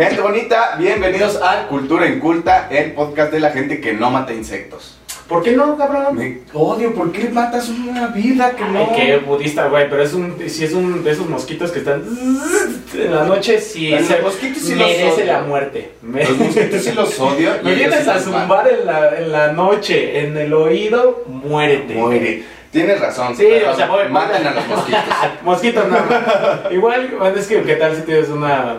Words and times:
Gente 0.00 0.22
bonita, 0.22 0.76
bienvenidos 0.78 1.38
a 1.42 1.66
Cultura 1.68 2.06
Inculta, 2.06 2.68
el 2.70 2.92
podcast 2.92 3.30
de 3.30 3.38
la 3.38 3.50
gente 3.50 3.82
que 3.82 3.92
no 3.92 4.10
mata 4.10 4.32
insectos. 4.32 4.96
¿Por 5.28 5.42
qué 5.42 5.52
no, 5.52 5.76
cabrón? 5.76 6.16
Me 6.16 6.38
odio, 6.54 6.94
¿por 6.94 7.12
qué 7.12 7.28
matas 7.28 7.68
una 7.68 8.06
vida 8.06 8.52
que 8.56 8.64
no? 8.64 8.78
Ay, 8.78 8.96
qué 8.96 9.16
budista, 9.18 9.66
güey, 9.68 9.90
pero 9.90 10.02
es 10.02 10.14
un, 10.14 10.36
si 10.48 10.64
es 10.64 10.72
un 10.72 11.04
de 11.04 11.10
esos 11.10 11.28
mosquitos 11.28 11.70
que 11.70 11.80
están 11.80 12.02
en 12.94 13.14
la 13.14 13.24
noche, 13.24 13.60
sí, 13.60 13.90
se 13.90 14.14
los 14.14 14.22
mosquitos 14.22 14.62
sí 14.62 14.74
los 14.74 14.88
merece 14.88 15.12
odio. 15.12 15.24
la 15.26 15.40
muerte. 15.42 15.90
Los 16.02 16.38
mosquitos 16.38 16.82
sí 16.82 16.92
los 16.92 17.20
odio. 17.20 17.50
me 17.62 17.74
vienes 17.74 18.02
sí 18.04 18.08
a 18.08 18.18
zumbar 18.18 18.68
en 18.68 18.86
la, 18.86 19.18
en 19.18 19.30
la 19.30 19.52
noche, 19.52 20.20
en 20.20 20.34
el 20.34 20.54
oído, 20.54 21.24
muérete. 21.26 21.92
Muere. 21.92 22.42
Tienes 22.72 22.98
razón. 23.00 23.36
Sí, 23.36 23.44
pero 23.50 23.72
o 23.72 23.76
sea, 23.76 23.86
voy- 23.86 24.08
Matan 24.08 24.46
a 24.46 24.52
los 24.52 24.66
mosquitos. 24.66 25.02
Mosquitos 25.42 25.84
no. 25.88 26.70
Igual, 26.70 27.16
bueno, 27.18 27.36
es 27.36 27.46
que, 27.46 27.62
¿qué 27.64 27.74
tal 27.74 27.94
si 27.94 28.02
tienes 28.02 28.30
una, 28.30 28.78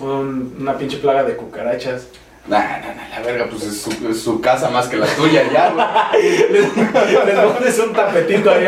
un- 0.00 0.56
una 0.60 0.76
pinche 0.78 0.98
plaga 0.98 1.24
de 1.24 1.36
cucarachas? 1.36 2.06
Nah, 2.44 2.58
nah, 2.58 2.92
nah, 2.96 3.08
la 3.18 3.20
verga, 3.24 3.46
pues 3.48 3.62
es 3.62 3.82
su, 3.82 3.90
es 4.10 4.20
su 4.20 4.40
casa 4.40 4.68
más 4.68 4.88
que 4.88 4.96
la 4.96 5.06
tuya 5.06 5.44
ya, 5.52 5.70
güey. 5.70 6.50
Les, 6.50 6.76
les 6.76 7.38
pones 7.38 7.78
un 7.78 7.92
tapetito 7.92 8.50
ahí. 8.50 8.66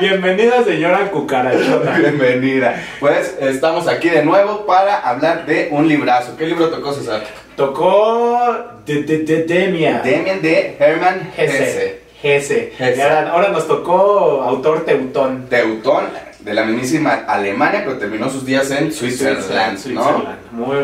Bienvenida, 0.00 0.64
señora 0.64 1.10
cucarachona. 1.10 1.98
Bienvenida. 1.98 2.82
Pues 3.00 3.36
estamos 3.40 3.86
aquí 3.86 4.08
de 4.08 4.24
nuevo 4.24 4.64
para 4.64 4.96
hablar 5.00 5.44
de 5.44 5.68
un 5.72 5.86
librazo. 5.86 6.36
¿Qué 6.38 6.46
libro 6.46 6.70
tocó 6.70 6.94
César? 6.94 7.22
Tocó 7.54 8.40
de, 8.86 9.02
de, 9.02 9.18
de 9.18 9.42
Demia. 9.44 10.00
Demian 10.02 10.40
de 10.40 10.76
Hermann 10.78 11.32
Hesse. 11.36 12.00
Hesse. 12.22 12.72
Hesse. 12.78 13.02
Ahora, 13.02 13.30
ahora 13.30 13.48
nos 13.50 13.68
tocó 13.68 14.42
autor 14.42 14.86
teutón. 14.86 15.46
Teutón, 15.50 16.04
de 16.44 16.52
la 16.52 16.62
mismísima 16.64 17.24
Alemania, 17.26 17.82
pero 17.86 17.96
terminó 17.96 18.28
sus 18.28 18.44
días 18.44 18.70
en 18.70 18.92
Switzerland, 18.92 19.78
¿no? 19.86 20.24
Muy 20.52 20.76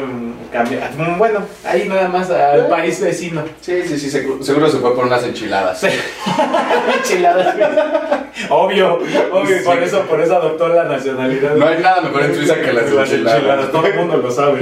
bueno, 1.19 1.41
ahí 1.65 1.87
nada 1.87 2.09
más 2.09 2.31
al 2.31 2.67
país 2.69 2.99
vecino. 3.01 3.45
Sí, 3.61 3.83
sí, 3.87 3.99
sí, 3.99 4.11
seguro, 4.11 4.43
seguro 4.43 4.71
se 4.71 4.79
fue 4.79 4.95
por 4.95 5.05
unas 5.05 5.23
enchiladas. 5.23 5.85
Enchiladas. 6.97 7.55
obvio, 8.49 8.95
obvio, 9.33 9.59
Sí. 9.59 9.65
por 9.65 9.79
eso, 9.83 10.01
por 10.07 10.21
eso 10.23 10.37
adoptó 10.37 10.69
la 10.69 10.85
nacionalidad. 10.85 11.55
No 11.55 11.67
hay 11.67 11.79
nada 11.79 12.01
mejor 12.01 12.23
en 12.25 12.35
Suiza 12.35 12.55
que 12.55 12.73
las 12.73 12.87
enchiladas. 12.91 13.71
Todo 13.71 13.87
el 13.87 13.95
mundo 13.97 14.17
lo 14.17 14.31
sabe. 14.31 14.61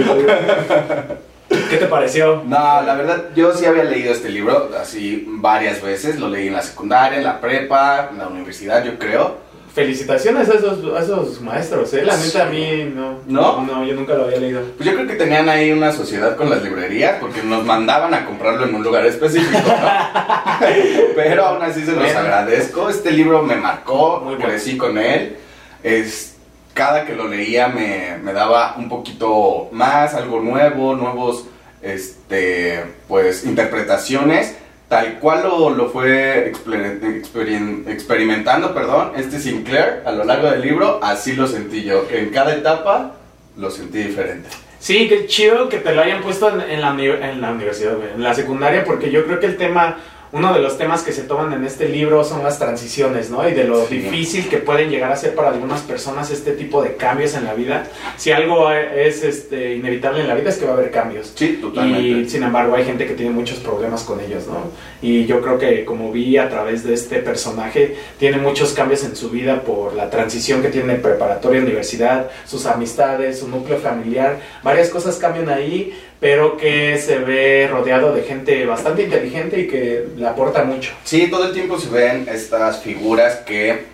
¿Qué 1.70 1.76
te 1.76 1.86
pareció? 1.86 2.42
No, 2.46 2.82
la 2.82 2.94
verdad, 2.94 3.24
yo 3.36 3.54
sí 3.54 3.64
había 3.66 3.84
leído 3.84 4.12
este 4.12 4.30
libro 4.30 4.70
así 4.80 5.24
varias 5.28 5.80
veces. 5.80 6.18
Lo 6.18 6.28
leí 6.28 6.48
en 6.48 6.54
la 6.54 6.62
secundaria, 6.62 7.18
en 7.18 7.24
la 7.24 7.40
prepa, 7.40 8.08
en 8.10 8.18
la 8.18 8.26
universidad, 8.26 8.84
yo 8.84 8.98
creo. 8.98 9.47
Felicitaciones 9.78 10.48
a 10.48 10.54
esos, 10.54 10.92
a 10.92 11.02
esos 11.04 11.40
maestros, 11.40 11.94
¿eh? 11.94 12.04
La 12.04 12.16
neta 12.16 12.42
a 12.42 12.50
mí 12.50 12.92
no. 12.92 13.20
¿No? 13.28 13.64
No, 13.64 13.84
yo 13.84 13.94
nunca 13.94 14.14
lo 14.14 14.24
había 14.24 14.38
leído. 14.38 14.60
Pues 14.76 14.88
yo 14.88 14.96
creo 14.96 15.06
que 15.06 15.14
tenían 15.14 15.48
ahí 15.48 15.70
una 15.70 15.92
sociedad 15.92 16.34
con 16.36 16.50
las 16.50 16.64
librerías 16.64 17.18
porque 17.20 17.44
nos 17.44 17.64
mandaban 17.64 18.12
a 18.12 18.26
comprarlo 18.26 18.64
en 18.66 18.74
un 18.74 18.82
lugar 18.82 19.06
específico, 19.06 19.56
¿no? 19.56 19.74
Pero 21.14 21.44
aún 21.44 21.62
así 21.62 21.84
se 21.84 21.92
los 21.92 22.12
agradezco. 22.12 22.90
Este 22.90 23.12
libro 23.12 23.44
me 23.44 23.54
marcó, 23.54 24.20
Muy 24.24 24.34
bueno. 24.34 24.50
crecí 24.50 24.76
con 24.76 24.98
él. 24.98 25.36
Es, 25.84 26.34
cada 26.74 27.04
que 27.04 27.14
lo 27.14 27.28
leía 27.28 27.68
me, 27.68 28.18
me 28.20 28.32
daba 28.32 28.74
un 28.78 28.88
poquito 28.88 29.68
más, 29.70 30.12
algo 30.14 30.40
nuevo, 30.40 30.96
nuevos, 30.96 31.44
este, 31.82 32.82
pues, 33.06 33.44
interpretaciones. 33.44 34.56
Tal 34.88 35.18
cual 35.18 35.42
lo, 35.42 35.70
lo 35.70 35.90
fue 35.90 36.50
exper- 36.50 37.86
experimentando, 37.88 38.72
perdón, 38.74 39.12
este 39.16 39.38
Sinclair 39.38 40.02
a 40.06 40.12
lo 40.12 40.24
largo 40.24 40.50
del 40.50 40.62
libro, 40.62 40.98
así 41.02 41.34
lo 41.34 41.46
sentí 41.46 41.84
yo. 41.84 42.06
En 42.10 42.30
cada 42.30 42.54
etapa 42.54 43.12
lo 43.58 43.70
sentí 43.70 43.98
diferente. 43.98 44.48
Sí, 44.78 45.06
qué 45.08 45.26
chido 45.26 45.68
que 45.68 45.78
te 45.78 45.94
lo 45.94 46.00
hayan 46.00 46.22
puesto 46.22 46.48
en, 46.48 46.60
en 46.70 46.80
la, 46.80 46.90
en 46.90 47.40
la 47.40 47.50
universidad, 47.50 47.94
en 48.14 48.22
la 48.22 48.32
secundaria, 48.32 48.84
porque 48.84 49.10
yo 49.10 49.24
creo 49.26 49.40
que 49.40 49.46
el 49.46 49.56
tema, 49.56 49.98
uno 50.32 50.52
de 50.52 50.60
los 50.60 50.76
temas 50.76 51.02
que 51.02 51.12
se 51.12 51.22
toman 51.22 51.52
en 51.52 51.64
este 51.64 51.88
libro 51.88 52.22
son 52.24 52.42
las 52.42 52.58
transiciones, 52.58 53.30
¿no? 53.30 53.48
Y 53.48 53.52
de 53.54 53.64
lo 53.64 53.86
Sí. 53.86 53.96
difícil 53.98 54.48
que 54.48 54.58
pueden 54.58 54.90
llegar 54.90 55.10
a 55.10 55.16
ser 55.16 55.34
para 55.34 55.48
algunas 55.48 55.80
personas 55.82 56.30
este 56.30 56.52
tipo 56.52 56.82
de 56.82 56.96
cambios 56.96 57.34
en 57.34 57.44
la 57.44 57.54
vida. 57.54 57.84
Si 58.16 58.30
algo 58.30 58.70
es 58.70 59.22
este, 59.24 59.74
inevitable 59.76 60.20
en 60.20 60.28
la 60.28 60.34
vida 60.34 60.50
es 60.50 60.56
que 60.58 60.66
va 60.66 60.72
a 60.72 60.74
haber 60.74 60.90
cambios. 60.90 61.32
Sí, 61.34 61.58
totalmente. 61.60 62.08
Y 62.08 62.28
sin 62.28 62.42
embargo 62.42 62.74
hay 62.74 62.84
gente 62.84 63.06
que 63.06 63.14
tiene 63.14 63.30
muchos 63.30 63.58
problemas 63.58 64.02
con 64.04 64.20
ellos, 64.20 64.46
¿no? 64.46 64.70
Y 65.00 65.26
yo 65.26 65.40
creo 65.40 65.58
que 65.58 65.84
como 65.84 66.12
vi 66.12 66.36
a 66.36 66.48
través 66.48 66.84
de 66.84 66.94
este 66.94 67.20
personaje, 67.20 67.96
tiene 68.18 68.36
muchos 68.38 68.72
cambios 68.72 69.04
en 69.04 69.16
su 69.16 69.30
vida 69.30 69.62
por 69.62 69.94
la 69.94 70.10
transición 70.10 70.60
que 70.62 70.68
tiene 70.68 70.94
preparatoria, 70.96 71.60
universidad, 71.62 72.30
sus 72.46 72.66
amistades, 72.66 73.38
su 73.38 73.48
núcleo 73.48 73.78
familiar, 73.78 74.38
varias 74.62 74.90
cosas 74.90 75.16
cambian 75.16 75.48
ahí, 75.48 75.92
pero 76.20 76.56
que 76.56 76.98
se 76.98 77.18
ve 77.18 77.68
rodeado 77.70 78.12
de 78.12 78.22
gente 78.22 78.66
bastante 78.66 79.04
inteligente 79.04 79.60
y 79.60 79.68
que 79.68 80.08
le 80.16 80.26
aporta 80.26 80.64
mucho. 80.64 80.92
Sí, 81.04 81.28
todo 81.28 81.46
el 81.46 81.52
tiempo 81.52 81.78
se 81.78 81.88
ven 81.88 82.26
estas 82.28 82.80
figuras 82.80 83.36
que 83.46 83.84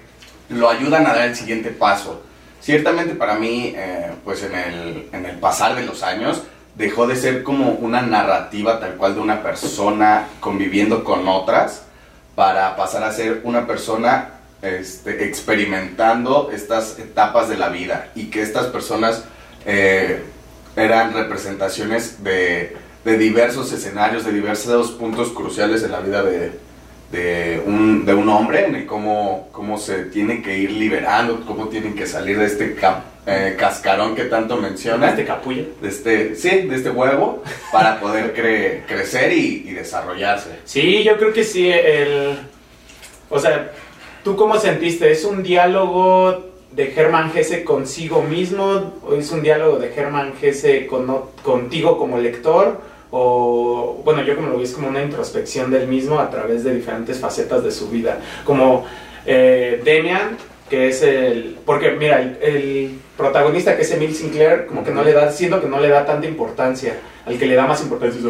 lo 0.49 0.69
ayudan 0.69 1.07
a 1.07 1.15
dar 1.15 1.29
el 1.29 1.37
siguiente 1.37 1.71
paso. 1.71 2.23
Ciertamente 2.61 3.15
para 3.15 3.35
mí, 3.35 3.75
eh, 3.77 4.11
pues 4.25 4.43
en 4.43 4.55
el, 4.55 5.09
en 5.13 5.27
el 5.27 5.37
pasar 5.37 5.75
de 5.75 5.85
los 5.85 6.03
años, 6.03 6.43
dejó 6.75 7.07
de 7.07 7.17
ser 7.17 7.43
como 7.43 7.73
una 7.73 8.03
narrativa 8.03 8.81
tal 8.81 8.97
cual 8.97 9.15
de 9.15 9.21
una 9.21 9.43
persona 9.43 10.29
conviviendo 10.41 11.05
con 11.05 11.29
otras, 11.29 11.85
para 12.35 12.75
pasar 12.75 13.05
a 13.05 13.13
ser 13.13 13.41
una 13.45 13.67
persona 13.67 14.31
este, 14.63 15.25
experimentando 15.25 16.51
estas 16.53 16.99
etapas 16.99 17.49
de 17.49 17.57
la 17.57 17.69
vida 17.69 18.09
y 18.15 18.31
que 18.31 18.43
estas 18.43 18.67
personas 18.67 19.25
eh, 19.67 20.23
eran 20.77 21.13
representaciones 21.13 22.23
de, 22.25 22.77
de 23.05 23.19
diversos 23.19 23.73
escenarios, 23.73 24.25
de 24.25 24.33
diversos 24.33 24.93
puntos 24.93 25.29
cruciales 25.31 25.83
en 25.83 25.93
la 25.93 26.01
vida 26.01 26.23
de, 26.23 26.53
de 27.13 27.63
un, 27.65 28.05
de 28.05 28.15
un 28.15 28.29
hombre, 28.29 28.67
en 28.67 28.75
el 28.75 28.87
cómo, 28.87 29.49
cómo 29.53 29.79
se 29.79 30.05
tiene 30.05 30.43
que 30.43 30.59
ir 30.59 30.73
liberando, 30.73 31.41
cómo 31.47 31.69
tienen 31.69 31.95
que 31.95 32.07
salir 32.07 32.39
de 32.39 32.47
este 32.47 32.75
ca- 32.75 33.05
eh, 33.27 33.57
cascarón 33.59 34.15
que 34.15 34.25
tanto 34.25 34.57
menciona, 34.59 35.11
Este 35.11 35.25
capullo. 35.25 35.65
de 35.81 35.89
este, 35.89 36.35
sí, 36.37 36.51
de 36.69 36.77
este 36.77 36.91
huevo, 36.91 37.43
para 37.73 37.99
poder 38.01 38.35
cre- 38.35 38.83
crecer 38.87 39.33
y, 39.33 39.65
y 39.69 39.73
desarrollarse. 39.73 40.51
Sí, 40.65 41.03
yo 41.05 41.17
creo 41.17 41.33
que 41.33 41.45
sí, 41.45 41.71
el... 41.71 42.39
O 43.31 43.39
sea, 43.39 43.73
¿tú 44.23 44.37
cómo 44.37 44.59
sentiste? 44.59 45.11
¿Es 45.11 45.25
un 45.25 45.43
diálogo 45.43 46.54
de 46.75 46.87
Germán 46.89 47.33
Gese 47.33 47.65
consigo 47.65 48.23
mismo? 48.23 48.95
¿O 49.07 49.15
es 49.15 49.31
un 49.31 49.43
diálogo 49.43 49.79
de 49.79 49.89
Germán 49.89 50.35
Gese 50.41 50.87
con, 50.87 51.07
contigo 51.43 51.99
como 51.99 52.19
lector? 52.19 52.81
O, 53.11 54.01
bueno, 54.05 54.23
yo 54.23 54.35
como 54.35 54.49
lo 54.49 54.59
vi 54.59 54.65
es 54.65 54.73
como 54.73 54.89
una 54.89 55.03
introspección 55.03 55.71
del 55.71 55.87
mismo 55.87 56.19
a 56.19 56.31
través 56.31 56.65
de 56.65 56.75
diferentes 56.75 57.19
facetas 57.19 57.63
de 57.63 57.71
su 57.71 57.89
vida. 57.89 58.19
Como 58.45 58.85
eh, 59.25 59.81
Demian, 59.85 60.37
que 60.69 60.89
es 60.89 61.03
el... 61.03 61.57
Porque 61.65 61.93
mira, 61.93 62.21
el, 62.21 62.99
protagonista 63.17 63.77
que 63.77 63.83
es 63.83 63.93
Emil 63.93 64.13
Sinclair, 64.13 64.67
como 64.67 64.83
que 64.83 64.91
no 64.91 65.05
le 65.05 65.13
da, 65.13 65.31
siento 65.31 65.61
que 65.61 65.69
no 65.69 65.79
le 65.79 65.89
da 65.89 66.05
tanta 66.05 66.27
importancia. 66.27 66.99
Al 67.25 67.39
que 67.39 67.47
le 67.47 67.55
da 67.55 67.67
más 67.67 67.81
importancia 67.81 68.19
es 68.19 68.25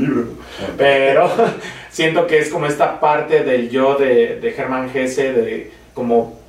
libro. 0.00 0.24
Pero 0.78 1.30
siento 1.90 2.26
que 2.26 2.38
es 2.38 2.48
como 2.48 2.64
esta 2.64 2.98
parte 2.98 3.44
del 3.44 3.68
yo 3.68 3.96
de, 3.96 4.40
de 4.40 4.52
Germán 4.52 4.90
de 4.92 5.70
como 5.92 6.43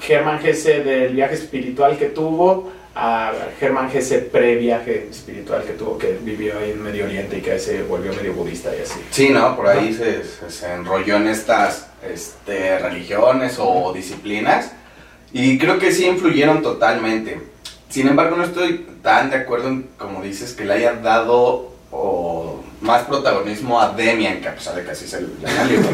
Germán 0.00 0.38
Gese 0.40 0.82
del 0.82 1.14
viaje 1.14 1.34
espiritual 1.34 1.96
que 1.98 2.06
tuvo 2.06 2.70
a 2.94 3.32
Germán 3.60 3.90
Gese 3.90 4.18
pre-viaje 4.20 5.08
espiritual 5.10 5.62
que 5.64 5.72
tuvo, 5.74 5.98
que 5.98 6.16
vivió 6.22 6.58
ahí 6.58 6.70
en 6.70 6.82
Medio 6.82 7.04
Oriente 7.04 7.38
y 7.38 7.42
que 7.42 7.58
se 7.58 7.82
volvió 7.82 8.12
medio 8.14 8.32
budista 8.32 8.70
y 8.74 8.80
así. 8.82 9.00
Sí, 9.10 9.28
¿no? 9.30 9.54
Por 9.54 9.66
ahí 9.68 9.92
se, 9.92 10.24
se- 10.24 10.50
se 10.50 10.72
enrolló 10.72 11.16
en 11.16 11.26
estas 11.28 11.88
este, 12.10 12.78
religiones 12.78 13.56
o 13.58 13.92
disciplinas 13.92 14.72
y 15.32 15.58
creo 15.58 15.78
que 15.78 15.92
sí 15.92 16.06
influyeron 16.06 16.62
totalmente. 16.62 17.38
Sin 17.90 18.08
embargo, 18.08 18.36
no 18.36 18.44
estoy 18.44 18.86
tan 19.02 19.28
de 19.30 19.36
acuerdo 19.36 19.68
en, 19.68 19.88
como 19.98 20.22
dices, 20.22 20.54
que 20.54 20.64
le 20.64 20.72
haya 20.74 20.94
dado 20.94 21.72
o, 21.90 22.60
más 22.80 23.02
protagonismo 23.02 23.80
a 23.80 23.90
Demian, 23.90 24.40
que 24.40 24.48
a 24.48 24.54
pesar 24.54 24.74
de 24.74 24.84
que 24.84 24.90
así 24.90 25.06
llama 25.06 25.62
el 25.62 25.68
libro, 25.68 25.88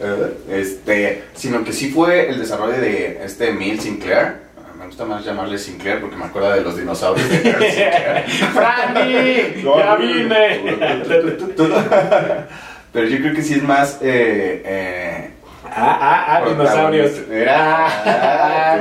eh, 0.00 0.34
este, 0.48 1.24
sino 1.34 1.64
que 1.64 1.72
sí 1.72 1.90
fue 1.90 2.28
el 2.28 2.38
desarrollo 2.38 2.80
de 2.80 3.20
este 3.24 3.50
Emil 3.50 3.80
Sinclair. 3.80 4.42
Me 4.78 4.86
gusta 4.86 5.04
más 5.04 5.24
llamarle 5.24 5.58
Sinclair 5.58 6.00
porque 6.00 6.16
me 6.16 6.24
acuerda 6.24 6.54
de 6.54 6.62
los 6.62 6.76
dinosaurios 6.76 7.28
de. 7.28 7.38
¡Franny! 8.52 9.62
¡Ya 9.62 9.96
vine! 9.96 10.60
Pero 12.92 13.08
yo 13.08 13.18
creo 13.18 13.34
que 13.34 13.42
sí 13.42 13.54
es 13.54 13.62
más. 13.62 13.98
Eh, 14.02 14.62
eh, 14.64 15.30
Ah, 15.74 15.98
ah, 16.00 16.26
ah, 16.28 16.48
dinosaurios. 16.48 17.12
Era. 17.30 17.86
Ah, 18.04 18.76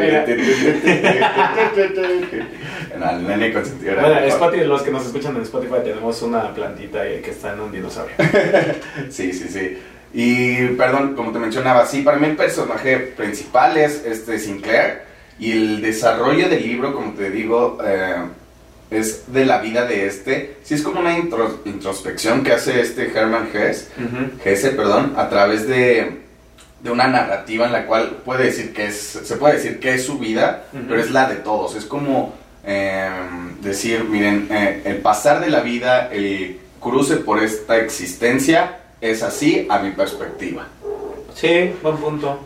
nene 3.12 3.52
consentido 3.54 3.96
Bueno. 4.00 4.20
Spotify, 4.20 4.66
los 4.66 4.82
que 4.84 4.92
nos 4.92 5.06
escuchan 5.06 5.36
en 5.36 5.42
Spotify 5.44 5.76
tenemos 5.84 6.22
una 6.22 6.54
plantita 6.54 7.04
que 7.04 7.30
está 7.32 7.54
en 7.54 7.60
un 7.62 7.72
dinosaurio. 7.72 8.16
Sí, 9.10 9.34
sí, 9.34 9.48
sí. 9.50 9.78
Y 10.14 10.68
perdón, 10.76 11.16
como 11.16 11.32
te 11.32 11.40
mencionaba, 11.40 11.86
sí, 11.86 12.02
para 12.02 12.18
mí 12.18 12.28
el 12.28 12.36
personaje 12.36 12.98
principal 12.98 13.78
es 13.78 14.04
este 14.06 14.38
Sinclair. 14.40 15.02
Y 15.40 15.52
el 15.54 15.82
desarrollo 15.82 16.50
del 16.50 16.62
libro, 16.62 16.94
como 16.94 17.14
te 17.14 17.32
digo, 17.32 17.78
eh, 17.84 18.16
es 18.92 19.32
de 19.34 19.46
la 19.46 19.60
vida 19.60 19.86
de 19.86 20.06
este. 20.08 20.58
Sí, 20.64 20.74
es 20.76 20.82
como 20.84 21.00
una 21.00 21.18
intro- 21.18 21.62
introspección 21.66 22.44
que 22.44 22.52
hace 22.52 22.82
este 22.82 23.10
Hermann 23.18 23.50
Hesse, 23.54 23.90
Hesse, 24.44 24.70
perdón, 24.76 25.14
a 25.18 25.30
través 25.30 25.66
de, 25.68 26.20
de 26.84 26.92
una 26.92 27.08
narrativa 27.08 27.66
en 27.66 27.72
la 27.72 27.86
cual 27.88 28.18
puede 28.26 28.44
decir 28.46 28.74
que 28.74 28.88
es, 28.88 28.98
se 29.24 29.36
puede 29.38 29.56
decir 29.56 29.80
que 29.80 29.96
es 29.96 30.06
su 30.06 30.20
vida, 30.20 30.66
pero 30.90 31.00
es 31.00 31.10
la 31.10 31.28
de 31.30 31.38
todos. 31.38 31.76
Es 31.76 31.86
como 31.86 32.36
eh, 32.64 33.10
decir, 33.62 34.04
miren, 34.06 34.48
eh, 34.52 34.82
el 34.86 34.98
pasar 34.98 35.40
de 35.40 35.50
la 35.50 35.62
vida, 35.62 36.10
el 36.12 36.60
cruce 36.80 37.18
por 37.18 37.44
esta 37.44 37.78
existencia, 37.78 38.80
es 39.00 39.24
así 39.24 39.68
a 39.70 39.80
mi 39.80 39.92
perspectiva. 39.92 40.68
Sí, 41.34 41.74
buen 41.82 41.98
punto. 41.98 42.40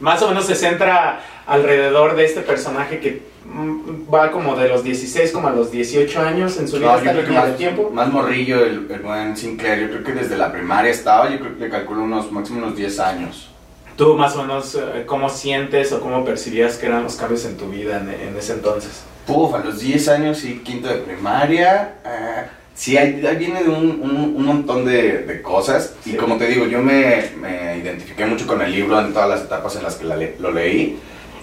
Más 0.00 0.20
o 0.22 0.28
menos 0.28 0.46
se 0.46 0.54
centra 0.54 1.20
alrededor 1.46 2.16
de 2.16 2.24
este 2.24 2.40
personaje 2.40 2.98
que 2.98 3.22
mm, 3.44 4.12
va 4.12 4.32
como 4.32 4.56
de 4.56 4.68
los 4.68 4.82
16 4.82 5.30
como 5.30 5.48
a 5.48 5.52
los 5.52 5.70
18 5.70 6.20
años 6.20 6.56
en 6.58 6.66
su 6.66 6.78
vida 6.78 6.96
No, 6.96 7.04
yo 7.04 7.10
creo 7.12 7.24
que 7.24 7.30
más, 7.30 7.56
tiempo. 7.56 7.90
más 7.90 8.10
morrillo 8.10 8.64
el, 8.64 8.90
el 8.90 9.00
buen 9.00 9.36
Sinclair, 9.36 9.80
yo 9.82 9.88
creo 9.90 10.04
que 10.04 10.12
desde 10.12 10.36
la 10.36 10.50
primaria 10.50 10.90
estaba, 10.90 11.30
yo 11.30 11.38
creo 11.38 11.54
que 11.56 11.64
le 11.64 11.70
calculo 11.70 12.02
unos 12.02 12.32
máximo 12.32 12.58
unos 12.58 12.76
10 12.76 12.98
años. 13.00 13.50
¿Tú 13.96 14.16
más 14.16 14.34
o 14.34 14.42
menos 14.42 14.74
eh, 14.74 15.04
cómo 15.06 15.28
sientes 15.28 15.92
o 15.92 16.00
cómo 16.00 16.24
percibías 16.24 16.76
que 16.76 16.86
eran 16.86 17.04
los 17.04 17.14
cambios 17.14 17.44
en 17.44 17.56
tu 17.56 17.68
vida 17.70 18.00
en, 18.00 18.10
en 18.10 18.36
ese 18.36 18.54
entonces? 18.54 19.04
Puf, 19.26 19.54
a 19.54 19.58
los 19.58 19.80
10 19.80 20.08
años 20.08 20.44
y 20.44 20.58
quinto 20.58 20.88
de 20.88 20.96
primaria. 20.96 21.94
eh, 22.04 22.44
sí, 22.74 22.96
ahí, 22.98 23.24
ahí 23.26 23.36
viene 23.36 23.62
de 23.62 23.70
un, 23.70 24.00
un- 24.02 24.34
un 24.36 24.44
montón 24.44 24.84
de, 24.84 25.18
de 25.24 25.40
cosas. 25.42 25.94
Sí. 26.04 26.12
Y 26.12 26.16
como 26.16 26.36
te 26.36 26.46
digo, 26.46 26.66
yo 26.66 26.80
me, 26.82 27.30
me 27.40 27.78
identifiqué 27.78 28.26
mucho 28.26 28.46
con 28.46 28.60
el 28.62 28.70
libro 28.72 29.00
en 29.00 29.12
todas 29.12 29.28
las 29.28 29.40
etapas 29.42 29.76
en 29.76 29.82
las 29.84 29.94
que 29.96 30.04
la 30.04 30.16
le- 30.16 30.36
lo 30.38 30.50
leí. 30.52 30.98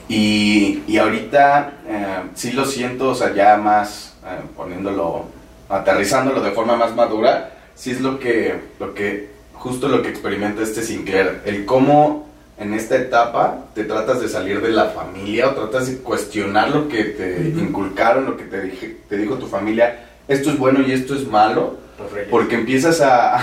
Y, 0.09 0.83
y 0.87 0.97
ahorita 0.97 1.73
eh, 1.87 2.05
sí 2.35 2.51
lo 2.51 2.65
siento, 2.65 3.09
o 3.11 3.15
sea, 3.15 3.33
ya 3.33 3.55
más 3.57 4.13
eh, 4.25 4.41
poniéndolo, 4.57 5.25
aterrizándolo 5.69 6.41
de 6.41 6.51
forma 6.51 6.75
más 6.75 6.93
madura, 6.95 7.51
sí 7.75 7.91
es 7.91 8.01
lo 8.01 8.19
que, 8.19 8.55
lo 8.79 8.93
que, 8.93 9.29
justo 9.53 9.87
lo 9.87 10.01
que 10.01 10.09
experimenta 10.09 10.61
este 10.63 10.81
Sinclair. 10.83 11.41
El 11.45 11.65
cómo 11.65 12.27
en 12.61 12.75
esta 12.75 12.95
etapa 12.95 13.65
te 13.73 13.85
tratas 13.85 14.21
de 14.21 14.29
salir 14.29 14.61
de 14.61 14.69
la 14.69 14.85
familia 14.89 15.49
o 15.49 15.55
tratas 15.55 15.87
de 15.87 15.97
cuestionar 15.97 16.69
lo 16.69 16.87
que 16.87 17.05
te 17.05 17.49
inculcaron, 17.57 18.25
lo 18.25 18.37
que 18.37 18.43
te, 18.43 18.61
dije, 18.61 18.97
te 19.09 19.17
dijo 19.17 19.35
tu 19.35 19.47
familia, 19.47 20.09
esto 20.27 20.51
es 20.51 20.59
bueno 20.59 20.79
y 20.87 20.91
esto 20.91 21.15
es 21.15 21.27
malo, 21.27 21.77
Los 22.01 22.11
reyes. 22.11 22.27
porque 22.29 22.55
empiezas 22.55 23.01
a... 23.01 23.39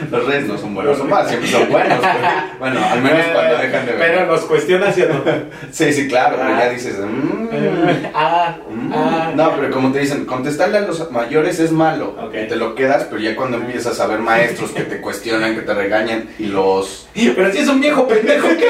los 0.10 0.26
reyes 0.26 0.46
no 0.48 0.58
son 0.58 0.74
buenos 0.74 0.98
o 1.00 1.04
malos, 1.04 1.28
siempre 1.28 1.50
son 1.50 1.68
buenos. 1.70 1.98
pero- 2.00 2.58
bueno, 2.58 2.80
al 2.84 3.02
menos 3.02 3.26
cuando 3.32 3.58
dejan 3.58 3.86
de 3.86 3.92
ver. 3.92 4.00
Pero 4.00 4.26
los 4.26 4.40
cuestionas 4.42 4.96
y 4.98 5.02
no. 5.02 5.22
Sí, 5.70 5.92
sí, 5.92 6.08
claro, 6.08 6.36
pero 6.38 6.54
Ah. 6.54 6.58
ya 6.64 6.70
dices... 6.70 6.96
mm, 6.98 7.48
ah, 8.14 8.56
mm. 8.70 8.92
ah. 8.94 9.32
no, 9.34 9.52
pero 9.56 9.70
como 9.70 9.92
te 9.92 10.00
dicen, 10.00 10.24
contestarle 10.26 10.78
a 10.78 10.82
los 10.82 11.10
mayores 11.10 11.58
es 11.60 11.72
malo. 11.72 12.16
Ok. 12.20 12.34
Y 12.44 12.48
te 12.48 12.56
lo 12.56 12.74
quedas, 12.74 13.04
pero 13.08 13.20
ya 13.20 13.34
cuando 13.36 13.56
empiezas 13.58 13.98
a 14.00 14.06
ver 14.06 14.18
maestros 14.20 14.70
que 14.72 14.82
te 14.82 15.00
cuestionan, 15.00 15.54
que 15.54 15.62
te 15.62 15.74
regañan 15.74 16.28
y 16.38 16.46
los... 16.46 17.08
Pero 17.14 17.52
si 17.52 17.58
es 17.58 17.68
un 17.68 17.80
viejo 17.80 18.06
pendejo, 18.08 18.48
¿qué? 18.58 18.68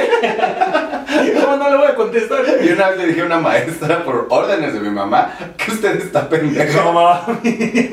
¿Cómo 1.40 1.56
no 1.56 1.70
le 1.70 1.76
voy 1.76 1.86
a 1.86 1.94
contestar? 1.94 2.40
Y 2.62 2.68
una 2.70 2.90
vez 2.90 2.98
le 2.98 3.06
dije 3.08 3.20
a 3.22 3.24
una 3.26 3.38
maestra, 3.40 4.04
por 4.04 4.26
órdenes 4.30 4.74
de 4.74 4.80
mi 4.80 4.90
mamá, 4.90 5.32
que 5.56 5.70
usted 5.72 5.96
está 6.00 6.28
pendejo. 6.28 6.82
No, 6.82 6.92
mami. 6.92 7.90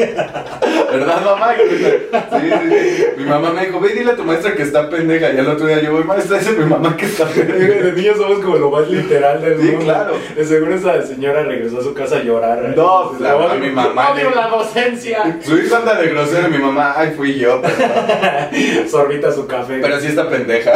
¿Verdad, 0.91 1.21
mamá? 1.23 1.53
Sí, 1.57 1.75
sí, 1.79 2.69
sí. 2.97 3.05
Mi 3.17 3.25
mamá 3.25 3.51
me 3.51 3.65
dijo, 3.65 3.79
ve 3.79 3.89
dile 3.89 4.11
a 4.11 4.15
tu 4.15 4.23
maestra 4.23 4.53
que 4.55 4.63
está 4.63 4.89
pendeja. 4.89 5.31
Y 5.31 5.37
al 5.37 5.47
otro 5.49 5.67
día 5.67 5.81
yo 5.81 5.91
voy, 5.91 6.03
maestra, 6.03 6.37
dice 6.39 6.51
mi 6.53 6.65
mamá 6.65 6.95
que 6.97 7.05
está 7.05 7.25
pendeja. 7.27 7.83
De 7.85 7.91
niños 7.93 8.17
somos 8.17 8.39
como 8.39 8.57
lo 8.57 8.71
más 8.71 8.87
literal 8.89 9.41
del 9.41 9.59
Sí, 9.59 9.67
mundo. 9.67 9.85
claro. 9.85 10.13
De 10.35 10.45
seguro 10.45 10.75
esa 10.75 11.01
señora 11.05 11.43
regresó 11.43 11.79
a 11.79 11.83
su 11.83 11.93
casa 11.93 12.17
a 12.17 12.23
llorar. 12.23 12.73
No, 12.75 13.09
pues, 13.09 13.21
la- 13.21 13.33
a 13.33 13.55
mi 13.55 13.69
mamá 13.69 14.11
Odio 14.11 14.31
la 14.31 14.47
docencia. 14.47 15.37
Su 15.41 15.57
hijo 15.57 15.75
anda 15.75 15.95
de 15.95 16.07
grosero 16.09 16.47
y 16.47 16.51
mi 16.51 16.57
mamá, 16.57 16.93
ay, 16.97 17.13
fui 17.15 17.37
yo. 17.37 17.61
Pero, 17.61 18.89
Sorbita 18.89 19.31
su 19.31 19.45
café. 19.47 19.79
pero 19.81 19.99
sí 19.99 20.07
está 20.07 20.27
pendeja. 20.29 20.71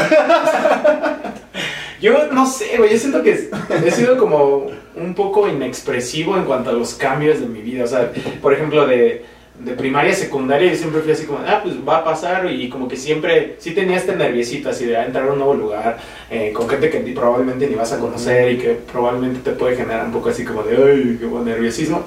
Yo 2.03 2.27
no 2.33 2.45
sé, 2.45 2.77
güey. 2.77 2.91
Yo 2.91 2.97
siento 2.97 3.23
que 3.23 3.49
he 3.85 3.91
sido 3.91 4.17
como 4.17 4.67
un 4.93 5.15
poco 5.15 5.47
inexpresivo 5.47 6.35
en 6.35 6.43
cuanto 6.43 6.69
a 6.69 6.73
los 6.73 6.95
cambios 6.95 7.39
de 7.39 7.45
mi 7.45 7.61
vida. 7.61 7.85
O 7.85 7.87
sea, 7.87 8.11
por 8.41 8.53
ejemplo, 8.53 8.85
de, 8.85 9.23
de 9.63 9.71
primaria 9.71 10.11
a 10.11 10.15
secundaria, 10.15 10.69
yo 10.69 10.75
siempre 10.75 10.99
fui 10.99 11.13
así 11.13 11.25
como, 11.25 11.39
ah, 11.47 11.61
pues 11.63 11.75
va 11.87 11.99
a 11.99 12.03
pasar. 12.03 12.51
Y 12.51 12.67
como 12.67 12.89
que 12.89 12.97
siempre, 12.97 13.55
sí 13.59 13.71
tenía 13.71 13.95
este 13.95 14.17
nerviosito 14.17 14.69
así 14.69 14.85
de 14.85 14.97
ah, 14.97 15.05
entrar 15.05 15.29
a 15.29 15.31
un 15.31 15.37
nuevo 15.37 15.53
lugar 15.53 15.97
eh, 16.29 16.51
con 16.51 16.67
gente 16.67 16.89
que 16.89 16.99
probablemente 16.99 17.67
ni 17.67 17.75
vas 17.75 17.93
a 17.93 17.99
conocer 17.99 18.51
y 18.51 18.57
que 18.57 18.71
probablemente 18.91 19.39
te 19.39 19.55
puede 19.55 19.77
generar 19.77 20.05
un 20.05 20.11
poco 20.11 20.27
así 20.27 20.43
como 20.43 20.61
de, 20.63 20.75
ay, 20.75 21.17
qué 21.17 21.25
buen 21.25 21.45
nerviosismo. 21.45 22.03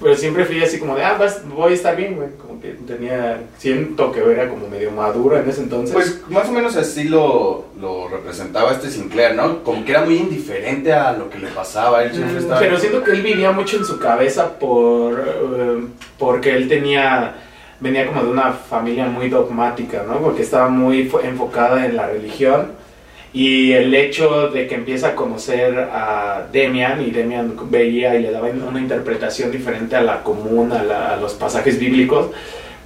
Pero 0.00 0.14
siempre 0.16 0.44
fui 0.44 0.62
así 0.62 0.78
como 0.78 0.94
de, 0.94 1.02
ah, 1.04 1.16
vas- 1.18 1.42
voy 1.48 1.72
a 1.72 1.74
estar 1.74 1.96
bien, 1.96 2.14
güey. 2.16 2.28
Como 2.40 2.60
que 2.60 2.68
tenía, 2.86 3.40
siento 3.58 4.12
que 4.12 4.20
era 4.20 4.48
como 4.48 4.68
medio 4.68 4.90
maduro 4.92 5.36
en 5.36 5.48
ese 5.48 5.62
entonces. 5.62 5.92
Pues 5.92 6.20
más 6.28 6.48
o 6.48 6.52
menos 6.52 6.76
así 6.76 7.04
lo, 7.04 7.64
lo 7.80 8.08
representaba 8.08 8.72
este 8.72 8.90
Sinclair, 8.90 9.34
¿no? 9.34 9.62
Como 9.64 9.84
que 9.84 9.90
era 9.90 10.04
muy 10.04 10.16
indiferente 10.16 10.92
a 10.92 11.12
lo 11.12 11.28
que 11.28 11.38
le 11.40 11.48
pasaba. 11.48 12.04
Él 12.04 12.12
siempre 12.12 12.34
Mm, 12.34 12.38
estaba... 12.38 12.60
Pero 12.60 12.78
siento 12.78 13.02
que 13.02 13.10
él 13.10 13.22
vivía 13.22 13.50
mucho 13.50 13.76
en 13.76 13.84
su 13.84 13.98
cabeza 13.98 14.58
por 14.58 15.18
eh, 15.20 15.84
porque 16.18 16.54
él 16.54 16.68
tenía 16.68 17.34
venía 17.80 18.06
como 18.08 18.22
de 18.24 18.30
una 18.30 18.52
familia 18.52 19.06
muy 19.06 19.28
dogmática, 19.28 20.02
¿no? 20.06 20.18
Porque 20.18 20.42
estaba 20.42 20.68
muy 20.68 21.08
fo- 21.08 21.24
enfocada 21.24 21.86
en 21.86 21.94
la 21.96 22.08
religión 22.08 22.72
y 23.32 23.72
el 23.72 23.94
hecho 23.94 24.48
de 24.48 24.66
que 24.66 24.74
empieza 24.74 25.08
a 25.08 25.14
conocer 25.14 25.78
a 25.92 26.46
Demian 26.50 27.02
y 27.02 27.10
Demian 27.10 27.54
veía 27.70 28.14
y 28.14 28.22
le 28.22 28.30
daba 28.30 28.48
una 28.48 28.80
interpretación 28.80 29.50
diferente 29.50 29.96
a 29.96 30.00
la 30.02 30.22
común, 30.22 30.72
a, 30.72 30.82
la- 30.82 31.12
a 31.12 31.16
los 31.16 31.34
pasajes 31.34 31.78
bíblicos, 31.78 32.28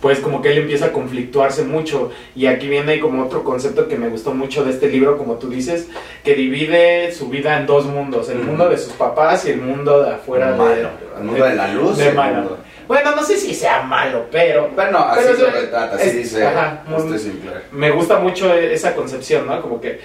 pues 0.00 0.18
como 0.18 0.42
que 0.42 0.50
él 0.50 0.58
empieza 0.58 0.86
a 0.86 0.92
conflictuarse 0.92 1.62
mucho. 1.62 2.10
Y 2.34 2.46
aquí 2.46 2.66
viene 2.68 2.98
como 2.98 3.22
otro 3.24 3.44
concepto 3.44 3.86
que 3.86 3.96
me 3.96 4.08
gustó 4.08 4.34
mucho 4.34 4.64
de 4.64 4.72
este 4.72 4.88
libro, 4.88 5.16
como 5.16 5.34
tú 5.34 5.48
dices, 5.48 5.86
que 6.24 6.34
divide 6.34 7.12
su 7.12 7.28
vida 7.28 7.56
en 7.60 7.66
dos 7.66 7.86
mundos, 7.86 8.28
el 8.28 8.38
mundo 8.40 8.68
de 8.68 8.78
sus 8.78 8.94
papás 8.94 9.46
y 9.46 9.50
el 9.50 9.60
mundo 9.60 10.02
de 10.02 10.10
afuera 10.10 10.50
de- 10.52 10.58
malo. 10.58 10.88
El 11.18 11.24
mundo 11.24 11.44
de 11.44 11.54
la 11.54 11.68
luz. 11.68 11.96
de 11.98 12.10
malo. 12.12 12.34
mundo- 12.38 12.58
Bueno, 12.88 13.14
no 13.14 13.22
sé 13.22 13.36
si 13.38 13.54
sea 13.54 13.82
malo, 13.82 14.26
pero 14.30 14.68
Bueno, 14.74 14.98
así 14.98 15.20
Pero 15.24 15.36
se 15.38 15.50
retrata, 15.52 15.94
así 15.96 16.10
dice 16.18 16.44
ajá, 16.44 16.82
me 17.70 17.90
gusta 17.92 18.18
mucho 18.18 18.52
esa 18.52 18.94
concepción, 18.96 19.46
¿no? 19.46 19.62
Como 19.62 19.80
que 19.80 20.00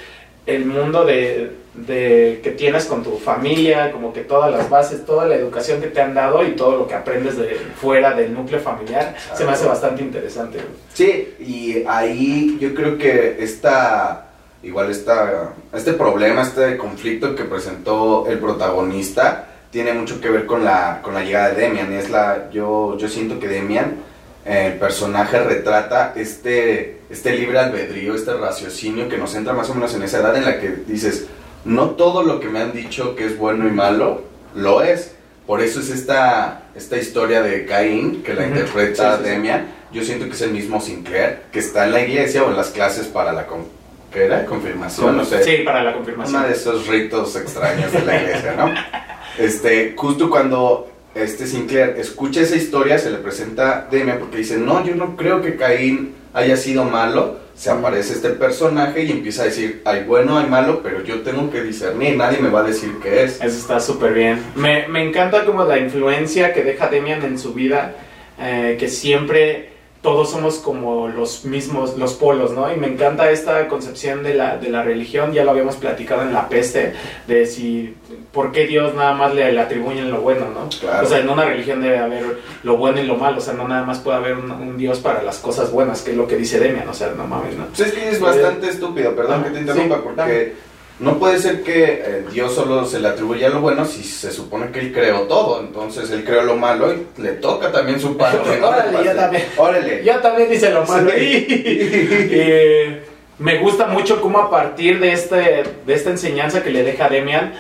el 0.48 0.66
mundo 0.66 1.06
de, 1.06 1.52
de 1.76 2.40
que 2.44 2.52
tienes 2.52 2.86
con 2.86 3.04
tu 3.04 3.18
familia, 3.18 3.92
como 3.92 4.12
que 4.12 4.22
todas 4.22 4.52
las 4.52 4.70
bases, 4.70 5.06
toda 5.06 5.28
la 5.28 5.36
educación 5.36 5.80
que 5.80 5.88
te 5.88 6.02
han 6.02 6.16
dado 6.16 6.44
y 6.46 6.52
todo 6.56 6.78
lo 6.78 6.88
que 6.88 6.96
aprendes 6.96 7.38
de 7.38 7.56
fuera 7.80 8.14
del 8.14 8.34
núcleo 8.34 8.60
familiar, 8.60 9.16
se 9.34 9.46
me 9.46 9.52
hace 9.52 9.68
bastante 9.68 10.02
interesante. 10.02 10.60
Sí, 10.94 11.36
y 11.40 11.84
ahí 11.88 12.58
yo 12.60 12.74
creo 12.74 12.98
que 12.98 13.38
esta, 13.40 14.30
igual 14.64 14.90
esta, 14.90 15.54
este 15.74 15.94
problema, 15.94 16.42
este 16.42 16.78
conflicto 16.78 17.36
que 17.36 17.44
presentó 17.44 18.26
el 18.28 18.40
protagonista, 18.40 19.50
tiene 19.70 19.94
mucho 19.94 20.20
que 20.22 20.30
ver 20.30 20.46
con 20.46 20.64
la, 20.64 21.02
con 21.04 21.14
la 21.14 21.24
llegada 21.24 21.50
de 21.50 21.62
Demian. 21.62 21.92
Es 21.94 22.10
la, 22.10 22.50
yo, 22.52 22.98
yo 22.98 23.08
siento 23.08 23.38
que 23.38 23.48
Demian, 23.48 23.98
eh, 24.46 24.72
el 24.72 24.80
personaje 24.80 25.40
retrata 25.40 26.14
este, 26.16 26.97
este 27.10 27.36
libre 27.38 27.60
albedrío, 27.60 28.16
este 28.16 28.34
raciocinio 28.34 29.08
que 29.10 29.18
nos 29.18 29.34
entra 29.36 29.54
más 29.54 29.70
o 29.70 29.74
menos 29.76 29.94
en 29.96 30.04
esa 30.04 30.20
edad 30.20 30.36
en 30.36 30.46
la 30.46 30.60
que 30.60 30.70
dices, 30.88 31.28
no 31.66 31.92
todo 31.92 32.24
lo 32.24 32.40
que 32.40 32.50
me 32.50 32.60
han 32.60 32.74
dicho 32.74 33.16
que 33.16 33.26
es 33.26 33.38
bueno 33.38 33.68
y 33.68 33.72
malo, 33.72 34.24
lo 34.56 34.82
es. 34.82 35.14
Por 35.46 35.62
eso 35.62 35.80
es 35.80 35.90
esta, 35.90 36.64
esta 36.76 36.98
historia 36.98 37.42
de 37.42 37.66
Caín, 37.66 38.22
que 38.22 38.34
la 38.34 38.46
interpreta 38.48 39.18
Sí, 39.24 39.24
sí. 39.24 39.50
Yo 39.94 40.04
siento 40.04 40.26
que 40.26 40.32
es 40.34 40.42
el 40.42 40.52
mismo 40.52 40.82
Sinclair, 40.82 41.44
que 41.54 41.60
está 41.60 41.86
en 41.86 41.94
la 41.94 42.02
iglesia 42.02 42.44
o 42.44 42.50
en 42.50 42.58
las 42.58 42.72
clases 42.72 43.08
para 43.08 43.32
la 43.32 43.48
con- 43.48 43.66
¿qué 44.12 44.26
era? 44.26 44.46
confirmación, 44.46 45.16
no 45.16 45.24
sé. 45.24 45.42
Sí, 45.44 45.64
para 45.64 45.82
la 45.84 45.94
confirmación. 45.94 46.36
Uno 46.42 46.48
de 46.50 46.54
esos 46.54 46.88
ritos 46.88 47.34
extraños 47.38 47.94
de 47.94 48.02
la 48.04 48.22
iglesia, 48.22 48.54
¿no? 48.58 48.74
Este, 49.38 49.94
justo 49.96 50.30
cuando 50.32 50.90
este 51.14 51.46
Sinclair 51.46 51.96
escucha 51.98 52.42
esa 52.42 52.56
historia, 52.56 52.98
se 52.98 53.12
le 53.12 53.18
presenta 53.20 53.78
a 53.78 53.82
Demian 53.90 54.18
porque 54.20 54.38
dice, 54.38 54.58
no, 54.58 54.84
yo 54.84 54.96
no 54.96 55.16
creo 55.16 55.42
que 55.42 55.56
Caín 55.56 56.16
haya 56.34 56.58
sido 56.58 56.84
malo. 56.84 57.46
Se 57.56 57.72
aparece 57.72 58.14
este 58.14 58.30
personaje 58.30 59.04
y 59.04 59.12
empieza 59.12 59.42
a 59.42 59.46
decir, 59.46 59.82
hay 59.84 60.04
bueno, 60.04 60.38
hay 60.38 60.48
malo, 60.48 60.82
pero 60.84 61.04
yo 61.04 61.22
tengo 61.22 61.50
que 61.50 61.64
discernir, 61.64 62.16
nadie 62.16 62.38
me 62.38 62.50
va 62.50 62.60
a 62.60 62.64
decir 62.64 62.92
qué 63.02 63.24
es. 63.24 63.42
Eso 63.42 63.58
está 63.58 63.80
súper 63.80 64.14
bien. 64.14 64.40
Me, 64.56 64.88
me 64.88 65.04
encanta 65.04 65.44
como 65.44 65.64
la 65.64 65.80
influencia 65.80 66.54
que 66.54 66.64
deja 66.64 66.88
Demian 66.88 67.24
en 67.24 67.40
su 67.40 67.56
vida, 67.56 67.96
eh, 68.40 68.78
que 68.80 68.88
siempre 68.88 69.77
todos 70.02 70.32
somos 70.32 70.56
como 70.60 71.08
los 71.08 71.46
mismos, 71.46 71.98
los 71.98 72.14
polos, 72.14 72.52
¿no? 72.52 72.72
Y 72.72 72.78
me 72.78 72.88
encanta 72.88 73.30
esta 73.32 73.68
concepción 73.68 74.24
de 74.24 74.34
la, 74.36 74.58
de 74.58 74.70
la 74.70 74.84
religión, 74.84 75.34
ya 75.34 75.44
lo 75.44 75.52
habíamos 75.52 75.76
platicado 75.76 76.22
en 76.22 76.34
La 76.34 76.48
Peste, 76.48 76.94
de 77.28 77.46
si, 77.46 77.96
¿por 78.32 78.52
qué 78.52 78.68
Dios 78.68 78.94
nada 78.94 79.14
más 79.14 79.34
le, 79.34 79.52
le 79.52 79.60
atribuyen 79.60 80.12
lo 80.12 80.22
bueno, 80.22 80.48
¿no? 80.54 80.70
Claro. 80.80 81.06
O 81.06 81.10
sea, 81.10 81.20
en 81.20 81.30
una 81.30 81.46
religión 81.46 81.82
debe 81.82 81.98
haber 82.00 82.40
lo 82.64 82.78
bueno 82.78 83.02
y 83.02 83.06
lo 83.06 83.16
malo, 83.16 83.38
o 83.38 83.42
sea, 83.42 83.54
no 83.54 83.68
nada 83.68 83.84
más 83.84 84.00
puede 84.00 84.18
haber 84.18 84.36
un, 84.36 84.52
un 84.52 84.78
Dios 84.78 85.00
para 85.00 85.24
las 85.24 85.40
cosas 85.40 85.72
buenas, 85.72 86.02
que 86.02 86.12
es 86.12 86.18
lo 86.18 86.28
que 86.28 86.38
dice 86.38 86.60
Demian, 86.60 86.88
o 86.88 86.94
sea, 86.94 87.12
no 87.18 87.26
mames, 87.26 87.56
¿no? 87.56 87.66
Pues 87.68 87.80
es 87.82 87.94
que 87.94 88.10
es 88.10 88.20
bastante 88.20 88.70
estúpido, 88.70 89.16
perdón 89.16 89.42
Ah, 89.42 89.44
que 89.46 89.50
te 89.52 89.60
interrumpa, 89.62 89.96
sí, 89.96 90.02
porque 90.04 90.54
no 91.00 91.20
puede 91.20 91.40
ser 91.40 91.62
que 91.62 91.84
eh, 91.84 92.26
Dios 92.32 92.56
solo 92.56 92.86
se 92.86 93.00
le 93.00 93.10
atribuya 93.10 93.50
lo 93.50 93.62
bueno 93.62 93.86
si 93.86 94.04
se 94.04 94.32
supone 94.32 94.72
que 94.72 94.80
él 94.80 94.92
creó 94.92 95.22
todo. 95.22 95.60
Entonces 95.60 96.10
él 96.10 96.24
creó 96.24 96.42
lo 96.44 96.56
malo 96.56 96.92
y 96.94 97.06
le 97.22 97.34
toca 97.34 97.72
también 97.72 98.00
su 98.00 98.18
parte. 98.18 98.60
¿no? 98.60 98.68
Órale, 98.70 99.06
yo 99.06 99.16
también. 99.16 99.44
Órale. 99.58 100.04
Yo 100.04 100.20
también 100.20 100.54
hice 100.54 100.72
lo 100.72 100.86
malo. 100.86 101.12
Sí. 101.12 101.48
Eh, 102.40 103.04
me 103.40 103.60
gusta 103.60 103.88
mucho 103.88 104.20
cómo 104.20 104.40
a 104.40 104.50
partir 104.50 105.00
de, 105.00 105.12
este, 105.12 105.64
de 105.86 105.94
esta 105.94 106.10
enseñanza 106.10 106.64
que 106.64 106.72
le 106.72 106.84
deja 106.84 107.08
Demian, 107.08 107.54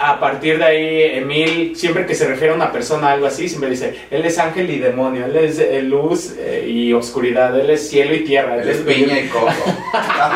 a 0.00 0.20
partir 0.20 0.58
de 0.58 0.64
ahí, 0.64 1.02
Emil, 1.18 1.76
siempre 1.76 2.06
que 2.06 2.14
se 2.14 2.26
refiere 2.26 2.52
a 2.52 2.56
una 2.56 2.70
persona 2.70 3.12
algo 3.12 3.26
así, 3.26 3.48
siempre 3.48 3.70
dice, 3.70 3.94
él 4.10 4.24
es 4.24 4.38
ángel 4.38 4.70
y 4.70 4.78
demonio, 4.78 5.26
él 5.26 5.36
es 5.36 5.58
eh, 5.58 5.82
luz 5.82 6.34
eh, 6.38 6.66
y 6.68 6.92
oscuridad, 6.92 7.58
él 7.58 7.70
es 7.70 7.88
cielo 7.88 8.14
y 8.14 8.20
tierra. 8.24 8.62
Él 8.62 8.68
es 8.68 8.78
piña 8.78 9.18
y 9.18 9.28
coco. 9.28 9.48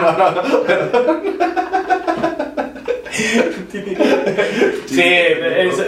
No, 0.01 0.13
no, 0.13 0.31
no, 0.31 0.63
perdón. 0.63 1.23
Sí, 4.87 5.03
es, 5.03 5.81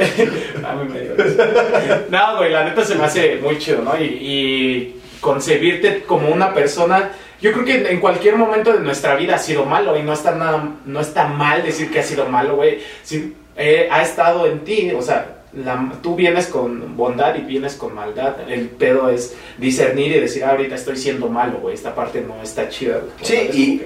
a 0.65 0.75
mí 0.75 0.89
me 0.93 1.01
dio 1.01 1.15
risa. 1.17 2.03
No, 2.11 2.37
güey, 2.39 2.51
la 2.51 2.65
neta 2.65 2.85
se 2.85 2.95
me 2.95 3.05
hace 3.05 3.37
muy 3.37 3.59
chido, 3.59 3.83
¿no? 3.83 3.99
Y, 4.01 4.05
y 4.05 5.01
concebirte 5.21 6.03
como 6.03 6.29
una 6.29 6.53
persona, 6.55 7.11
yo 7.41 7.53
creo 7.53 7.65
que 7.65 7.91
en 7.91 8.01
cualquier 8.01 8.37
momento 8.37 8.73
de 8.73 8.81
nuestra 8.81 9.15
vida 9.17 9.37
ha 9.37 9.39
sido 9.39 9.65
malo 9.65 9.97
y 9.99 10.03
no 10.03 10.13
está 10.13 10.33
nada, 10.33 10.69
no 10.85 11.01
está 11.01 11.27
mal 11.29 11.63
decir 11.63 11.91
que 11.91 12.01
ha 12.01 12.03
sido 12.03 12.27
malo, 12.27 12.57
güey. 12.57 12.79
Si, 13.03 13.35
eh, 13.57 13.89
ha 13.91 14.03
estado 14.03 14.47
en 14.47 14.61
ti, 14.61 14.93
o 14.97 15.03
sea, 15.03 15.35
la- 15.55 15.93
tú 16.03 16.15
vienes 16.15 16.47
con 16.47 16.97
bondad 16.97 17.35
y 17.37 17.41
vienes 17.41 17.75
con 17.75 17.95
maldad. 17.95 18.37
El 18.49 18.69
pedo 18.69 19.09
es 19.09 19.35
discernir 19.57 20.13
y 20.13 20.21
decir, 20.21 20.45
ah, 20.45 20.51
ahorita 20.51 20.75
estoy 20.75 20.97
siendo 20.97 21.29
malo, 21.29 21.59
güey, 21.59 21.75
esta 21.75 21.95
parte 21.95 22.21
no 22.27 22.41
está 22.43 22.69
chida. 22.69 23.01
Sí, 23.23 23.35
y- 23.53 23.83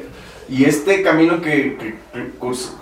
Y 0.53 0.65
este 0.67 1.03
camino 1.03 1.41
que, 1.41 1.77
que- 1.79 1.95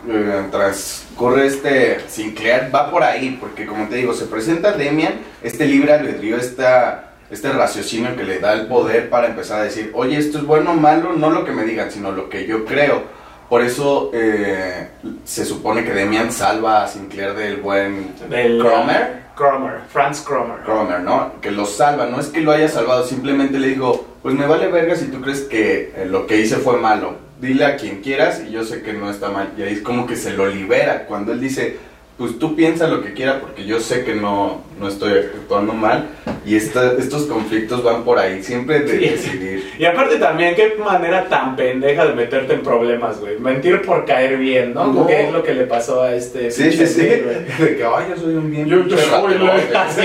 eh, 0.09 0.43
transcurre 0.50 1.47
este 1.47 2.00
Sinclair 2.09 2.69
va 2.75 2.91
por 2.91 3.03
ahí, 3.05 3.37
porque 3.41 3.65
como 3.67 3.87
te 3.89 3.97
digo, 3.97 4.12
se 4.12 4.25
presenta 4.27 4.73
Demian, 4.73 5.15
este 5.43 5.67
libre 5.67 5.93
albedrío, 5.93 6.37
esta, 6.37 7.12
este 7.31 7.50
raciocinio 7.53 8.17
que 8.17 8.25
le 8.25 8.41
da 8.41 8.55
el 8.55 8.67
poder 8.67 9.09
para 9.09 9.29
empezar 9.29 9.61
a 9.61 9.65
decir, 9.65 9.93
oye, 9.95 10.19
esto 10.19 10.39
es 10.39 10.45
bueno 10.45 10.73
o 10.73 10.75
malo, 10.75 11.12
no 11.12 11.31
lo 11.31 11.45
que 11.45 11.53
me 11.53 11.62
digan, 11.65 11.93
sino 11.93 12.11
lo 12.11 12.29
que 12.29 12.45
yo 12.47 12.65
creo. 12.65 13.03
Por 13.49 13.62
eso 13.62 14.11
eh, 14.15 14.89
se 15.25 15.45
supone 15.45 15.85
que 15.85 15.93
Demian 15.93 16.33
salva 16.33 16.83
a 16.85 16.89
Sinclair 16.89 17.35
del 17.35 17.57
buen 17.59 18.15
del- 18.29 18.59
Cromer. 18.59 19.21
Cromer, 19.37 19.75
Franz 19.93 20.21
Cromer. 20.23 20.59
Cromer, 20.65 21.00
¿no? 21.00 21.35
Que 21.41 21.50
lo 21.53 21.67
salva, 21.67 22.07
no 22.07 22.21
es 22.21 22.27
que 22.27 22.41
lo 22.41 22.50
haya 22.53 22.69
salvado, 22.69 23.07
simplemente 23.07 23.59
le 23.61 23.69
dijo, 23.69 24.07
pues 24.23 24.35
me 24.35 24.47
vale 24.47 24.67
verga 24.69 24.97
si 24.97 25.07
tú 25.07 25.21
crees 25.21 25.43
que 25.43 25.93
eh, 25.97 26.07
lo 26.07 26.27
que 26.27 26.37
hice 26.39 26.57
fue 26.57 26.77
malo, 26.79 27.15
dile 27.40 27.64
a 27.64 27.76
quien 27.76 28.00
quieras 28.02 28.42
y 28.47 28.52
yo 28.52 28.64
sé 28.64 28.82
que 28.82 28.92
no 28.92 29.11
está 29.11 29.30
mal. 29.30 29.50
Y 29.59 29.62
ahí 29.62 29.73
es 29.75 29.80
como 29.80 30.06
que 30.06 30.16
se 30.16 30.32
lo 30.32 30.47
libera, 30.49 31.06
cuando 31.06 31.32
él 31.32 31.40
dice, 31.40 31.76
pues 32.18 32.38
tú 32.38 32.54
piensa 32.54 32.87
lo 32.87 33.02
que 33.02 33.14
quieras 33.14 33.37
porque 33.40 33.64
yo 33.64 33.80
sé 33.80 34.04
que 34.04 34.14
no, 34.14 34.62
no 34.78 34.88
estoy 34.88 35.12
actuando 35.12 35.73
mal 35.73 36.06
y 36.44 36.54
esta- 36.54 36.92
estos 36.99 37.23
conflictos 37.23 37.82
van 37.82 38.04
por 38.04 38.18
ahí, 38.18 38.42
siempre 38.42 38.80
de 38.80 38.88
Sí. 38.90 38.99
decidir. 39.09 39.70
Y 39.78 39.87
aparte 39.87 40.16
también, 40.16 40.54
qué 40.54 40.75
manera 40.78 41.26
tan 41.30 41.56
pendeja 41.56 42.04
de 42.04 42.12
meterte 42.12 42.52
en 42.52 42.61
problemas, 42.61 43.18
güey. 43.20 43.38
Mentir 43.38 43.80
por 43.80 44.04
caer 44.04 44.37
bien, 44.37 44.75
¿no? 44.75 44.88
No. 44.88 44.92
Como 44.92 45.06
que 45.06 45.28
es 45.28 45.32
lo 45.32 45.42
que 45.42 45.54
le 45.54 45.64
pasó 45.64 46.02
a 46.02 46.14
este 46.14 46.50
Sí, 46.50 46.70
sí, 46.73 46.87
sí, 46.87 47.06
güey. 47.06 47.47
de 47.70 47.76
que, 47.78 47.85
ay, 47.85 48.04
yo 48.11 48.16
soy 48.18 48.35
un 48.35 48.50
bien 48.50 48.66
Yo, 48.68 48.87
yo 48.87 48.99
soy 48.99 49.11
ratote". 49.11 49.70
la- 49.73 49.82
así. 49.85 50.02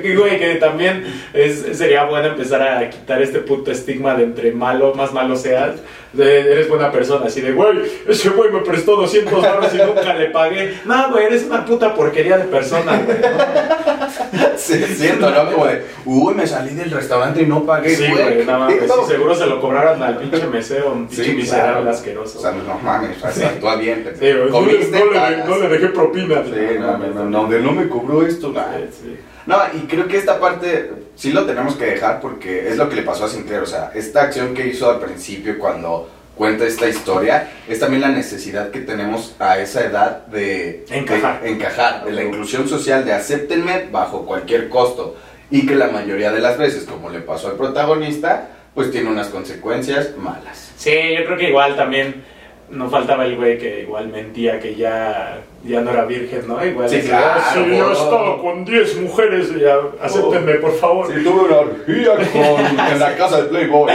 Que, 0.00 0.16
güey, 0.16 0.38
que 0.38 0.54
también 0.54 1.04
es, 1.34 1.66
sería 1.76 2.04
bueno 2.04 2.28
empezar 2.28 2.62
a 2.62 2.88
quitar 2.88 3.20
este 3.20 3.40
puto 3.40 3.70
estigma 3.70 4.14
de 4.14 4.24
entre 4.24 4.52
malo, 4.52 4.94
más 4.94 5.12
malo 5.12 5.36
seas, 5.36 5.72
de, 6.18 6.40
eres 6.52 6.68
buena 6.68 6.92
persona, 6.92 7.26
así 7.26 7.40
de, 7.40 7.52
güey, 7.52 7.78
ese 8.06 8.28
güey 8.30 8.50
me 8.50 8.60
prestó 8.60 8.96
200 8.96 9.32
dólares 9.32 9.70
y 9.74 9.78
nunca 9.78 10.12
le 10.14 10.26
pagué. 10.30 10.74
No, 10.84 11.10
güey, 11.10 11.26
eres 11.26 11.44
una 11.44 11.64
puta 11.64 11.94
porquería 11.94 12.36
de 12.36 12.44
persona, 12.44 13.00
güey. 13.04 13.18
¿no? 13.18 14.48
Sí, 14.58 14.84
¿no? 15.20 15.50
Como 15.52 15.66
de, 15.66 15.84
uy, 16.04 16.34
me 16.34 16.46
salí 16.46 16.74
del 16.74 16.90
restaurante 16.90 17.42
y 17.42 17.46
no 17.46 17.64
pagué, 17.64 17.94
Sí, 17.94 18.04
güey, 18.10 18.44
nada 18.44 18.58
más. 18.58 18.74
seguro 19.08 19.34
se 19.34 19.46
lo 19.46 19.60
cobraron 19.60 20.02
al 20.02 20.18
pinche 20.18 20.46
mesero, 20.48 20.92
un 20.92 21.06
pinche 21.06 21.24
Sí, 21.24 21.32
miserable 21.32 21.82
claro. 21.82 21.90
asqueroso. 21.90 22.38
O 22.38 22.42
sea, 22.42 22.52
no 22.52 22.78
mames, 22.82 23.16
sea, 23.32 23.48
actúa 23.48 23.76
bien. 23.76 24.04
Sí, 24.18 24.20
güey, 24.20 24.34
no, 24.34 24.44
le, 24.44 24.50
Comiste, 24.50 24.98
no 24.98 25.04
le- 25.06 25.12
cagas. 25.12 25.48
no 25.48 25.58
le 25.58 25.68
dejé 25.68 25.88
propina. 25.88 26.42
Sí, 26.44 26.50
no, 26.78 26.98
no, 26.98 27.06
no, 27.06 27.24
no, 27.24 27.46
de 27.48 27.60
no 27.60 27.72
me 27.72 27.88
cobró 27.88 28.26
esto. 28.26 28.52
Sí, 28.52 28.88
sí. 29.02 29.16
No, 29.48 29.56
y 29.72 29.86
creo 29.86 30.06
que 30.06 30.18
esta 30.18 30.38
parte 30.38 30.90
sí 31.16 31.32
lo 31.32 31.46
tenemos 31.46 31.74
que 31.74 31.86
dejar 31.86 32.20
porque 32.20 32.68
es 32.68 32.76
lo 32.76 32.86
que 32.90 32.96
le 32.96 33.02
pasó 33.02 33.24
a 33.24 33.28
Sinclair. 33.30 33.62
O 33.62 33.66
sea, 33.66 33.90
esta 33.94 34.24
acción 34.24 34.52
que 34.52 34.66
hizo 34.66 34.90
al 34.90 35.00
principio 35.00 35.58
cuando 35.58 36.06
cuenta 36.34 36.66
esta 36.66 36.86
historia 36.86 37.50
es 37.66 37.80
también 37.80 38.02
la 38.02 38.10
necesidad 38.10 38.70
que 38.70 38.80
tenemos 38.80 39.34
a 39.38 39.58
esa 39.58 39.86
edad 39.86 40.26
de 40.26 40.84
Encajar. 40.90 41.40
de 41.40 41.50
encajar, 41.50 42.04
de 42.04 42.12
la 42.12 42.24
inclusión 42.24 42.68
social, 42.68 43.06
de 43.06 43.14
acéptenme 43.14 43.88
bajo 43.90 44.26
cualquier 44.26 44.68
costo. 44.68 45.16
Y 45.50 45.64
que 45.66 45.76
la 45.76 45.88
mayoría 45.88 46.30
de 46.30 46.40
las 46.40 46.58
veces, 46.58 46.84
como 46.84 47.08
le 47.08 47.20
pasó 47.20 47.48
al 47.48 47.54
protagonista, 47.54 48.50
pues 48.74 48.90
tiene 48.90 49.08
unas 49.08 49.28
consecuencias 49.28 50.14
malas. 50.18 50.72
Sí, 50.76 50.92
yo 51.18 51.24
creo 51.24 51.38
que 51.38 51.48
igual 51.48 51.74
también 51.74 52.22
no 52.70 52.90
faltaba 52.90 53.24
el 53.24 53.36
güey 53.36 53.58
que 53.58 53.80
igual 53.80 54.08
mentía 54.08 54.60
que 54.60 54.74
ya, 54.74 55.40
ya 55.64 55.80
no 55.80 55.90
era 55.90 56.04
virgen, 56.04 56.46
¿no? 56.46 56.62
Igual 56.64 56.88
Sí, 56.88 57.00
claro, 57.00 57.26
"Ah, 57.40 57.50
sí, 57.54 57.60
yo 57.66 57.74
he 57.74 57.82
oh. 57.82 57.92
estado 57.92 58.42
con 58.42 58.64
10 58.64 58.96
mujeres, 59.00 59.54
ya, 59.58 59.76
acéptenme, 60.02 60.54
por 60.54 60.72
favor. 60.74 61.06
tuve 61.08 61.30
una 61.46 61.56
orgía 61.58 62.14
con, 62.32 62.86
en 62.92 62.98
la 62.98 63.16
casa 63.16 63.42
de 63.42 63.48
Playboy. 63.48 63.92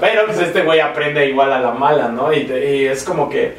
Pero 0.00 0.26
pues 0.26 0.38
este 0.40 0.62
güey 0.62 0.80
aprende 0.80 1.28
igual 1.28 1.52
a 1.52 1.60
la 1.60 1.72
mala, 1.72 2.08
¿no? 2.08 2.32
Y, 2.32 2.38
y 2.50 2.86
es 2.86 3.04
como 3.04 3.28
que 3.28 3.54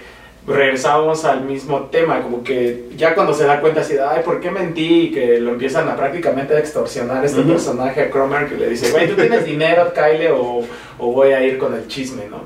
regresamos 0.47 1.23
al 1.23 1.41
mismo 1.41 1.81
tema, 1.91 2.21
como 2.21 2.43
que 2.43 2.85
ya 2.97 3.13
cuando 3.13 3.33
se 3.33 3.45
da 3.45 3.61
cuenta 3.61 3.81
así 3.81 3.93
de, 3.93 4.01
ay, 4.03 4.21
¿por 4.25 4.39
qué 4.41 4.49
mentí? 4.49 5.03
Y 5.03 5.11
que 5.11 5.39
lo 5.39 5.51
empiezan 5.51 5.87
a 5.87 5.95
prácticamente 5.95 6.55
a 6.55 6.59
extorsionar 6.59 7.23
este 7.23 7.41
personaje, 7.43 8.01
a 8.01 8.09
Cromer, 8.09 8.47
que 8.47 8.55
le 8.55 8.69
dice, 8.69 8.91
güey, 8.91 9.07
¿tú 9.07 9.15
tienes 9.15 9.45
dinero, 9.45 9.93
Kyle, 9.93 10.31
o, 10.31 10.63
o 10.99 11.11
voy 11.11 11.31
a 11.31 11.43
ir 11.43 11.57
con 11.57 11.73
el 11.75 11.87
chisme, 11.87 12.23
¿no? 12.29 12.41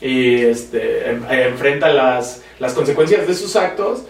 Y 0.00 0.42
este, 0.44 1.10
en- 1.10 1.24
enfrenta 1.30 1.88
las, 1.90 2.42
las 2.58 2.72
consecuencias 2.74 3.26
de 3.26 3.34
sus 3.34 3.54
actos, 3.56 4.02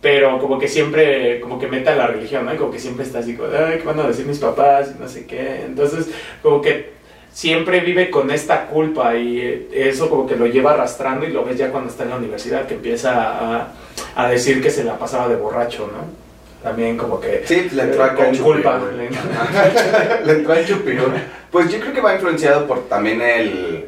pero 0.00 0.38
como 0.38 0.58
que 0.58 0.68
siempre, 0.68 1.40
como 1.40 1.58
que 1.58 1.66
mete 1.66 1.90
a 1.90 1.96
la 1.96 2.06
religión, 2.06 2.44
¿no? 2.44 2.54
Y 2.54 2.56
como 2.56 2.70
que 2.70 2.78
siempre 2.78 3.04
está 3.04 3.18
así, 3.20 3.34
como, 3.34 3.48
ay, 3.52 3.78
¿qué 3.78 3.84
van 3.84 3.98
a 4.00 4.06
decir 4.08 4.26
mis 4.26 4.38
papás? 4.38 4.92
Y 4.96 5.00
no 5.02 5.08
sé 5.08 5.26
qué. 5.26 5.62
Entonces, 5.66 6.06
como 6.42 6.60
que 6.60 6.90
siempre 7.32 7.80
vive 7.80 8.10
con 8.10 8.30
esta 8.30 8.66
culpa 8.66 9.14
y 9.16 9.68
eso 9.72 10.08
como 10.10 10.26
que 10.26 10.36
lo 10.36 10.46
lleva 10.46 10.72
arrastrando 10.72 11.26
y 11.26 11.32
lo 11.32 11.44
ves 11.44 11.56
ya 11.56 11.70
cuando 11.70 11.90
está 11.90 12.02
en 12.04 12.10
la 12.10 12.16
universidad 12.16 12.66
que 12.66 12.74
empieza 12.74 13.12
a, 13.60 13.72
a 14.16 14.28
decir 14.28 14.60
que 14.62 14.70
se 14.70 14.84
la 14.84 14.98
pasaba 14.98 15.28
de 15.28 15.36
borracho, 15.36 15.86
¿no? 15.92 16.28
También 16.62 16.96
como 16.96 17.20
que 17.20 17.42
Sí, 17.46 17.68
le 17.72 17.82
entró 17.84 18.14
con 18.16 18.36
culpa. 18.36 18.80
le 20.24 20.32
entró 20.32 20.54
el 20.54 20.66
chupirul. 20.66 21.12
Pues 21.50 21.70
yo 21.72 21.78
creo 21.80 21.92
que 21.92 22.00
va 22.00 22.14
influenciado 22.14 22.66
por 22.66 22.88
también 22.88 23.20
el- 23.22 23.86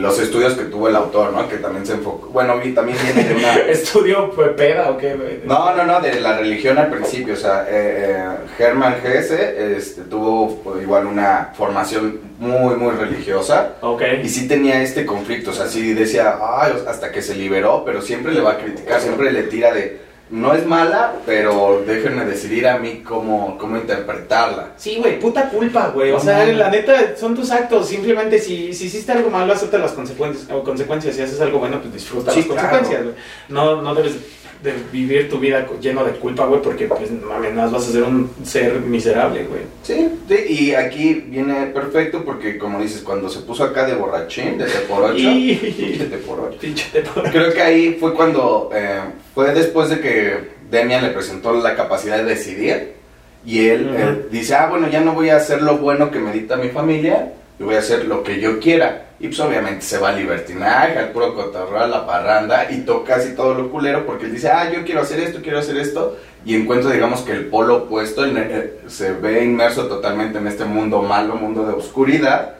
los 0.00 0.18
estudios 0.18 0.54
que 0.54 0.64
tuvo 0.64 0.88
el 0.88 0.96
autor, 0.96 1.32
¿no? 1.32 1.48
Que 1.48 1.56
también 1.56 1.86
se 1.86 1.94
enfocó. 1.94 2.28
Bueno, 2.28 2.54
también 2.74 2.98
viene 3.02 3.28
de 3.28 3.34
una. 3.34 3.54
¿Estudio 3.68 4.32
fue 4.32 4.48
peda 4.56 4.90
o 4.90 4.98
qué? 4.98 5.42
No, 5.44 5.74
no, 5.74 5.84
no, 5.84 6.00
de 6.00 6.20
la 6.20 6.38
religión 6.38 6.78
al 6.78 6.90
principio. 6.90 7.34
O 7.34 7.36
sea, 7.36 7.66
eh, 7.68 8.26
eh, 8.28 8.28
Hermann 8.58 8.96
Hesse 9.04 9.76
este, 9.76 10.02
tuvo 10.02 10.56
pues, 10.62 10.82
igual 10.82 11.06
una 11.06 11.50
formación 11.56 12.20
muy, 12.38 12.76
muy 12.76 12.92
religiosa. 12.92 13.74
Ok. 13.80 14.02
Y 14.22 14.28
sí 14.28 14.48
tenía 14.48 14.82
este 14.82 15.06
conflicto, 15.06 15.50
o 15.50 15.54
sea, 15.54 15.66
sí 15.66 15.94
decía, 15.94 16.38
ay, 16.40 16.72
hasta 16.88 17.12
que 17.12 17.22
se 17.22 17.34
liberó, 17.34 17.84
pero 17.84 18.02
siempre 18.02 18.32
le 18.32 18.40
va 18.40 18.52
a 18.52 18.58
criticar, 18.58 19.00
siempre 19.00 19.32
le 19.32 19.44
tira 19.44 19.72
de, 19.72 20.00
no 20.32 20.54
es 20.54 20.66
mala, 20.66 21.12
pero 21.26 21.82
déjenme 21.86 22.24
decidir 22.24 22.66
a 22.66 22.78
mí 22.78 23.02
cómo, 23.06 23.56
cómo 23.58 23.76
interpretarla. 23.76 24.72
Sí, 24.76 24.96
güey, 24.98 25.20
puta 25.20 25.48
culpa, 25.50 25.88
güey. 25.94 26.10
O 26.10 26.18
sea, 26.18 26.44
la 26.46 26.70
neta, 26.70 27.16
son 27.16 27.34
tus 27.34 27.50
actos. 27.50 27.86
Simplemente 27.88 28.38
si, 28.38 28.72
si 28.72 28.86
hiciste 28.86 29.12
algo 29.12 29.30
malo, 29.30 29.52
acepta 29.52 29.78
las 29.78 29.92
consecuencias. 29.92 30.50
O 30.50 30.64
consecuencias. 30.64 31.14
Si 31.14 31.22
haces 31.22 31.40
algo 31.40 31.58
bueno, 31.58 31.80
pues 31.80 31.92
disfruta 31.94 32.32
Sí, 32.32 32.40
las 32.40 32.48
claro. 32.48 32.60
consecuencias, 32.78 33.02
güey. 33.04 33.14
No, 33.50 33.82
no 33.82 33.94
debes 33.94 34.14
de 34.62 34.72
vivir 34.92 35.28
tu 35.28 35.38
vida 35.40 35.66
lleno 35.80 36.04
de 36.04 36.12
culpa, 36.12 36.46
güey, 36.46 36.62
porque 36.62 36.86
pues 36.86 37.10
mames, 37.10 37.52
más 37.52 37.72
vas 37.72 37.88
a 37.88 37.92
ser 37.92 38.04
un 38.04 38.30
ser 38.44 38.74
miserable, 38.80 39.44
güey. 39.44 39.62
Sí, 39.82 40.08
sí, 40.28 40.36
y 40.48 40.74
aquí 40.74 41.14
viene 41.14 41.66
perfecto 41.66 42.24
porque, 42.24 42.58
como 42.58 42.80
dices, 42.80 43.02
cuando 43.02 43.28
se 43.28 43.40
puso 43.40 43.64
acá 43.64 43.84
de 43.86 43.96
borrachín, 43.96 44.56
de 44.58 44.66
te 44.66 44.78
por 44.88 45.02
ocho, 45.02 45.16
Y- 45.18 45.56
pinche 45.56 46.04
te 46.04 46.16
por 46.18 46.40
ocho. 46.40 46.58
Pinche 46.60 46.86
te 46.92 47.00
por- 47.02 47.28
Creo 47.30 47.52
que 47.52 47.60
ahí 47.60 47.96
fue 47.98 48.14
cuando, 48.14 48.70
eh, 48.72 49.00
fue 49.34 49.52
después 49.54 49.88
de 49.88 50.00
que 50.00 50.52
Demian 50.70 51.02
le 51.02 51.10
presentó 51.10 51.52
la 51.52 51.74
capacidad 51.74 52.18
de 52.18 52.24
decidir 52.24 53.02
y 53.44 53.68
él, 53.68 54.28
dice, 54.30 54.54
ah, 54.54 54.68
bueno, 54.68 54.88
ya 54.88 55.00
no 55.00 55.14
voy 55.14 55.30
a 55.30 55.36
hacer 55.36 55.62
lo 55.62 55.78
bueno 55.78 56.10
que 56.10 56.20
me 56.20 56.32
dicta 56.32 56.56
mi 56.56 56.68
familia, 56.68 57.32
yo 57.58 57.66
voy 57.66 57.74
a 57.74 57.80
hacer 57.80 58.04
lo 58.04 58.22
que 58.22 58.40
yo 58.40 58.60
quiera. 58.60 59.06
Y 59.18 59.28
pues 59.28 59.40
obviamente 59.40 59.82
se 59.84 59.98
va 59.98 60.10
al 60.10 60.16
libertinaje, 60.16 60.98
al 60.98 61.10
puro 61.10 61.34
cotorreo, 61.34 61.80
a 61.80 61.86
la 61.86 62.06
parranda 62.06 62.70
y 62.70 62.78
toca 62.78 63.14
casi 63.14 63.34
todo 63.34 63.54
lo 63.54 63.70
culero 63.70 64.04
porque 64.04 64.26
él 64.26 64.32
dice, 64.32 64.48
ah, 64.48 64.70
yo 64.72 64.84
quiero 64.84 65.00
hacer 65.00 65.20
esto, 65.20 65.40
quiero 65.42 65.58
hacer 65.58 65.76
esto. 65.76 66.16
Y 66.44 66.56
encuentra, 66.56 66.90
digamos, 66.90 67.20
que 67.20 67.32
el 67.32 67.46
polo 67.46 67.84
opuesto 67.84 68.26
eh, 68.26 68.80
se 68.88 69.12
ve 69.12 69.44
inmerso 69.44 69.86
totalmente 69.86 70.38
en 70.38 70.48
este 70.48 70.64
mundo 70.64 71.02
malo, 71.02 71.36
mundo 71.36 71.64
de 71.64 71.72
oscuridad. 71.72 72.54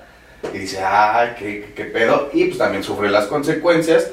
Y 0.52 0.58
dice, 0.58 0.80
ah, 0.84 1.34
qué, 1.36 1.72
qué 1.74 1.84
pedo. 1.84 2.30
Y 2.32 2.46
pues 2.46 2.58
también 2.58 2.84
sufre 2.84 3.10
las 3.10 3.26
consecuencias 3.26 4.08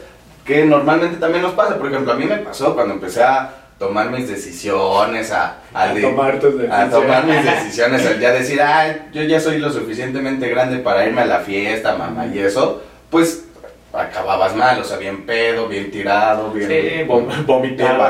que 0.49 0.65
normalmente 0.65 1.17
también 1.17 1.43
nos 1.43 1.53
pasa. 1.53 1.77
Por 1.77 1.91
ejemplo, 1.91 2.11
a 2.11 2.15
mí 2.15 2.25
me 2.25 2.37
pasó 2.37 2.73
cuando 2.73 2.95
empecé 2.95 3.21
a 3.21 3.53
tomar 3.77 4.09
mis 4.09 4.27
decisiones, 4.27 5.31
a, 5.31 5.59
a, 5.71 5.93
tomar, 5.93 6.39
tus 6.39 6.57
decisiones. 6.57 6.71
a 6.71 6.89
tomar 6.89 7.23
mis 7.23 7.45
decisiones, 7.45 8.03
al 8.03 8.19
ya 8.19 8.31
decir, 8.31 8.59
ay, 8.59 9.09
yo 9.13 9.21
ya 9.21 9.39
soy 9.39 9.59
lo 9.59 9.71
suficientemente 9.71 10.49
grande 10.49 10.79
para 10.79 11.05
irme 11.05 11.21
a 11.21 11.25
la 11.25 11.39
fiesta, 11.41 11.95
mamá, 11.95 12.25
y 12.25 12.39
eso, 12.39 12.81
pues 13.11 13.45
acababas 13.93 14.55
mal, 14.55 14.81
o 14.81 14.83
sea, 14.83 14.97
bien 14.97 15.23
pedo, 15.27 15.67
bien 15.67 15.91
tirado, 15.91 16.49
bien 16.49 16.67
sí, 16.67 17.03
vomitado. 17.45 18.03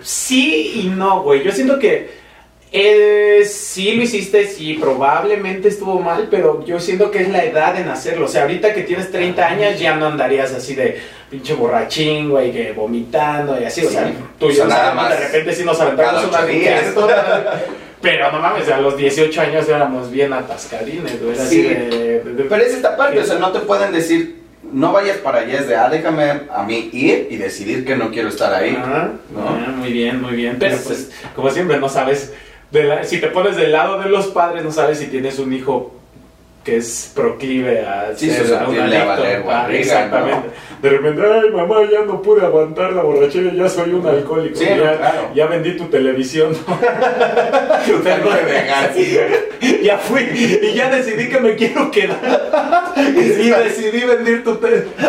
Sí 0.00 0.72
y 0.76 0.88
no, 0.88 1.22
güey. 1.22 1.44
Yo 1.44 1.52
siento 1.52 1.78
que 1.78 2.21
eh, 2.74 3.44
sí 3.44 3.94
lo 3.94 4.02
hiciste, 4.02 4.46
sí, 4.46 4.74
probablemente 4.80 5.68
estuvo 5.68 6.00
mal, 6.00 6.28
pero 6.30 6.64
yo 6.64 6.80
siento 6.80 7.10
que 7.10 7.20
es 7.20 7.28
la 7.28 7.44
edad 7.44 7.78
en 7.78 7.88
hacerlo. 7.88 8.24
O 8.24 8.28
sea, 8.28 8.42
ahorita 8.42 8.72
que 8.72 8.82
tienes 8.82 9.10
30 9.10 9.46
años 9.46 9.78
ya 9.78 9.94
no 9.94 10.06
andarías 10.06 10.52
así 10.54 10.74
de 10.74 10.98
pinche 11.30 11.52
borrachín, 11.52 12.30
güey, 12.30 12.50
que 12.50 12.72
vomitando 12.72 13.60
y 13.60 13.64
así. 13.64 13.84
o 13.84 13.90
sea, 13.90 14.10
tú 14.38 14.48
y 14.48 14.54
yo 14.54 14.64
nada 14.66 14.94
más 14.94 15.10
de 15.10 15.26
repente 15.26 15.54
sí 15.54 15.64
nos 15.64 15.78
aventamos 15.80 16.24
una 16.24 16.40
Pero 18.00 18.32
no 18.32 18.40
mames, 18.40 18.68
a 18.68 18.80
los 18.80 18.96
18 18.96 19.40
años 19.40 19.68
éramos 19.68 20.10
bien 20.10 20.32
atascadines, 20.32 21.22
güey. 21.22 21.36
Sí, 21.36 21.76
pero 22.48 22.56
es 22.56 22.72
esta 22.72 22.96
parte, 22.96 23.20
o 23.20 23.24
sea, 23.24 23.38
no 23.38 23.52
te 23.52 23.60
pueden 23.60 23.92
decir 23.92 24.42
no 24.72 24.92
vayas 24.92 25.18
para 25.18 25.40
allá, 25.40 25.60
es 25.60 25.68
de, 25.68 25.76
ah, 25.76 25.88
déjame 25.90 26.42
a 26.50 26.62
mí 26.62 26.88
ir 26.92 27.28
y 27.30 27.36
decidir 27.36 27.84
que 27.84 27.96
no 27.96 28.10
quiero 28.10 28.28
estar 28.28 28.54
ahí. 28.54 28.72
¿no? 28.72 29.52
muy 29.76 29.92
bien, 29.92 30.22
muy 30.22 30.34
bien. 30.34 30.56
Pero 30.58 30.78
pues, 30.78 31.10
como 31.34 31.50
siempre, 31.50 31.78
no 31.78 31.88
sabes 31.88 32.32
si 33.04 33.20
te 33.20 33.28
pones 33.28 33.56
del 33.56 33.72
lado 33.72 34.00
de 34.00 34.08
los 34.08 34.28
padres, 34.28 34.64
no 34.64 34.72
sabes 34.72 34.98
si 34.98 35.06
tienes 35.06 35.38
un 35.38 35.52
hijo 35.52 35.92
que 36.64 36.76
es 36.76 37.12
proclive 37.14 37.80
a 37.80 38.16
sí, 38.16 38.30
ser 38.30 38.54
a 38.54 38.68
un 38.68 38.78
adicto. 38.78 39.50
Ah, 39.50 39.66
exactamente. 39.70 40.50
De 40.80 40.90
repente, 40.90 41.22
ay 41.22 41.50
mamá, 41.50 41.78
ya 41.90 42.02
no 42.02 42.22
pude 42.22 42.42
aguantar 42.42 42.92
la 42.92 43.02
borrachera, 43.02 43.52
ya 43.52 43.68
soy 43.68 43.90
un 43.90 44.06
alcohólico. 44.06 44.56
Sí, 44.56 44.66
ya, 44.66 44.96
claro. 44.96 45.30
ya 45.34 45.46
vendí 45.46 45.76
tu 45.76 45.86
televisión. 45.86 46.56
ya 49.82 49.98
fui 49.98 50.22
y 50.22 50.72
ya 50.74 50.88
decidí 50.88 51.28
que 51.28 51.40
me 51.40 51.56
quiero 51.56 51.90
quedar. 51.90 52.94
y 52.96 53.50
decidí 53.50 54.04
vender 54.04 54.44
tu 54.44 54.54
televisión. 54.56 55.00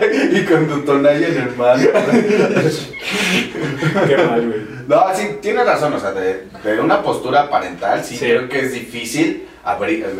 y 0.32 0.44
con 0.44 0.68
tu 0.68 0.80
tonalla 0.80 1.26
en 1.26 1.36
el 1.36 1.56
mar. 1.56 1.78
Qué 4.08 4.16
mal, 4.16 4.46
güey. 4.46 4.72
No, 4.88 5.04
sí, 5.14 5.36
tienes 5.40 5.64
razón, 5.64 5.94
o 5.94 6.00
sea, 6.00 6.12
de, 6.12 6.48
una 6.80 7.02
postura 7.02 7.48
parental, 7.48 8.04
sí, 8.04 8.18
creo 8.18 8.48
que 8.48 8.60
es 8.60 8.72
difícil 8.72 9.46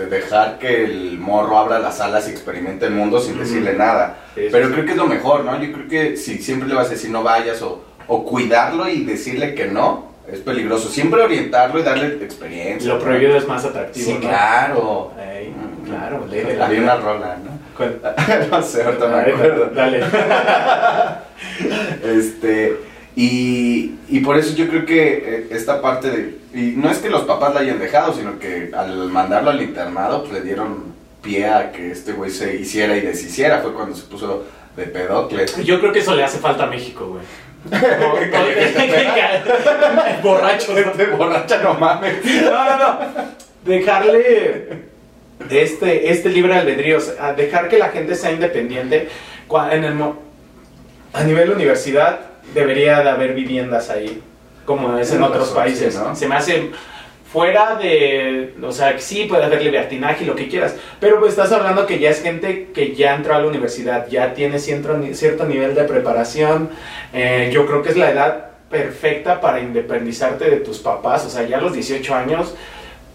dejar 0.09 0.59
que 0.59 0.85
el 0.85 1.19
morro 1.19 1.59
abra 1.59 1.81
las 1.81 2.01
alas 2.01 2.29
y 2.29 2.31
experimente 2.31 2.87
el 2.87 2.93
mundo 2.93 3.21
sin 3.21 3.39
decirle 3.39 3.75
nada. 3.75 4.19
Pero 4.35 4.71
creo 4.71 4.85
que 4.85 4.93
es 4.93 4.97
lo 4.97 5.07
mejor, 5.07 5.45
¿no? 5.45 5.61
Yo 5.61 5.73
creo 5.73 5.89
que 5.89 6.17
si 6.17 6.39
siempre 6.39 6.69
le 6.69 6.75
vas 6.75 6.87
a 6.87 6.91
decir 6.91 7.11
no 7.11 7.23
vayas 7.23 7.61
o, 7.63 7.85
o 8.07 8.25
cuidarlo 8.25 8.89
y 8.89 9.05
decirle 9.05 9.55
que 9.55 9.67
no, 9.67 10.13
es 10.31 10.41
peligroso. 10.41 10.89
Siempre 10.89 11.23
orientarlo 11.23 11.81
y 11.81 11.83
darle 11.83 12.25
experiencia. 12.25 12.95
Lo 12.95 13.01
prohibido 13.01 13.37
es 13.37 13.49
más 13.49 13.65
atractivo. 13.65 14.07
Sí, 14.07 14.17
claro. 14.19 15.11
claro, 15.85 16.25
Había 16.63 16.81
una 16.81 16.97
rola, 16.97 17.37
¿no? 17.45 17.52
no 18.51 18.63
sé, 18.63 18.83
ahorita 18.83 19.09
me 19.09 19.21
acuerdo. 19.21 19.67
Dale. 19.75 20.05
este, 22.19 22.77
y, 23.17 23.95
y, 24.09 24.21
por 24.21 24.37
eso 24.37 24.55
yo 24.55 24.69
creo 24.69 24.87
que 24.87 25.13
eh, 25.25 25.47
esta 25.51 25.81
parte 25.81 26.11
de... 26.11 26.39
Y 26.55 26.75
no 26.77 26.91
es 26.91 26.99
que 26.99 27.11
los 27.11 27.23
papás 27.23 27.55
la 27.55 27.61
hayan 27.61 27.79
dejado, 27.79 28.15
sino 28.15 28.39
que 28.39 28.71
al 28.77 29.09
mandarlo 29.09 29.51
al 29.51 29.63
internado, 29.63 30.23
pues 30.23 30.35
le 30.35 30.41
dieron 30.43 30.93
pie 31.23 31.47
a 31.47 31.73
que 31.73 31.91
este 31.93 32.13
güey 32.13 32.31
se 32.31 32.55
hiciera 32.57 32.97
y 32.97 33.01
deshiciera. 33.01 33.61
Fue 33.61 33.73
cuando 33.73 33.97
se 33.97 34.05
puso 34.05 34.45
de 34.77 34.85
pedocles. 34.85 35.57
Yo 35.65 35.81
creo 35.81 35.93
que 35.93 36.01
eso 36.01 36.15
le 36.15 36.25
hace 36.25 36.39
falta 36.39 36.65
a 36.65 36.67
México, 36.67 37.07
güey. 37.07 37.23
borracho. 40.23 40.73
Borracha, 41.17 41.63
no 41.63 41.75
mames. 41.75 42.25
No, 42.25 42.65
no, 42.65 42.79
no. 42.79 42.99
Dejarle 43.65 44.92
este, 45.51 46.11
este 46.11 46.29
libre 46.29 46.55
albedrío, 46.55 46.99
a 47.21 47.33
dejar 47.33 47.69
que 47.69 47.79
la 47.79 47.89
gente 47.89 48.15
sea 48.15 48.33
independiente. 48.33 49.09
En 49.71 49.85
el, 49.85 50.03
a 51.13 51.25
nivel 51.25 51.51
universidad 51.51 52.21
debería 52.55 53.03
de 53.03 53.11
haber 53.11 53.35
viviendas 53.35 53.91
ahí, 53.91 54.23
como 54.65 54.97
es 54.97 55.13
en 55.13 55.23
otros 55.23 55.51
países. 55.51 55.99
Se 56.15 56.27
me 56.27 56.37
hace 56.37 56.71
fuera 57.33 57.77
de, 57.77 58.55
o 58.63 58.73
sea, 58.73 58.99
sí 58.99 59.25
puede 59.25 59.45
haber 59.45 59.63
libertinaje 59.63 60.25
y 60.25 60.27
lo 60.27 60.35
que 60.35 60.49
quieras, 60.49 60.77
pero 61.01 61.19
pues 61.19 61.31
estás 61.31 61.51
hablando 61.51 61.87
que 61.87 61.99
ya 61.99 62.11
es 62.11 62.23
gente 62.23 62.69
que 62.75 62.95
ya 62.95 63.15
entró 63.15 63.35
a 63.35 63.39
la 63.39 63.49
universidad, 63.49 64.07
ya 64.09 64.35
tiene 64.35 64.59
cierto, 64.59 65.01
cierto 65.15 65.47
nivel 65.47 65.75
de 65.75 65.85
preparación, 65.85 66.69
eh, 67.15 67.51
yo 67.51 67.67
creo 67.67 67.83
que 67.83 67.89
es 67.89 67.97
la 67.97 68.11
edad 68.11 68.47
perfecta 68.71 69.41
para 69.41 69.61
independizarte 69.61 70.51
de 70.51 70.59
tus 70.59 70.79
papás, 70.79 71.25
o 71.25 71.31
sea, 71.31 71.47
ya 71.47 71.57
a 71.57 71.61
los 71.63 71.73
18 71.73 72.15
años, 72.15 72.55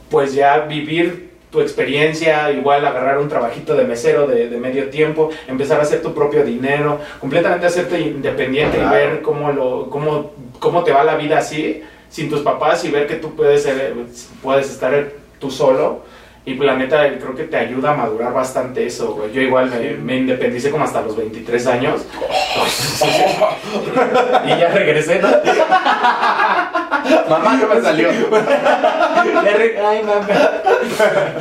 pues 0.09 0.33
ya 0.33 0.61
vivir 0.61 1.36
tu 1.49 1.61
experiencia, 1.61 2.51
igual 2.51 2.85
agarrar 2.85 3.19
un 3.19 3.29
trabajito 3.29 3.75
de 3.75 3.85
mesero 3.85 4.27
de, 4.27 4.49
medio 4.57 4.89
tiempo, 4.89 5.29
empezar 5.47 5.79
a 5.79 5.83
hacer 5.83 6.01
tu 6.01 6.13
propio 6.13 6.43
dinero, 6.43 6.99
completamente 7.19 7.65
hacerte 7.65 7.99
independiente 8.01 8.77
y 8.77 8.89
ver 8.89 9.21
cómo, 9.21 9.51
lo, 9.51 9.89
cómo, 9.89 10.31
cómo 10.59 10.83
te 10.83 10.91
va 10.91 11.03
la 11.03 11.15
vida 11.15 11.37
así, 11.37 11.81
sin 12.09 12.29
tus 12.29 12.41
papás 12.41 12.83
y 12.85 12.91
ver 12.91 13.07
que 13.07 13.15
tú 13.15 13.35
puedes, 13.35 13.63
ser, 13.63 13.93
puedes 14.41 14.69
estar 14.69 15.11
tú 15.39 15.49
solo 15.49 16.01
y 16.47 16.55
la 16.55 16.75
neta, 16.77 17.05
creo 17.19 17.35
que 17.35 17.43
te 17.43 17.57
ayuda 17.57 17.91
a 17.91 17.97
madurar 17.97 18.31
bastante 18.31 18.85
eso, 18.85 19.15
güey. 19.15 19.33
Yo 19.33 19.41
igual 19.41 19.69
me, 20.01 20.15
independicé 20.15 20.71
como 20.71 20.85
hasta 20.85 21.01
los 21.01 21.17
23 21.17 21.67
años. 21.67 22.01
y 24.45 24.47
ya 24.47 24.69
regresé, 24.69 25.19
¿no? 25.19 25.27
mamá, 27.29 27.55
no 27.55 27.67
me 27.67 27.81
salió. 27.81 28.09
Ay, 29.85 30.03
mamá. 30.03 30.27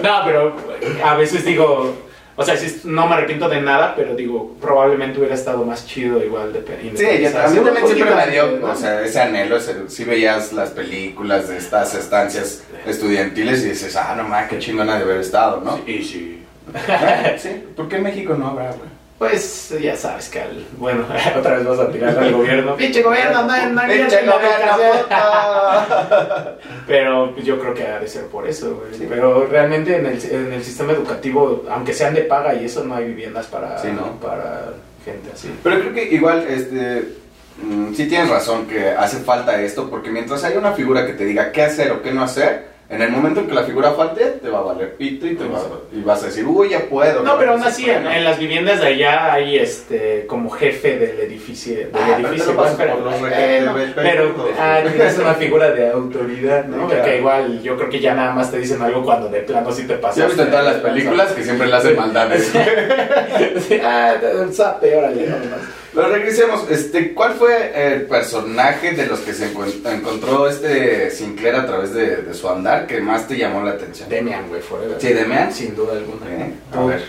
No, 0.03 0.23
pero 0.25 0.57
a 1.05 1.15
veces 1.15 1.45
digo, 1.45 1.95
o 2.39 2.45
sea, 2.45 2.55
no 2.85 3.07
me 3.07 3.15
arrepiento 3.15 3.49
de 3.49 3.63
nada, 3.63 3.95
pero 3.97 4.15
digo, 4.15 4.55
probablemente 4.61 5.19
hubiera 5.19 5.35
estado 5.35 5.65
más 5.65 5.87
chido 5.87 6.23
igual 6.23 6.53
de 6.53 6.61
Sí, 6.95 7.23
yo, 7.23 7.41
a 7.41 7.49
mí 7.49 7.61
también 7.61 7.87
siempre 7.87 8.15
me 8.15 8.31
dio, 8.31 8.61
o 8.63 8.75
sea, 8.75 9.01
ese 9.01 9.21
anhelo, 9.21 9.59
si 9.61 10.05
veías 10.05 10.53
las 10.53 10.71
películas 10.71 11.49
de 11.49 11.57
estas 11.57 11.95
estancias 11.95 12.63
estudiantiles 12.87 13.65
y 13.65 13.71
dices, 13.71 13.97
ah, 13.97 14.15
no 14.17 14.25
mames, 14.25 14.51
qué 14.51 14.59
chingona 14.59 14.97
de 14.97 15.05
haber 15.05 15.21
estado, 15.21 15.63
¿no? 15.63 15.81
Sí, 15.87 16.03
sí. 16.03 16.43
sí, 17.39 17.65
¿por 17.75 17.89
qué 17.89 17.97
en 17.97 18.03
México 18.03 18.35
no 18.35 18.49
habrá, 18.49 18.69
güey? 18.73 18.96
Pues 19.19 19.75
ya 19.81 19.97
sabes 19.97 20.29
que 20.29 20.41
al, 20.43 20.67
bueno, 20.77 21.07
otra 21.39 21.57
vez 21.57 21.67
vas 21.67 21.79
a 21.79 21.91
tirar 21.91 22.19
al 22.19 22.33
gobierno. 22.33 22.77
¡Pinche 22.77 23.03
gobierno! 23.03 23.45
¡No, 23.45 23.69
no, 23.71 23.83
¡Pinche 23.89 24.19
gobierno! 24.27 24.77
Pero 26.87 27.37
yo 27.37 27.59
creo 27.59 27.73
que 27.73 27.87
ha 27.87 27.99
de 27.99 28.09
ser 28.09 28.27
por 28.27 28.47
eso, 28.47 28.77
güey. 28.77 29.09
Pero 29.09 29.47
realmente 29.47 29.97
en 29.97 30.07
el, 30.07 30.23
en 30.23 30.53
el 30.53 30.63
sistema 30.63 30.93
educativo, 30.93 31.65
aunque 31.71 31.95
sean 31.95 32.13
de 32.13 32.23
paga 32.23 32.55
y 32.55 32.67
eso, 32.67 32.85
no 32.85 32.95
hay 32.95 33.07
viviendas 33.07 33.47
para, 33.47 33.77
para 34.21 34.75
gente 35.03 35.31
así. 35.33 35.51
Pero 35.63 35.81
creo 35.81 35.95
que 35.95 36.05
igual, 36.15 36.47
este, 36.47 37.09
mm, 37.63 37.95
sí 37.95 38.09
tienes 38.09 38.29
razón 38.29 38.67
que 38.67 38.91
hace 38.91 39.21
falta 39.21 39.63
esto, 39.63 39.89
porque 39.89 40.11
mientras 40.11 40.45
hay 40.45 40.59
una 40.59 40.73
figura 40.73 41.07
que 41.07 41.15
te 41.15 41.25
diga 41.25 41.53
qué 41.53 41.63
hacer 41.63 41.91
o 41.91 42.03
qué 42.03 42.13
no 42.13 42.23
hacer, 42.23 42.76
en 42.89 43.03
el 43.03 43.11
momento 43.11 43.41
en 43.41 43.49
que 43.49 43.55
la 43.55 43.65
figura 43.65 43.93
falte, 43.93 44.25
te 44.25 44.49
va 44.49 44.61
a 44.61 44.63
valer 44.63 44.95
pito 44.97 45.27
y, 45.27 45.35
te 45.35 45.45
y 45.93 46.03
vas 46.03 46.23
a 46.23 46.27
decir, 46.27 46.47
uy, 46.47 46.69
ya 46.69 46.89
puedo. 46.89 47.23
No, 47.23 47.37
pero 47.37 47.53
aún 47.53 47.65
así, 47.65 47.91
en, 47.91 48.05
las 48.25 48.39
viviendas 48.39 48.81
de 48.81 48.87
allá 48.87 49.33
hay 49.33 49.59
este 49.59 50.25
como 50.29 50.51
jefe 50.51 50.97
del 50.97 51.19
edificio. 51.19 51.77
Del 51.77 51.91
ah, 51.95 52.17
edificio 52.21 52.57
pero, 52.79 53.75
pero, 53.97 54.35
ah, 54.59 54.81
es 54.81 55.19
una 55.19 55.35
figura 55.35 55.73
de 55.73 55.91
autoridad, 55.91 56.65
¿no? 56.67 56.89
Que 56.89 57.19
igual 57.19 57.61
yo 57.61 57.77
creo 57.77 57.91
que 57.91 57.99
ya 57.99 58.15
nada 58.15 58.33
más 58.33 58.53
te 58.53 58.59
dicen 58.59 58.81
algo 58.81 59.03
cuando 59.03 59.29
de 59.29 59.41
plano 59.41 59.73
sí 59.73 59.83
te 59.85 59.97
pasa. 59.97 60.21
Ya 60.21 60.27
visto 60.27 60.43
en 60.43 60.51
todas 60.51 60.65
las 60.65 60.77
películas 60.77 61.33
que 61.33 61.43
siempre 61.43 61.67
le 61.67 61.75
hacen 61.75 61.97
maldades. 61.97 62.53
ah, 63.83 64.15
sape, 64.53 64.95
órale, 64.95 65.29
pero 65.97 66.11
regresemos, 66.11 66.71
este, 66.71 67.15
¿cuál 67.15 67.33
fue 67.37 67.95
el 67.95 68.03
personaje 68.03 68.93
de 68.93 69.07
los 69.07 69.21
que 69.21 69.33
se 69.33 69.47
encontró 69.47 70.47
este 70.47 71.11
Sinclair 71.11 71.57
a 71.57 71.67
través 71.67 71.95
de, 71.95 72.35
su 72.35 72.51
andar 72.51 72.87
que 72.87 73.01
más 73.01 73.27
te 73.27 73.39
llamó 73.39 73.63
la 73.63 73.71
atención? 73.71 74.07
Demian, 74.11 74.47
güey, 74.47 74.61
forever. 74.61 75.01
Sí, 75.01 75.15
Demian. 75.15 75.51
Sin 75.51 75.75
duda 75.75 75.95
alguna. 75.95 76.27
A 76.75 76.85
ver. 76.85 77.03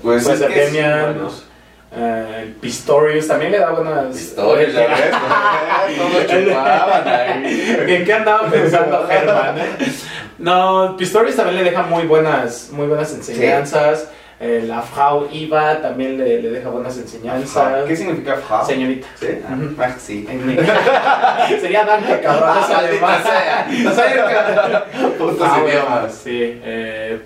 Pues, 0.00 0.24
pues 0.24 0.40
es 0.40 0.48
Demian, 0.48 1.20
uh, 1.26 2.60
Pistorius 2.60 3.26
también 3.26 3.50
le 3.50 3.58
da 3.58 3.72
buenas. 3.72 4.16
Pistorius, 4.16 4.72
ves, 4.72 4.88
todos 5.96 6.26
chupaban 6.28 7.08
ahí. 7.08 7.76
¿En 7.88 8.04
qué 8.04 8.12
andaba 8.12 8.48
pensando 8.48 9.04
Germán? 9.08 9.58
Eh? 9.58 9.64
No, 10.38 10.96
Pistorius 10.96 11.36
también 11.36 11.58
le 11.58 11.70
deja 11.70 11.82
muy 11.82 12.04
buenas, 12.04 12.70
muy 12.72 12.86
buenas 12.86 13.12
enseñanzas. 13.12 14.08
Eh, 14.44 14.64
la 14.66 14.82
Frau 14.82 15.28
Iva 15.30 15.80
también 15.80 16.18
le, 16.18 16.42
le, 16.42 16.50
deja 16.50 16.68
buenas 16.68 16.98
enseñanzas. 16.98 17.84
¿Qué 17.86 17.94
significa 17.94 18.34
Frau? 18.34 18.66
Señorita. 18.66 19.06
¿Sí? 19.14 19.28
Ah, 19.48 19.96
sí. 19.96 20.26
Sería 21.60 21.84
Danke, 21.84 22.20
cabrón. 22.20 22.50
Ah, 22.52 22.66
además. 22.78 23.24
No. 25.18 26.08
Sí. 26.10 26.60
Eh, 26.64 27.20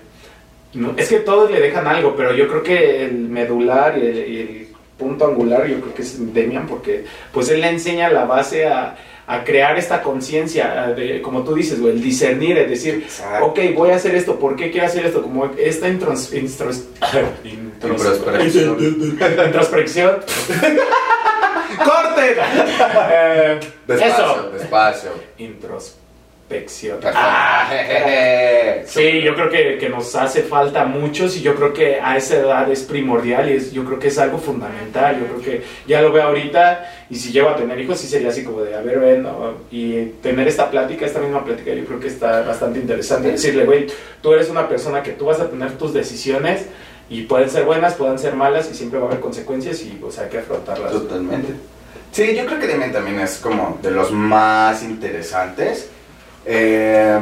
No, 0.75 0.93
es 0.95 1.09
que 1.09 1.21
todos 1.21 1.49
le 1.49 1.59
dejan 1.59 1.87
algo, 1.87 2.15
pero 2.15 2.33
yo 2.33 2.47
creo 2.47 2.61
que 2.61 3.05
el 3.05 3.13
medular 3.13 3.97
y 3.97 4.05
el, 4.05 4.17
y 4.17 4.39
el 4.39 4.67
punto 4.97 5.25
angular, 5.25 5.65
yo 5.67 5.79
creo 5.81 5.93
que 5.93 6.01
es 6.01 6.33
Demian, 6.33 6.65
porque 6.67 7.05
pues 7.31 7.49
él 7.49 7.61
le 7.61 7.69
enseña 7.69 8.09
la 8.09 8.25
base 8.25 8.65
a, 8.67 8.95
a 9.27 9.43
crear 9.43 9.77
esta 9.77 10.01
conciencia, 10.01 10.93
de, 10.95 11.21
como 11.21 11.43
tú 11.43 11.53
dices, 11.53 11.79
güey, 11.79 11.93
el 11.93 12.01
discernir, 12.01 12.57
es 12.57 12.69
decir, 12.69 12.95
Exacto. 13.03 13.45
ok, 13.47 13.59
voy 13.75 13.91
a 13.91 13.95
hacer 13.97 14.15
esto, 14.15 14.39
¿por 14.39 14.55
qué 14.55 14.71
quiero 14.71 14.87
hacer 14.87 15.05
esto? 15.05 15.21
Como 15.21 15.45
esta 15.57 15.87
intros, 15.87 16.33
intros- 16.33 16.85
intros- 17.43 17.43
Introspección. 17.43 18.77
introspección. 19.45 20.17
¡Corte! 21.83 22.35
Eh, 23.09 23.59
Despacio, 23.87 24.23
eso. 24.25 24.49
despacio. 24.51 25.09
Introspección. 26.49 26.99
Ah. 27.13 27.69
Sí, 28.85 29.21
yo 29.21 29.35
creo 29.35 29.49
que, 29.49 29.77
que 29.77 29.89
nos 29.89 30.15
hace 30.15 30.43
falta 30.43 30.83
a 30.83 30.85
muchos 30.85 31.35
y 31.35 31.41
yo 31.41 31.55
creo 31.55 31.73
que 31.73 31.99
a 31.99 32.15
esa 32.15 32.37
edad 32.37 32.71
es 32.71 32.83
primordial 32.83 33.49
y 33.49 33.53
es, 33.53 33.73
yo 33.73 33.83
creo 33.83 33.99
que 33.99 34.07
es 34.07 34.17
algo 34.17 34.37
fundamental. 34.37 35.19
Yo 35.19 35.25
creo 35.27 35.41
que 35.41 35.63
ya 35.85 36.01
lo 36.01 36.11
veo 36.11 36.23
ahorita 36.23 36.89
y 37.09 37.15
si 37.15 37.33
llego 37.33 37.49
a 37.49 37.55
tener 37.57 37.77
hijos 37.79 37.99
sí 37.99 38.07
sería 38.07 38.29
así 38.29 38.43
como 38.43 38.61
de, 38.61 38.75
a 38.75 38.81
ver, 38.81 38.99
ven, 38.99 39.23
¿no? 39.23 39.55
y 39.71 40.05
tener 40.21 40.47
esta 40.47 40.71
plática, 40.71 41.05
esta 41.05 41.19
misma 41.19 41.43
plática, 41.43 41.73
yo 41.73 41.83
creo 41.85 41.99
que 41.99 42.07
está 42.07 42.41
bastante 42.43 42.79
interesante. 42.79 43.31
Decirle, 43.31 43.65
güey, 43.65 43.87
tú 44.21 44.33
eres 44.33 44.49
una 44.49 44.69
persona 44.69 45.03
que 45.03 45.11
tú 45.11 45.25
vas 45.25 45.41
a 45.41 45.49
tener 45.49 45.73
tus 45.73 45.93
decisiones 45.93 46.65
y 47.09 47.23
pueden 47.23 47.49
ser 47.49 47.65
buenas, 47.65 47.95
pueden 47.95 48.19
ser 48.19 48.35
malas 48.35 48.69
y 48.71 48.75
siempre 48.75 48.99
va 48.99 49.05
a 49.05 49.07
haber 49.09 49.19
consecuencias 49.19 49.81
y, 49.81 49.99
o 50.01 50.11
sea, 50.11 50.23
hay 50.23 50.29
que 50.29 50.37
afrontarlas. 50.39 50.93
Totalmente. 50.93 51.53
Sí, 52.11 52.35
yo 52.35 52.45
creo 52.45 52.59
que 52.59 52.67
Demian 52.67 52.93
también 52.93 53.19
es 53.19 53.37
como 53.37 53.79
de 53.81 53.91
los 53.91 54.11
más 54.11 54.81
interesantes. 54.81 55.89
Eh, 56.49 57.19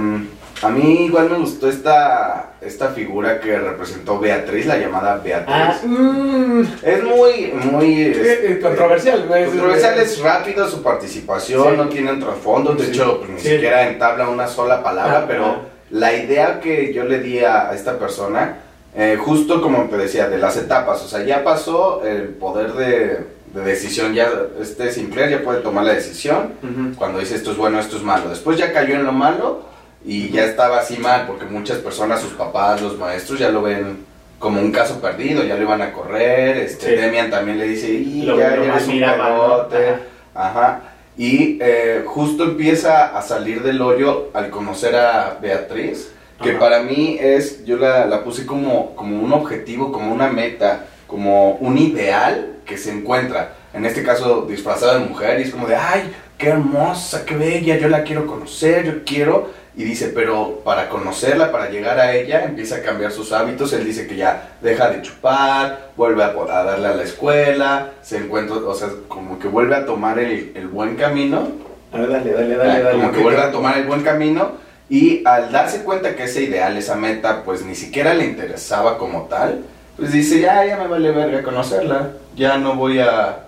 a 0.62 0.70
mí 0.70 1.06
igual 1.08 1.30
me 1.32 1.38
gustó 1.40 1.68
esta, 1.68 2.52
esta 2.62 2.90
figura 2.90 3.40
que 3.40 3.58
representó 3.58 4.20
Beatriz, 4.20 4.66
la 4.68 4.78
llamada 4.78 5.18
Beatriz. 5.18 5.48
Ah, 5.56 5.76
mm, 5.84 6.62
Es 6.84 7.04
muy, 7.04 7.54
muy... 7.72 8.02
eh, 8.04 8.12
este, 8.12 8.60
controversial, 8.62 9.26
güey. 9.28 9.46
Controversial 9.46 10.00
es 10.00 10.20
rápido 10.22 10.68
su 10.70 10.82
participación, 10.82 11.72
Sí. 11.72 11.78
no 11.78 11.90
tiene 11.90 12.12
un 12.14 12.20
trasfondo, 12.20 12.74
de 12.74 12.86
Sí. 12.86 12.92
hecho 12.92 13.18
pues, 13.20 13.32
ni 13.32 13.40
Sí. 13.40 13.50
siquiera 13.50 13.88
entabla 13.90 14.30
una 14.30 14.48
sola 14.48 14.82
palabra, 14.84 15.22
Ah, 15.24 15.26
pero 15.28 15.46
ah. 15.46 15.62
la 15.90 16.14
idea 16.14 16.60
que 16.62 16.94
yo 16.94 17.04
le 17.04 17.20
di 17.20 17.40
a, 17.44 17.70
a 17.70 17.76
esta 17.76 17.98
persona, 18.00 18.60
eh, 18.96 19.18
justo 19.20 19.62
como 19.62 19.84
te 19.90 19.98
decía, 19.98 20.30
de 20.30 20.38
las 20.38 20.56
etapas, 20.56 21.04
o 21.04 21.08
sea, 21.08 21.24
ya 21.26 21.44
pasó 21.44 22.02
el 22.06 22.30
poder 22.30 22.74
de, 22.74 23.20
de 23.56 23.62
decisión, 23.64 24.14
ya 24.14 24.30
este 24.62 24.92
Sinclair 24.92 25.30
ya 25.30 25.42
puede 25.44 25.62
tomar 25.62 25.86
la 25.86 25.94
decisión, 25.94 26.52
cuando 26.98 27.20
dice 27.20 27.36
esto 27.36 27.52
es 27.52 27.58
bueno, 27.58 27.80
esto 27.80 27.96
es 27.98 28.04
malo, 28.04 28.30
después 28.30 28.58
ya 28.58 28.74
cayó 28.74 28.96
en 28.96 29.06
lo 29.06 29.12
malo 29.14 29.64
y 30.06 30.30
ya 30.30 30.44
estaba 30.46 30.80
así 30.80 30.98
mal, 30.98 31.26
porque 31.26 31.46
muchas 31.46 31.78
personas, 31.80 32.20
sus 32.22 32.34
papás, 32.34 32.82
los 32.82 32.98
maestros 32.98 33.40
ya 33.40 33.50
lo 33.50 33.62
ven 33.62 34.06
como 34.40 34.60
un 34.60 34.72
caso 34.72 35.00
perdido, 35.00 35.44
ya 35.44 35.56
lo 35.56 35.62
iban 35.64 35.82
a 35.82 35.94
correr, 35.94 36.58
este, 36.58 36.90
Sí. 36.96 37.02
Demian 37.02 37.30
también 37.32 37.58
le 37.58 37.68
dice, 37.70 37.90
y 37.90 38.24
Lo- 38.24 38.38
ya 38.38 38.56
lo 38.56 38.64
eres 38.66 38.88
un 38.88 39.00
pedote". 39.00 39.88
Ajá. 39.88 40.00
Ajá. 40.36 40.82
Y 41.18 41.58
eh, 41.62 42.04
justo 42.06 42.44
empieza 42.44 43.18
a 43.18 43.22
salir 43.22 43.64
del 43.64 43.82
hoyo 43.82 44.32
al 44.34 44.50
conocer 44.50 44.98
a 44.98 45.38
Beatriz, 45.42 46.12
que 46.44 46.50
Ajá. 46.52 46.60
para 46.60 46.82
mí 46.82 47.18
es, 47.22 47.64
yo 47.64 47.78
la, 47.78 48.06
la 48.06 48.22
puse 48.26 48.46
como, 48.46 48.94
como 48.98 49.22
un 49.24 49.32
objetivo, 49.32 49.94
como 49.94 50.14
una 50.14 50.28
meta, 50.28 50.88
como 51.08 51.52
un 51.54 51.78
ideal 51.78 52.55
que 52.66 52.78
se 52.78 52.92
encuentra. 52.92 53.54
En 53.74 53.86
este 53.86 54.04
caso 54.04 54.46
disfrazada 54.50 55.00
de 55.00 55.06
mujer 55.06 55.40
y 55.40 55.44
es 55.44 55.52
como 55.52 55.68
de, 55.68 55.76
ay, 55.76 56.12
qué 56.38 56.50
hermosa, 56.50 57.26
qué 57.26 57.36
bella, 57.36 57.78
yo 57.78 57.88
la 57.90 58.04
quiero 58.04 58.26
conocer, 58.26 58.86
yo 58.86 59.04
quiero. 59.06 59.66
Y 59.78 59.84
dice, 59.84 60.08
pero 60.16 60.62
para 60.64 60.88
conocerla, 60.88 61.52
para 61.52 61.70
llegar 61.70 62.00
a 62.00 62.14
ella, 62.14 62.46
empieza 62.46 62.78
a 62.78 62.82
cambiar 62.82 63.12
sus 63.12 63.34
hábitos. 63.34 63.74
Él 63.74 63.84
dice 63.86 64.08
que 64.08 64.16
ya 64.16 64.56
deja 64.62 64.90
de 64.90 65.02
chupar, 65.02 65.90
vuelve 65.98 66.24
a, 66.24 66.28
a 66.28 66.64
darle 66.64 66.88
a 66.88 66.96
la 66.96 67.04
escuela, 67.04 67.92
se 68.02 68.18
encuentra, 68.18 68.56
o 68.56 68.74
sea, 68.74 68.88
como 69.10 69.38
que 69.38 69.50
vuelve 69.50 69.76
a 69.76 69.86
tomar 69.86 70.18
el, 70.20 70.54
el 70.56 70.68
buen 70.70 70.96
camino 70.96 71.50
A 71.92 71.98
ver, 72.00 72.10
dale, 72.10 72.32
dale, 72.32 72.56
dale, 72.56 72.72
Ah, 72.72 72.80
dale. 72.84 72.98
como 73.00 73.12
que 73.12 73.20
vuelve 73.22 73.42
a 73.42 73.52
tomar 73.52 73.78
el 73.78 73.84
buen 73.86 74.02
camino 74.02 74.54
y 74.90 75.22
al 75.28 75.52
darse 75.52 75.84
cuenta 75.84 76.16
que 76.16 76.24
ese 76.24 76.44
ideal, 76.44 76.78
esa 76.78 76.96
meta, 76.96 77.44
pues 77.44 77.66
ni 77.66 77.76
siquiera 77.76 78.14
le 78.14 78.24
interesaba 78.26 78.98
como 78.98 79.24
tal, 79.24 79.66
pues 79.98 80.12
dice, 80.12 80.42
ya, 80.42 80.66
ya 80.66 80.78
me 80.78 80.88
vale 80.88 81.12
verga 81.12 81.42
conocerla, 81.44 82.10
ya 82.36 82.58
no 82.58 82.76
voy 82.76 83.00
a... 83.00 83.40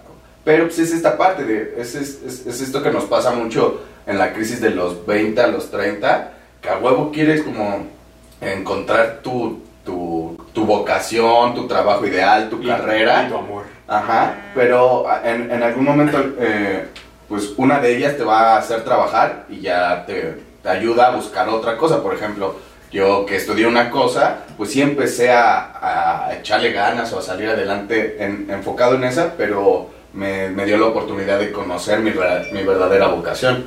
Pero 0.44 0.66
pues 0.66 0.80
es 0.80 0.94
esta 0.94 1.18
parte, 1.18 1.44
de, 1.44 1.76
es, 1.78 1.96
es, 1.96 2.22
es- 2.26 2.46
es 2.48 2.62
esto 2.62 2.82
que 2.82 2.90
nos 2.92 3.04
pasa 3.06 3.32
mucho 3.32 3.82
en 4.06 4.18
la 4.18 4.32
crisis 4.34 4.62
de 4.62 4.70
los 4.70 5.06
20 5.06 5.42
a 5.42 5.48
los 5.48 5.70
30, 5.70 6.32
que 6.62 6.70
a 6.70 6.78
huevo 6.78 7.12
quieres 7.12 7.42
como 7.44 7.86
encontrar 8.40 9.20
tu, 9.22 9.60
tu, 9.86 10.38
tu 10.54 10.66
vocación, 10.66 11.54
tu 11.56 11.68
trabajo 11.68 12.06
ideal, 12.06 12.50
tu 12.50 12.62
Y- 12.62 12.68
carrera. 12.68 13.24
y 13.26 13.30
tu 13.30 13.38
amor. 13.38 13.64
Ajá, 13.88 14.36
pero 14.54 15.06
en, 15.24 15.50
en 15.52 15.64
algún 15.64 15.86
momento, 15.86 16.18
eh, 16.40 16.88
pues 17.28 17.54
una 17.58 17.80
de 17.80 17.98
ellas 17.98 18.18
te 18.18 18.24
va 18.24 18.54
a 18.56 18.58
hacer 18.60 18.84
trabajar 18.84 19.46
y 19.50 19.60
ya 19.62 20.06
te, 20.06 20.38
te 20.64 20.70
ayuda 20.70 21.08
a 21.08 21.16
buscar 21.16 21.48
otra 21.50 21.78
cosa. 21.78 22.02
Por 22.04 22.14
ejemplo, 22.14 22.56
yo 22.92 23.26
que 23.26 23.36
estudié 23.36 23.68
una 23.68 23.90
cosa, 23.90 24.40
pues 24.58 24.72
sí 24.72 24.82
empecé 24.82 25.32
a, 25.32 26.30
echarle 26.40 26.72
ganas 26.72 27.12
o 27.14 27.20
a 27.20 27.22
salir 27.22 27.50
adelante 27.50 28.18
en- 28.24 28.48
enfocado 28.50 28.96
en 28.96 29.04
esa, 29.04 29.34
pero 29.38 29.90
me, 30.14 30.50
me 30.50 30.66
dio 30.66 30.78
la 30.78 30.88
oportunidad 30.88 31.40
de 31.40 31.52
conocer 31.52 32.00
mi, 32.00 32.12
mi 32.12 32.64
verdadera 32.64 33.08
vocación. 33.08 33.66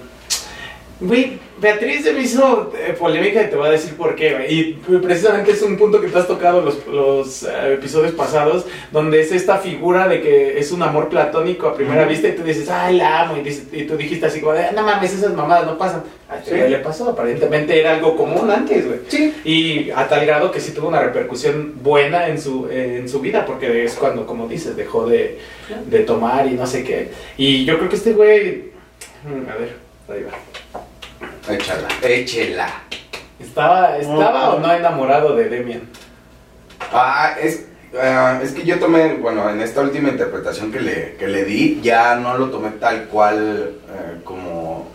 Güey, 1.01 1.39
Beatriz 1.59 2.03
se 2.05 2.13
me 2.13 2.21
hizo 2.21 2.73
eh, 2.77 2.95
polémica 2.99 3.43
y 3.43 3.49
te 3.49 3.57
voy 3.57 3.69
a 3.69 3.71
decir 3.71 3.95
por 3.97 4.15
qué, 4.15 4.35
güey. 4.35 4.53
Y 4.55 4.73
precisamente 4.99 5.53
es 5.53 5.63
un 5.63 5.79
punto 5.79 5.99
que 6.01 6.09
tú 6.09 6.19
has 6.19 6.27
tocado 6.27 6.61
los, 6.61 6.87
los 6.87 7.43
eh, 7.45 7.75
episodios 7.75 8.13
pasados, 8.13 8.67
donde 8.93 9.21
es 9.21 9.33
esta 9.33 9.57
figura 9.59 10.09
de 10.09 10.21
que 10.21 10.59
es 10.59 10.73
un 10.73 10.83
amor 10.83 11.09
platónico 11.09 11.69
a 11.69 11.75
primera 11.75 12.05
vista 12.05 12.29
y 12.29 12.33
tú 12.33 12.43
dices, 12.43 12.69
ay, 12.69 12.97
la 12.99 13.21
amo. 13.23 13.39
Y, 13.39 13.41
dices- 13.41 13.69
y 13.73 13.85
tú 13.85 13.97
dijiste 13.97 14.27
así 14.27 14.41
como, 14.43 14.53
de, 14.53 14.73
no 14.73 14.83
mames, 14.83 15.15
esas 15.15 15.33
mamadas 15.35 15.65
no 15.67 15.79
pasan. 15.79 16.03
A 16.29 16.37
este 16.39 16.65
Sí. 16.65 16.71
le 16.71 16.79
pasó, 16.79 17.09
aparentemente 17.11 17.81
era 17.81 17.95
algo 17.95 18.15
común 18.17 18.49
antes, 18.51 18.87
güey. 18.87 19.01
Sí. 19.09 19.35
Y 19.45 19.91
a 19.91 20.07
tal 20.07 20.25
grado 20.27 20.51
que 20.53 20.61
sí 20.61 20.73
tuvo 20.73 20.89
una 20.89 21.01
repercusión 21.01 21.75
buena 21.83 22.29
en 22.29 22.41
su, 22.41 22.69
eh, 22.71 22.99
en 23.01 23.09
su 23.09 23.21
vida, 23.21 23.45
porque 23.47 23.85
es 23.85 23.95
cuando, 23.95 24.27
como 24.27 24.47
dices, 24.47 24.77
dejó 24.77 25.07
de, 25.09 25.39
de 25.87 25.99
tomar 26.01 26.47
y 26.47 26.51
no 26.51 26.67
sé 26.67 26.85
qué. 26.85 27.09
Y 27.37 27.65
yo 27.65 27.79
creo 27.79 27.89
que 27.89 27.97
este 27.97 28.13
güey, 28.13 28.65
mm, 29.25 29.49
a 29.51 29.55
ver, 29.57 29.77
ahí 30.09 30.23
va. 30.25 30.80
Échala, 31.49 31.89
échela. 32.03 32.69
¿Estaba, 33.39 33.97
estaba 33.97 34.51
o 34.51 34.61
no 34.61 34.73
enamorado 34.73 35.35
de 35.35 35.49
Demian? 35.49 35.83
Ah, 36.93 37.35
es, 37.41 37.67
ah, 37.99 38.39
es 38.43 38.53
que 38.53 38.65
yo 38.65 38.79
tomé, 38.79 39.15
bueno, 39.15 39.49
en 39.49 39.61
esta 39.61 39.81
última 39.81 40.11
interpretación 40.11 40.71
que 40.71 40.81
le, 40.81 41.17
que 41.17 41.27
le 41.27 41.45
di, 41.45 41.81
ya 41.83 42.17
no 42.17 42.37
lo 42.37 42.51
tomé 42.51 42.71
tal 42.73 43.05
cual 43.05 43.77
eh, 43.89 44.21
como 44.25 44.89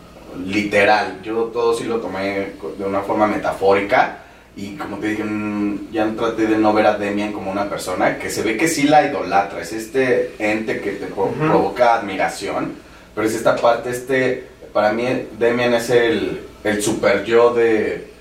literal. 0.45 1.21
Yo 1.23 1.45
todo 1.45 1.73
sí 1.73 1.85
lo 1.85 1.99
tomé 1.99 2.53
de 2.77 2.85
una 2.85 3.01
forma 3.01 3.27
metafórica. 3.27 4.19
Y 4.57 4.75
como 4.75 4.97
te 4.97 5.07
dije, 5.07 5.23
mm, 5.23 5.91
ya 5.91 6.09
traté 6.15 6.47
de 6.47 6.57
no 6.57 6.71
ver 6.73 6.85
a 6.85 6.97
Demian 6.97 7.33
como 7.33 7.51
una 7.51 7.69
persona 7.69 8.17
que 8.17 8.29
se 8.29 8.41
ve 8.41 8.55
que 8.55 8.67
sí 8.67 8.83
la 8.83 9.05
idolatra. 9.05 9.61
Es 9.61 9.73
este 9.73 10.33
ente 10.39 10.79
que 10.79 10.91
te 10.91 11.07
provoca 11.07 11.95
admiración. 11.95 12.73
Pero 13.13 13.27
es 13.27 13.33
esta 13.33 13.55
parte, 13.55 13.89
este, 13.89 14.47
para 14.75 14.91
mí 14.91 15.07
Demian 15.39 15.73
es 15.73 15.89
el, 15.89 16.41
el 16.65 16.83
super 16.83 17.23
yo 17.23 17.53
de. 17.53 18.13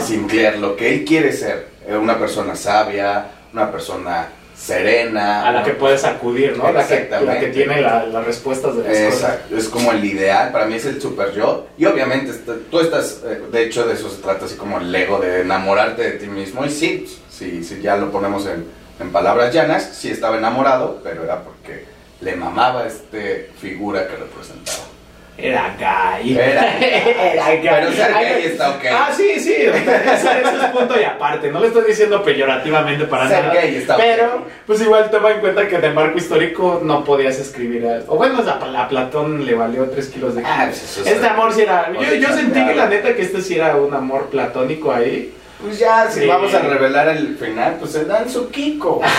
Sinclair, 0.00 0.58
lo 0.58 0.76
que 0.76 0.92
él 0.92 1.04
quiere 1.06 1.32
ser, 1.32 1.68
eh, 1.88 1.96
una 1.96 2.18
persona 2.18 2.54
sabia, 2.54 3.28
una 3.54 3.72
persona 3.72 4.28
serena. 4.54 5.48
A 5.48 5.52
la 5.52 5.62
que 5.64 5.70
puedes 5.70 6.04
acudir, 6.04 6.58
¿no? 6.58 6.70
La 6.70 6.86
que, 6.86 6.94
la 6.94 6.98
que 6.98 7.04
Exactamente. 7.06 7.46
tiene 7.52 7.80
la- 7.80 8.04
las 8.04 8.26
respuestas 8.26 8.76
de 8.76 8.82
las 8.82 8.92
cosas. 8.92 9.14
Exacto, 9.30 9.56
es 9.56 9.68
como 9.70 9.92
el 9.92 10.04
ideal, 10.04 10.52
para 10.52 10.66
mí 10.66 10.74
es 10.74 10.84
el 10.84 11.00
super 11.00 11.32
yo. 11.32 11.68
Y 11.78 11.86
obviamente 11.86 12.32
está- 12.32 12.56
tú 12.70 12.80
estás, 12.80 13.22
eh, 13.24 13.40
de 13.50 13.62
hecho 13.64 13.86
de 13.86 13.94
eso 13.94 14.10
se 14.10 14.20
trata 14.20 14.44
así 14.44 14.56
como 14.56 14.78
el 14.78 14.94
ego, 14.94 15.18
de 15.20 15.40
enamorarte 15.40 16.02
de 16.02 16.10
ti 16.18 16.26
mismo. 16.26 16.66
Y 16.66 16.70
sí, 16.70 17.06
sí, 17.30 17.64
sí 17.64 17.80
ya 17.82 17.96
lo 17.96 18.12
ponemos 18.12 18.44
en, 18.46 18.66
en 19.00 19.10
palabras 19.10 19.54
llanas, 19.54 19.88
sí 19.94 20.10
estaba 20.10 20.36
enamorado, 20.36 21.00
pero 21.02 21.24
era 21.24 21.42
porque 21.42 21.86
le 22.20 22.36
mamaba 22.36 22.86
este 22.86 23.50
figura 23.58 24.06
que 24.06 24.16
representaba. 24.16 24.91
Era 25.38 25.74
gay. 25.78 26.36
Era 26.38 26.76
gay. 26.78 27.14
Era 27.32 27.46
gay. 27.50 27.60
Pero 27.62 27.92
ser 27.92 28.12
Ay, 28.14 28.24
gay 28.26 28.44
está 28.44 28.70
ok. 28.70 28.84
Ah, 28.92 29.10
sí, 29.16 29.40
sí. 29.40 29.54
Eso, 29.54 30.30
eso 30.30 30.62
es 30.62 30.70
punto 30.72 31.00
y 31.00 31.04
aparte. 31.04 31.50
No 31.50 31.58
lo 31.60 31.66
estoy 31.66 31.84
diciendo 31.86 32.22
peyorativamente 32.22 33.06
para 33.06 33.28
Ser 33.28 33.42
nada. 33.46 33.54
gay 33.54 33.76
está 33.76 33.96
ok. 33.96 34.02
pero, 34.02 34.46
pues 34.66 34.80
igual 34.82 35.10
toma 35.10 35.30
en 35.32 35.40
cuenta 35.40 35.66
que 35.66 35.78
de 35.78 35.90
marco 35.90 36.18
histórico 36.18 36.80
no 36.84 37.02
podías 37.02 37.38
escribir. 37.38 37.86
a- 37.86 38.02
O 38.08 38.16
bueno, 38.16 38.40
a, 38.46 38.82
a 38.82 38.88
Platón 38.88 39.44
le 39.46 39.54
valió 39.54 39.88
3 39.90 40.08
kilos 40.10 40.34
de 40.36 40.42
Ah, 40.44 40.66
pues 40.66 40.82
eso 40.82 41.00
es- 41.00 41.06
Este 41.16 41.26
amor 41.26 41.52
sí 41.52 41.62
era. 41.62 41.90
Yo, 41.92 42.14
yo 42.14 42.28
sentí 42.28 42.64
que 42.64 42.74
la 42.74 42.86
neta 42.86 43.14
que 43.16 43.22
este 43.22 43.40
sí 43.40 43.56
era 43.56 43.74
un 43.76 43.92
amor 43.94 44.26
platónico 44.28 44.92
ahí. 44.92 45.34
Pues 45.62 45.78
ya, 45.78 46.10
si 46.10 46.20
Sí. 46.20 46.26
vamos 46.26 46.52
a 46.54 46.58
revelar 46.58 47.08
el 47.08 47.36
final, 47.38 47.76
pues 47.78 47.92
se 47.92 48.04
dan 48.04 48.28
su 48.28 48.50
Kiko. 48.50 49.00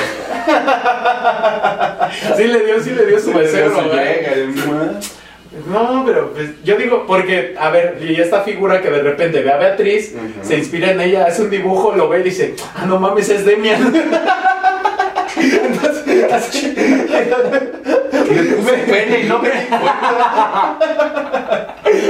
Sí 2.38 2.43
le 2.45 2.65
dio, 2.65 2.82
sí 2.84 2.91
le 2.91 3.06
dio 3.06 3.19
su 3.19 3.34
becerro, 3.34 3.82
No, 5.67 6.03
pero 6.05 6.31
pues, 6.33 6.49
yo 6.63 6.75
digo, 6.77 7.05
porque, 7.07 7.55
a 7.59 7.69
ver, 7.69 7.99
y 8.01 8.19
esta 8.19 8.41
figura 8.41 8.81
que 8.81 8.89
de 8.89 9.01
repente 9.03 9.41
ve 9.41 9.51
a 9.51 9.57
Beatriz, 9.57 10.13
Ujú. 10.15 10.25
se 10.47 10.57
inspira 10.57 10.91
en 10.91 10.99
ella, 11.01 11.25
hace 11.27 11.43
un 11.43 11.49
dibujo, 11.51 11.93
lo 11.95 12.09
ve 12.09 12.21
y 12.21 12.23
dice, 12.23 12.55
ah, 12.75 12.85
no 12.87 12.99
mames, 12.99 13.29
es 13.29 13.45
Demian. 13.45 13.93
Entonces, 15.35 16.31
así, 16.31 16.73
Pene 18.87 19.19
y 19.19 19.23
no 19.27 19.39
me 19.39 19.49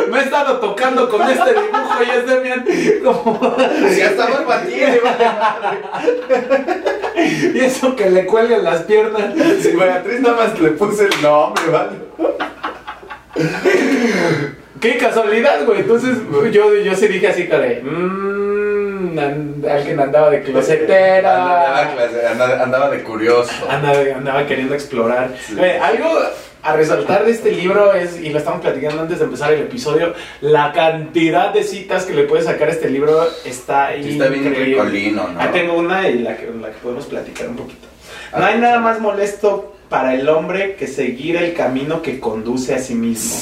me 0.09 0.19
he 0.19 0.23
estado 0.23 0.59
tocando 0.59 1.09
con 1.09 1.21
este 1.29 1.49
dibujo 1.49 2.03
y 2.05 2.09
es 2.17 2.25
Demian. 2.25 2.65
Como, 3.03 3.55
Si 3.89 4.01
hasta 4.01 4.25
barba 4.27 4.61
tiene, 4.61 4.99
y 7.53 7.59
eso 7.59 7.95
que 7.95 8.09
le 8.09 8.25
cuelgan 8.25 8.63
las 8.63 8.83
piernas. 8.83 9.23
Si 9.61 9.71
Beatriz 9.71 10.19
nada 10.21 10.35
más 10.37 10.59
le 10.59 10.71
puse 10.71 11.05
el 11.05 11.21
nombre, 11.21 11.63
vale. 11.71 11.97
Qué 14.79 14.97
casualidad, 14.97 15.65
güey. 15.65 15.79
Entonces 15.81 16.17
yo, 16.51 16.75
yo 16.75 16.95
sí 16.95 17.07
dije 17.07 17.27
así, 17.27 17.47
cara, 17.47 17.67
mmm, 17.81 19.17
an- 19.17 19.63
alguien 19.69 19.99
andaba 19.99 20.29
de 20.29 20.41
closetera. 20.43 21.81
Andaba, 21.91 22.31
andaba- 22.31 22.63
andaba 22.63 22.89
de 22.89 23.03
curioso. 23.03 23.51
Andaba, 23.69 23.99
andaba 24.15 24.45
queriendo 24.45 24.73
explorar. 24.73 25.31
Sí. 25.47 25.55
Algo 25.59 26.09
a 26.63 26.75
resaltar 26.75 27.25
de 27.25 27.31
este 27.31 27.51
libro 27.51 27.93
es, 27.93 28.19
y 28.21 28.29
lo 28.29 28.37
estamos 28.39 28.61
platicando 28.61 29.01
antes 29.01 29.19
de 29.19 29.25
empezar 29.25 29.51
el 29.53 29.61
episodio, 29.61 30.13
la 30.41 30.71
cantidad 30.71 31.53
de 31.53 31.63
citas 31.63 32.05
que 32.05 32.13
le 32.13 32.23
puede 32.23 32.43
sacar 32.43 32.69
este 32.69 32.89
libro 32.89 33.27
está 33.45 33.89
Sí, 34.01 34.11
está 34.11 34.27
bien 34.27 34.47
increíble. 34.47 34.81
ricolino, 34.81 35.27
¿no? 35.27 35.41
Ah, 35.41 35.51
tengo 35.51 35.73
una 35.73 36.07
y 36.09 36.19
la 36.19 36.37
que, 36.37 36.45
la 36.61 36.69
que 36.69 36.77
podemos 36.81 37.05
platicar 37.05 37.49
un 37.49 37.57
poquito. 37.57 37.87
No 38.37 38.45
hay 38.45 38.57
nada 38.59 38.79
más 38.79 38.99
molesto 39.01 39.72
para 39.93 40.15
el 40.15 40.27
hombre 40.27 40.73
que 40.75 40.87
seguir 40.87 41.35
el 41.35 41.53
camino 41.53 42.01
que 42.01 42.19
conduce 42.19 42.73
a 42.73 42.79
sí 42.79 42.95
mismo. 42.95 43.35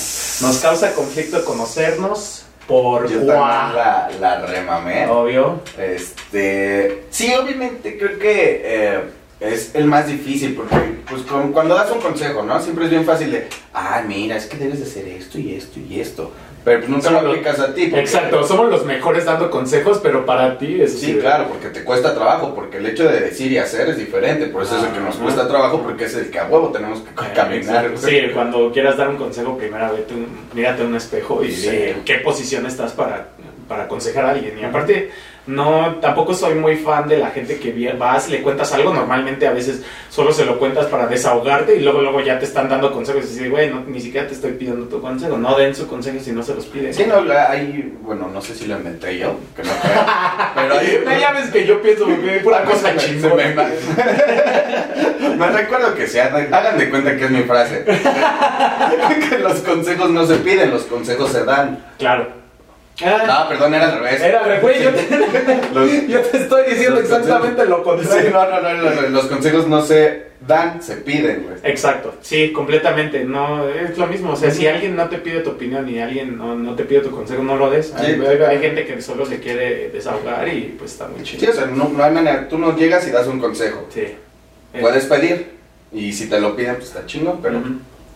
Nos 0.45 0.57
causa 0.57 0.93
conflicto 0.93 1.45
conocernos 1.45 2.43
por 2.67 3.03
Yo 3.09 3.19
también 3.19 3.37
la, 3.77 4.11
la 4.19 4.45
remamé. 4.45 5.07
Obvio. 5.07 5.61
Este, 5.79 7.03
sí, 7.09 7.33
obviamente 7.33 7.97
creo 7.97 8.19
que 8.19 8.61
eh, 8.65 8.99
es 9.39 9.73
el 9.75 9.85
más 9.85 10.07
difícil 10.07 10.53
porque 10.55 10.75
pues 11.09 11.21
con- 11.21 11.53
cuando 11.53 11.73
das 11.73 11.89
un 11.89 12.01
consejo, 12.01 12.43
¿no? 12.43 12.61
Siempre 12.61 12.83
es 12.83 12.91
bien 12.91 13.05
fácil 13.05 13.31
de, 13.31 13.47
ah, 13.73 14.03
mira, 14.05 14.35
es 14.35 14.45
que 14.47 14.57
debes 14.57 14.79
de 14.79 14.85
hacer 14.85 15.07
esto 15.07 15.39
y 15.39 15.55
esto 15.55 15.79
y 15.79 16.01
esto. 16.01 16.31
Pero 16.63 16.77
pues 16.79 16.89
nunca 16.89 17.05
Somos 17.07 17.23
lo 17.23 17.29
aplicas 17.31 17.59
a 17.59 17.73
ti. 17.73 17.87
porque- 17.87 18.01
Exacto, 18.01 18.43
somos 18.45 18.69
los 18.69 18.85
mejores 18.85 19.25
dando 19.25 19.49
consejos, 19.49 19.99
pero 20.03 20.25
para 20.27 20.59
ti 20.59 20.79
eso 20.81 20.95
Sí, 20.97 21.17
claro, 21.19 21.47
porque 21.49 21.69
te 21.69 21.83
cuesta 21.83 22.13
trabajo, 22.13 22.53
porque 22.53 22.77
el 22.77 22.85
hecho 22.85 23.09
de 23.09 23.19
decir 23.19 23.51
y 23.51 23.57
hacer 23.57 23.89
es 23.89 23.97
diferente, 23.97 24.45
por 24.45 24.61
eso 24.63 24.77
es 24.77 24.83
el 24.83 24.91
que 24.91 24.99
nos 24.99 25.15
cuesta 25.15 25.47
trabajo, 25.47 25.81
porque 25.81 26.05
es 26.05 26.15
el 26.15 26.29
que 26.29 26.37
a 26.39 26.45
huevo 26.45 26.69
tenemos 26.69 26.99
que 26.99 27.13
caminar. 27.33 27.85
Exacto. 27.85 28.07
Sí, 28.07 28.21
cuando 28.33 28.71
quieras 28.71 28.95
dar 28.95 29.09
un 29.09 29.17
consejo, 29.17 29.57
primero 29.57 29.91
vete 29.93 30.13
un- 30.13 30.27
mírate 30.53 30.83
en 30.83 30.89
un 30.89 30.95
espejo 30.95 31.43
y 31.43 31.51
Sí. 31.51 31.69
en 31.69 32.03
qué 32.03 32.15
posición 32.15 32.65
estás 32.67 32.91
para, 32.91 33.29
para 33.67 33.85
aconsejar 33.85 34.25
a 34.25 34.29
alguien. 34.31 34.59
Y 34.59 34.63
aparte, 34.63 35.09
no, 35.47 35.95
tampoco 36.01 36.33
soy 36.35 36.53
muy 36.55 36.75
fan 36.77 37.07
de 37.07 37.17
la 37.17 37.31
gente 37.31 37.59
que 37.59 37.71
vas, 37.93 38.29
le 38.29 38.41
cuentas 38.41 38.71
algo, 38.73 38.93
normalmente 38.93 39.47
a 39.47 39.51
veces 39.51 39.81
solo 40.09 40.31
se 40.31 40.45
lo 40.45 40.59
cuentas 40.59 40.85
para 40.85 41.07
desahogarte 41.07 41.75
y 41.75 41.79
luego 41.79 42.01
luego 42.01 42.21
ya 42.21 42.37
te 42.37 42.45
están 42.45 42.69
dando 42.69 42.91
consejos 42.91 43.25
y 43.25 43.27
dices, 43.27 43.49
güey, 43.49 43.69
no, 43.69 43.81
ni 43.87 43.99
siquiera 43.99 44.27
te 44.27 44.33
estoy 44.33 44.51
pidiendo 44.51 44.85
tu 44.87 45.01
consejo, 45.01 45.37
no 45.37 45.57
den 45.57 45.73
su 45.75 45.87
consejo 45.87 46.19
si 46.19 46.31
no 46.31 46.43
se 46.43 46.53
los 46.53 46.65
piden. 46.67 46.93
Sí, 46.93 47.05
no, 47.07 47.23
hay, 47.33 47.91
bueno, 48.01 48.29
no 48.31 48.41
sé 48.41 48.53
si 48.53 48.67
lo 48.67 48.77
inventé 48.77 49.17
yo, 49.17 49.35
que 49.55 49.63
no 49.63 49.71
creo, 49.81 50.05
pero 50.55 50.77
hay... 50.77 51.01
No, 51.05 51.19
ya 51.19 51.31
ves 51.31 51.49
que 51.49 51.65
yo 51.65 51.81
pienso 51.81 52.05
pura 52.43 52.63
cosa 52.63 52.89
Se 52.89 52.93
me- 52.93 52.99
chingona. 53.21 53.43
Me 55.37 55.47
recuerdo 55.49 55.95
que 55.95 56.07
sea, 56.07 56.25
hagan 56.27 56.77
de 56.77 56.89
cuenta 56.89 57.15
que 57.17 57.25
es 57.25 57.31
mi 57.31 57.41
frase. 57.43 57.83
que 59.29 59.39
los 59.39 59.59
consejos 59.61 60.09
no 60.11 60.25
se 60.25 60.35
piden, 60.35 60.69
los 60.69 60.83
consejos 60.83 61.31
se 61.31 61.43
dan. 61.45 61.79
Claro. 61.97 62.40
Ah, 63.03 63.23
No, 63.43 63.49
perdón, 63.49 63.73
era 63.73 63.91
al 63.93 63.99
revés. 63.99 64.21
Era, 64.21 64.59
güey, 64.61 64.83
yo 64.83 64.91
te, 64.91 65.07
Los- 65.73 65.91
yo 66.07 66.19
te 66.21 66.37
estoy 66.37 66.69
diciendo 66.71 66.99
exactamente 66.99 67.65
lo 67.65 67.77
Sí, 67.77 67.83
contrario. 67.83 68.29
no, 68.31 68.49
no, 68.49 68.61
no, 68.61 68.73
no, 68.73 69.01
no, 69.01 69.09
los 69.09 69.25
consejos 69.27 69.67
no 69.67 69.81
se 69.81 70.31
dan, 70.47 70.81
se 70.81 70.95
piden, 70.97 71.43
güey. 71.43 71.55
Exacto, 71.63 72.15
sí, 72.21 72.51
completamente. 72.51 73.23
No, 73.23 73.67
es 73.69 73.97
lo 73.97 74.07
mismo. 74.07 74.31
O 74.31 74.35
sea, 74.35 74.51
si 74.51 74.67
alguien 74.67 74.95
no 74.95 75.07
te 75.09 75.17
pide 75.19 75.41
tu 75.41 75.51
opinión 75.51 75.87
y 75.89 75.99
alguien 75.99 76.37
no, 76.37 76.55
no 76.55 76.75
te 76.75 76.83
pide 76.83 77.01
tu 77.01 77.11
consejo, 77.11 77.43
no 77.43 77.55
lo 77.57 77.69
des. 77.69 77.93
Hay, 77.95 78.15
Sí. 78.15 78.21
hay- 78.27 78.41
hay 78.41 78.59
gente 78.59 78.85
que 78.85 79.01
solo 79.01 79.25
se 79.25 79.39
quiere 79.39 79.89
desahogar 79.89 80.47
y 80.47 80.75
pues 80.77 80.91
está 80.93 81.07
muy 81.07 81.25
Sí, 81.25 81.37
chido. 81.37 81.51
o 81.51 81.55
sea, 81.55 81.65
no, 81.67 81.89
no 81.89 82.03
hay 82.03 82.11
manera, 82.11 82.47
tú 82.47 82.57
no 82.57 82.75
llegas 82.75 83.07
y 83.07 83.11
das 83.11 83.27
un 83.27 83.39
consejo. 83.39 83.87
Sí. 83.93 84.05
Puedes 84.79 85.05
pedir, 85.05 85.51
y 85.91 86.13
si 86.13 86.29
te 86.29 86.39
lo 86.39 86.55
piden, 86.55 86.75
pues 86.75 86.87
está 86.87 87.05
chingo, 87.05 87.39
pero... 87.43 87.61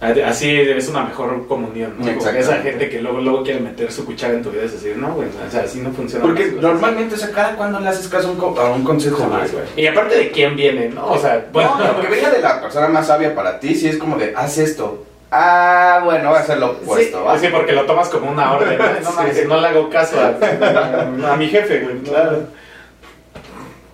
Así 0.01 0.51
es 0.59 0.87
una 0.89 1.03
mejor 1.05 1.47
comunión, 1.47 1.95
¿no? 1.97 2.05
Porque 2.19 2.39
esa 2.39 2.57
gente 2.57 2.89
que 2.89 3.01
luego, 3.01 3.19
luego 3.21 3.43
quiere 3.43 3.59
meter 3.61 3.91
su 3.91 4.05
cuchara 4.05 4.33
en 4.33 4.43
tu 4.43 4.51
vida 4.51 4.63
es 4.63 4.73
decir, 4.73 4.97
no, 4.97 5.13
güey, 5.13 5.29
o 5.29 5.51
sea, 5.51 5.61
así 5.61 5.79
no 5.79 5.91
funciona. 5.91 6.23
Porque 6.25 6.47
normalmente, 6.51 7.15
o 7.15 7.17
sea, 7.17 7.31
cada 7.31 7.55
cuando 7.55 7.79
le 7.79 7.87
haces 7.89 8.07
caso 8.07 8.27
a 8.27 8.31
un, 8.31 8.37
co- 8.37 8.59
a 8.59 8.71
un 8.71 8.83
consejo, 8.83 9.17
Jamás, 9.17 9.51
güey. 9.51 9.63
Y 9.77 9.87
aparte 9.87 10.15
de 10.17 10.31
quién 10.31 10.55
viene, 10.55 10.89
¿no? 10.89 11.07
O 11.07 11.17
sea, 11.17 11.45
bueno, 11.51 11.75
No, 11.79 11.93
lo 11.93 12.01
que 12.01 12.07
venga 12.07 12.29
de 12.29 12.41
la 12.41 12.61
persona 12.61 12.87
más 12.89 13.07
sabia 13.07 13.33
para 13.33 13.59
ti, 13.59 13.73
sí 13.73 13.87
es 13.87 13.97
como 13.97 14.17
de, 14.17 14.33
haz 14.35 14.57
esto. 14.57 15.05
Ah, 15.31 16.01
bueno, 16.03 16.29
voy 16.29 16.37
a 16.37 16.41
hacer 16.41 16.59
lo 16.59 16.71
opuesto, 16.71 17.17
sí, 17.17 17.23
¿va? 17.25 17.39
sí, 17.39 17.47
porque 17.51 17.71
lo 17.71 17.85
tomas 17.85 18.09
como 18.09 18.29
una 18.29 18.53
orden. 18.53 18.77
¿no? 18.77 18.85
No, 19.23 19.33
Sí. 19.33 19.41
no 19.47 19.59
le 19.59 19.67
hago 19.67 19.89
caso 19.89 20.17
a, 20.21 21.35
mi 21.35 21.47
jefe, 21.47 21.79
güey. 21.79 21.97
Claro. 21.99 22.43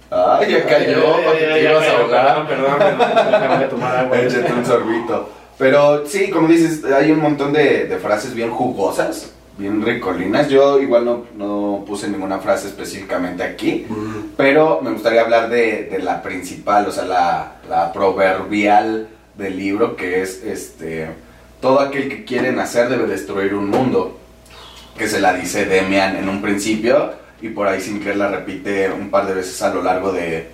Ay, 0.10 0.52
ya 0.52 0.66
cayó, 0.66 1.00
ya, 1.22 1.26
porque 1.26 1.42
ya, 1.48 1.54
te 1.54 1.62
ibas 1.64 1.88
a 1.88 1.98
ahogar. 1.98 2.48
Perdón, 2.48 2.78
perdón, 2.78 3.32
déjame 3.42 3.66
tomar 3.66 3.96
agua. 3.96 4.20
Échate 4.20 4.52
un 4.52 4.66
sorbito. 4.66 5.30
Pero 5.62 6.08
sí, 6.08 6.32
como 6.32 6.48
dices, 6.48 6.84
hay 6.86 7.12
un 7.12 7.20
montón 7.20 7.54
de, 7.54 7.86
de 7.86 7.98
frases 8.00 8.34
bien 8.34 8.50
jugosas, 8.50 9.32
bien 9.60 9.80
ricolinas. 9.86 10.50
Yo 10.50 10.82
igual 10.82 11.06
no, 11.06 11.26
no 11.38 11.84
puse 11.86 12.08
ninguna 12.08 12.40
frase 12.40 12.68
específicamente 12.68 13.44
aquí, 13.44 13.86
pero 14.36 14.82
me 14.82 14.90
gustaría 14.90 15.22
hablar 15.22 15.50
de, 15.52 15.84
de 15.84 16.00
la 16.00 16.24
principal, 16.24 16.88
o 16.88 16.92
sea, 16.92 17.06
la, 17.06 17.52
la 17.70 17.94
proverbial 17.94 19.08
del 19.38 19.56
libro, 19.56 19.96
que 19.96 20.24
es 20.24 20.44
este 20.44 21.10
todo 21.62 21.80
aquel 21.80 22.10
que 22.10 22.26
quiere 22.26 22.52
nacer 22.52 22.90
debe 22.90 23.06
destruir 23.06 23.54
un 23.54 23.70
mundo, 23.70 24.18
que 24.98 25.08
se 25.08 25.22
la 25.22 25.32
dice 25.32 25.66
Demian 25.66 26.16
en 26.16 26.28
un 26.28 26.42
principio 26.42 27.14
y 27.40 27.50
por 27.50 27.68
ahí 27.68 27.80
Sinclair 27.82 28.18
la 28.18 28.30
repite 28.30 28.90
un 28.92 29.12
par 29.12 29.28
de 29.28 29.36
veces 29.36 29.62
a 29.62 29.72
lo 29.72 29.84
largo 29.84 30.12
de, 30.12 30.50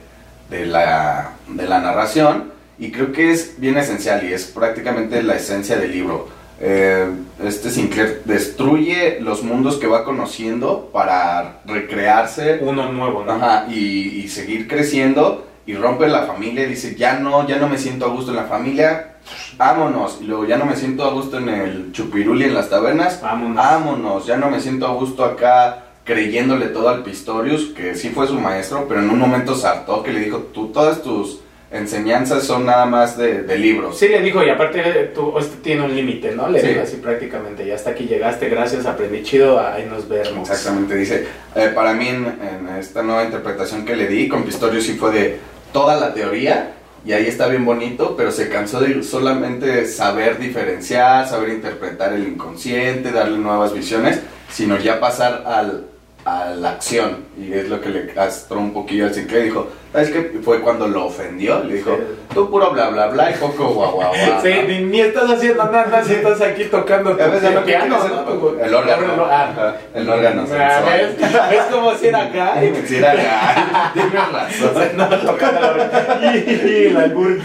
de 0.50 0.66
la, 0.66 1.32
de 1.48 1.66
la 1.66 1.80
narración 1.80 2.47
y 2.80 2.92
creo 2.92 3.12
que 3.12 3.32
es 3.32 3.60
bien 3.60 3.78
esencial 3.78 4.28
y 4.28 4.34
es 4.34 4.46
prácticamente 4.46 5.22
la 5.24 5.36
esencia 5.36 5.78
del 5.78 5.92
libro. 5.92 6.28
Eh, 6.60 7.08
este 7.44 7.70
Sinclair 7.70 8.24
destruye 8.26 9.20
los 9.22 9.44
mundos 9.44 9.78
que 9.78 9.86
va 9.86 10.04
conociendo 10.04 10.90
para 10.92 11.60
recrearse 11.66 12.60
Uno 12.62 12.92
nuevo, 12.92 13.24
¿no? 13.24 13.34
Ajá, 13.34 13.68
y, 13.70 14.22
y 14.24 14.28
seguir 14.28 14.68
creciendo 14.68 15.46
y 15.68 15.76
rompe 15.76 16.08
la 16.08 16.24
familia 16.24 16.64
y 16.64 16.70
dice, 16.70 16.96
ya 16.96 17.20
no, 17.20 17.46
ya 17.48 17.58
no 17.58 17.68
me 17.68 17.78
siento 17.78 18.06
a 18.06 18.10
gusto 18.10 18.32
en 18.32 18.38
la 18.38 18.46
familia, 18.46 19.18
vámonos. 19.58 20.20
Y 20.22 20.24
luego 20.24 20.46
ya 20.46 20.58
no 20.58 20.66
me 20.66 20.78
siento 20.78 21.04
a 21.04 21.12
gusto 21.12 21.38
en 21.40 21.50
el 21.50 21.92
chupiruli 21.92 22.46
en 22.46 22.54
las 22.54 22.70
tabernas, 22.70 23.22
Vámonos. 23.22 23.56
vámonos. 23.56 24.26
Ya 24.26 24.38
no 24.38 24.50
me 24.50 24.62
siento 24.62 24.88
a 24.88 24.94
gusto 24.94 25.26
acá 25.26 25.84
creyéndole 26.06 26.68
todo 26.68 26.88
al 26.88 27.04
Pistorius, 27.04 27.74
que 27.76 27.96
sí 27.96 28.10
fue 28.10 28.28
su 28.28 28.36
maestro, 28.36 28.86
pero 28.88 29.02
en 29.02 29.10
un 29.10 29.20
momento 29.20 29.56
se 29.56 29.68
hartó 29.68 30.02
que 30.04 30.14
le 30.14 30.22
dijo, 30.22 30.38
tú, 30.54 30.68
todas 30.70 31.02
tus 31.04 31.42
enseñanzas 31.72 32.44
son 32.44 32.66
nada 32.66 32.86
más 32.86 33.18
de, 33.18 33.44
de 33.44 33.58
libros. 33.58 33.98
Sí, 33.98 34.08
le 34.08 34.22
dijo, 34.22 34.44
y 34.44 34.50
aparte 34.50 35.12
tú, 35.14 35.38
esto 35.38 35.58
tiene 35.62 35.84
un 35.84 35.96
límite, 35.96 36.32
¿no? 36.32 36.48
Le 36.50 36.62
Sí. 36.62 36.68
dijo 36.70 36.82
así 36.82 36.96
prácticamente, 36.98 37.66
ya 37.66 37.76
hasta 37.76 37.90
aquí 37.92 38.06
llegaste, 38.06 38.48
gracias, 38.50 38.86
aprendí 38.86 39.24
chido, 39.24 39.60
ahí 39.60 39.86
nos 39.90 40.08
vemos. 40.08 40.50
Exactamente, 40.50 40.96
dice, 40.96 41.28
eh, 41.56 41.72
para 41.76 41.94
mí 41.94 42.08
en, 42.08 42.26
en 42.26 42.76
esta 42.80 43.04
nueva 43.04 43.24
interpretación 43.26 43.86
que 43.86 43.96
le 43.96 44.08
di, 44.08 44.28
con 44.30 44.44
Pistorius 44.44 44.86
sí 44.86 44.94
fue 44.94 45.12
de 45.12 45.40
toda 45.74 45.98
la 45.98 46.14
teoría, 46.14 46.72
y 47.06 47.12
ahí 47.14 47.26
está 47.28 47.48
bien 47.48 47.64
bonito, 47.66 48.16
pero 48.18 48.32
se 48.32 48.50
cansó 48.50 48.80
de 48.82 49.04
solamente 49.04 49.86
saber 49.88 50.40
diferenciar, 50.40 51.28
saber 51.28 51.50
interpretar 51.50 52.14
el 52.14 52.28
inconsciente, 52.28 53.12
darle 53.12 53.38
nuevas 53.38 53.74
visiones, 53.74 54.20
sino 54.52 54.78
ya 54.78 55.00
pasar 55.00 55.44
al, 55.46 55.86
a 56.26 56.50
la 56.50 56.72
acción, 56.72 57.26
y 57.40 57.54
es 57.54 57.70
lo 57.70 57.80
que 57.82 57.90
le 57.90 58.08
castró 58.08 58.60
un 58.60 58.74
poquillo 58.74 59.06
al 59.06 59.14
Sinclair, 59.14 59.46
dijo, 59.46 59.70
¿sabes 59.94 60.10
qué? 60.10 60.32
Fue 60.44 60.60
cuando 60.62 60.88
lo 60.88 61.06
ofendió, 61.06 61.64
le 61.64 61.76
dijo, 61.76 61.96
Sí. 61.98 62.04
tú 62.34 62.50
puro 62.50 62.72
bla 62.72 62.90
bla 62.90 63.08
bla 63.08 63.32
y 63.32 63.34
poco 63.36 63.68
guau 63.70 63.92
guau 63.94 64.14
guau. 64.14 64.42
Sí, 64.44 64.50
¿no? 64.62 64.68
ni, 64.68 64.80
ni 64.86 65.02
estás 65.02 65.30
haciendo 65.30 65.64
nada, 65.72 66.04
si 66.04 66.14
estás 66.14 66.42
aquí 66.42 66.66
tocando 66.66 67.12
tu 67.12 67.18
que 67.18 67.62
piano, 67.66 67.98
¿no? 67.98 68.58
es- 68.60 68.66
el 68.68 68.74
órgano. 68.76 69.26
Ah. 69.30 69.74
El 69.94 70.10
órgano 70.10 70.46
Ah. 70.60 70.82
¿Ves? 70.86 71.20
¿Ves 71.50 71.62
cómo 71.72 71.96
si 71.96 72.08
era 72.08 72.24
acá? 72.24 72.56
Sí, 72.86 72.96
era- 72.98 73.12
ay, 73.12 73.92
Tienes 73.94 74.32
razón. 74.32 74.98
No, 74.98 75.10
tocando 75.10 75.60
la 75.78 76.36
y, 76.36 76.86
el 76.88 76.98
albur. 76.98 77.38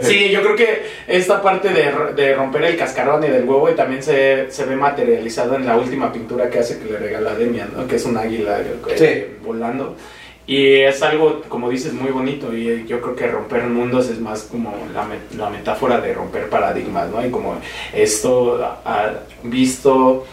Sí, 0.00 0.30
yo 0.30 0.42
creo 0.42 0.56
que 0.56 0.82
esta 1.06 1.42
parte 1.42 1.68
de, 1.70 1.92
de 2.16 2.34
romper 2.34 2.64
el 2.64 2.76
cascarón 2.76 3.22
y 3.24 3.28
del 3.28 3.44
huevo 3.44 3.70
y 3.70 3.74
también 3.74 4.02
se, 4.02 4.50
se 4.50 4.64
ve 4.64 4.76
materializado 4.76 5.54
en 5.56 5.66
la 5.66 5.76
última 5.76 6.12
pintura 6.12 6.48
que 6.50 6.58
hace 6.60 6.78
que 6.78 6.90
le 6.92 6.98
regala 6.98 7.30
a 7.32 7.34
Demian, 7.34 7.70
¿no? 7.76 7.86
que 7.86 7.96
es 7.96 8.04
un 8.04 8.16
águila 8.16 8.58
eh, 8.60 8.96
Sí. 8.96 9.36
volando. 9.44 9.96
Y 10.50 10.80
es 10.80 11.00
algo, 11.02 11.42
como 11.48 11.70
dices, 11.70 11.92
muy 11.92 12.10
bonito. 12.10 12.52
Y 12.52 12.84
yo 12.88 13.00
creo 13.00 13.14
que 13.14 13.28
romper 13.28 13.64
mundos 13.68 14.08
es 14.08 14.18
más 14.20 14.42
como 14.42 14.74
la, 14.92 15.04
met- 15.04 15.36
la 15.38 15.48
metáfora 15.48 16.00
de 16.00 16.12
romper 16.12 16.48
paradigmas, 16.48 17.08
¿no? 17.08 17.24
Y 17.24 17.30
como 17.30 17.54
esto 17.92 18.58
ah, 18.84 19.10
visto 19.44 20.24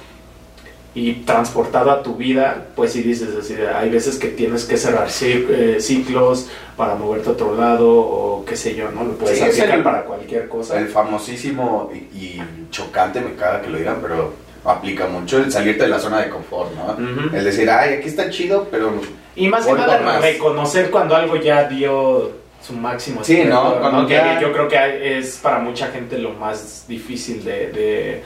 y 0.96 1.14
transportado 1.26 1.92
a 1.92 2.02
tu 2.02 2.16
vida, 2.16 2.66
pues 2.76 2.94
si 2.94 3.04
dices 3.04 3.30
así, 3.40 3.54
hay 3.54 3.90
veces 3.92 4.18
que 4.18 4.30
tienes 4.30 4.66
que 4.66 4.78
cerrar 4.78 5.08
eh, 5.22 5.78
ciclos 5.80 6.48
para 6.76 6.96
moverte 6.96 7.30
a 7.30 7.34
otro 7.34 7.56
lado 7.56 7.88
o 7.88 8.44
qué 8.44 8.56
sé 8.56 8.74
yo, 8.74 8.90
¿no? 8.90 9.04
Lo 9.04 9.12
puedes 9.12 9.38
Sí, 9.38 9.44
aplicar 9.44 9.78
el- 9.78 9.84
para 9.84 10.02
cualquier 10.06 10.48
cosa. 10.50 10.80
El 10.80 10.88
famosísimo 10.88 11.92
y, 11.94 11.98
y 12.18 12.42
chocante, 12.72 13.22
me 13.22 13.36
caga 13.36 13.62
que 13.62 13.70
lo 13.70 13.78
digan, 13.78 13.98
pero 14.02 14.34
aplica 14.66 15.06
mucho 15.06 15.38
el 15.38 15.52
salirte 15.52 15.84
de 15.84 15.90
la 15.90 16.00
zona 16.00 16.22
de 16.22 16.30
confort, 16.30 16.72
¿no? 16.74 16.94
Ujú. 16.94 17.36
El 17.36 17.44
decir, 17.44 17.70
ay, 17.70 17.94
aquí 18.00 18.08
está 18.08 18.32
chido, 18.32 18.68
pero 18.72 18.92
Y 19.38 19.48
más 19.48 19.66
que 19.66 19.74
nada 19.74 20.00
más. 20.00 20.22
reconocer 20.22 20.90
cuando 20.90 21.16
algo 21.16 21.36
ya 21.36 21.66
dio 21.66 22.32
su 22.62 22.74
máximo 22.74 23.24
Sí, 23.24 23.44
¿no? 23.46 23.80
Cuando 23.80 24.08
Que 24.08 24.16
ya- 24.16 24.42
yo 24.42 24.52
creo 24.52 24.68
que 24.68 25.20
es 25.20 25.38
para 25.38 25.60
mucha 25.60 25.88
gente 25.88 26.18
lo 26.18 26.32
más 26.32 26.86
difícil 26.88 27.46
de, 27.46 27.72
de 27.72 28.24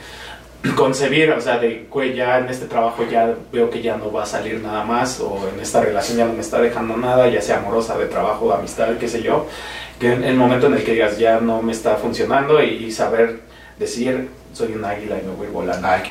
concebir, 0.74 1.30
o 1.32 1.40
sea, 1.40 1.58
de, 1.58 1.86
güey, 1.90 2.14
ya 2.14 2.38
en 2.38 2.48
este 2.48 2.66
trabajo 2.66 3.04
ya 3.10 3.34
veo 3.52 3.68
que 3.68 3.82
ya 3.82 3.96
no 3.96 4.10
va 4.10 4.22
a 4.22 4.26
salir 4.26 4.60
nada 4.60 4.84
más, 4.84 5.20
o 5.20 5.48
en 5.52 5.60
esta 5.60 5.82
relación 5.82 6.18
ya 6.18 6.24
no 6.24 6.32
me 6.32 6.40
está 6.40 6.60
dejando 6.60 6.96
nada, 6.96 7.28
ya 7.28 7.42
sea 7.42 7.58
amorosa, 7.58 7.98
de 7.98 8.06
trabajo, 8.06 8.52
amistad, 8.52 8.88
qué 8.98 9.08
sé 9.08 9.22
yo, 9.22 9.46
que 10.00 10.12
en 10.12 10.24
el 10.24 10.34
momento 10.34 10.68
en 10.68 10.74
el 10.74 10.84
que 10.84 10.92
digas 10.92 11.18
ya 11.18 11.40
no 11.40 11.60
me 11.62 11.72
está 11.72 11.96
funcionando 11.96 12.62
y, 12.62 12.90
saber 12.90 13.40
decir, 13.78 14.28
soy 14.54 14.72
un 14.72 14.84
águila 14.84 15.16
y 15.22 15.26
me 15.26 15.34
voy 15.34 15.48
volando. 15.48 15.86
Ay, 15.88 16.02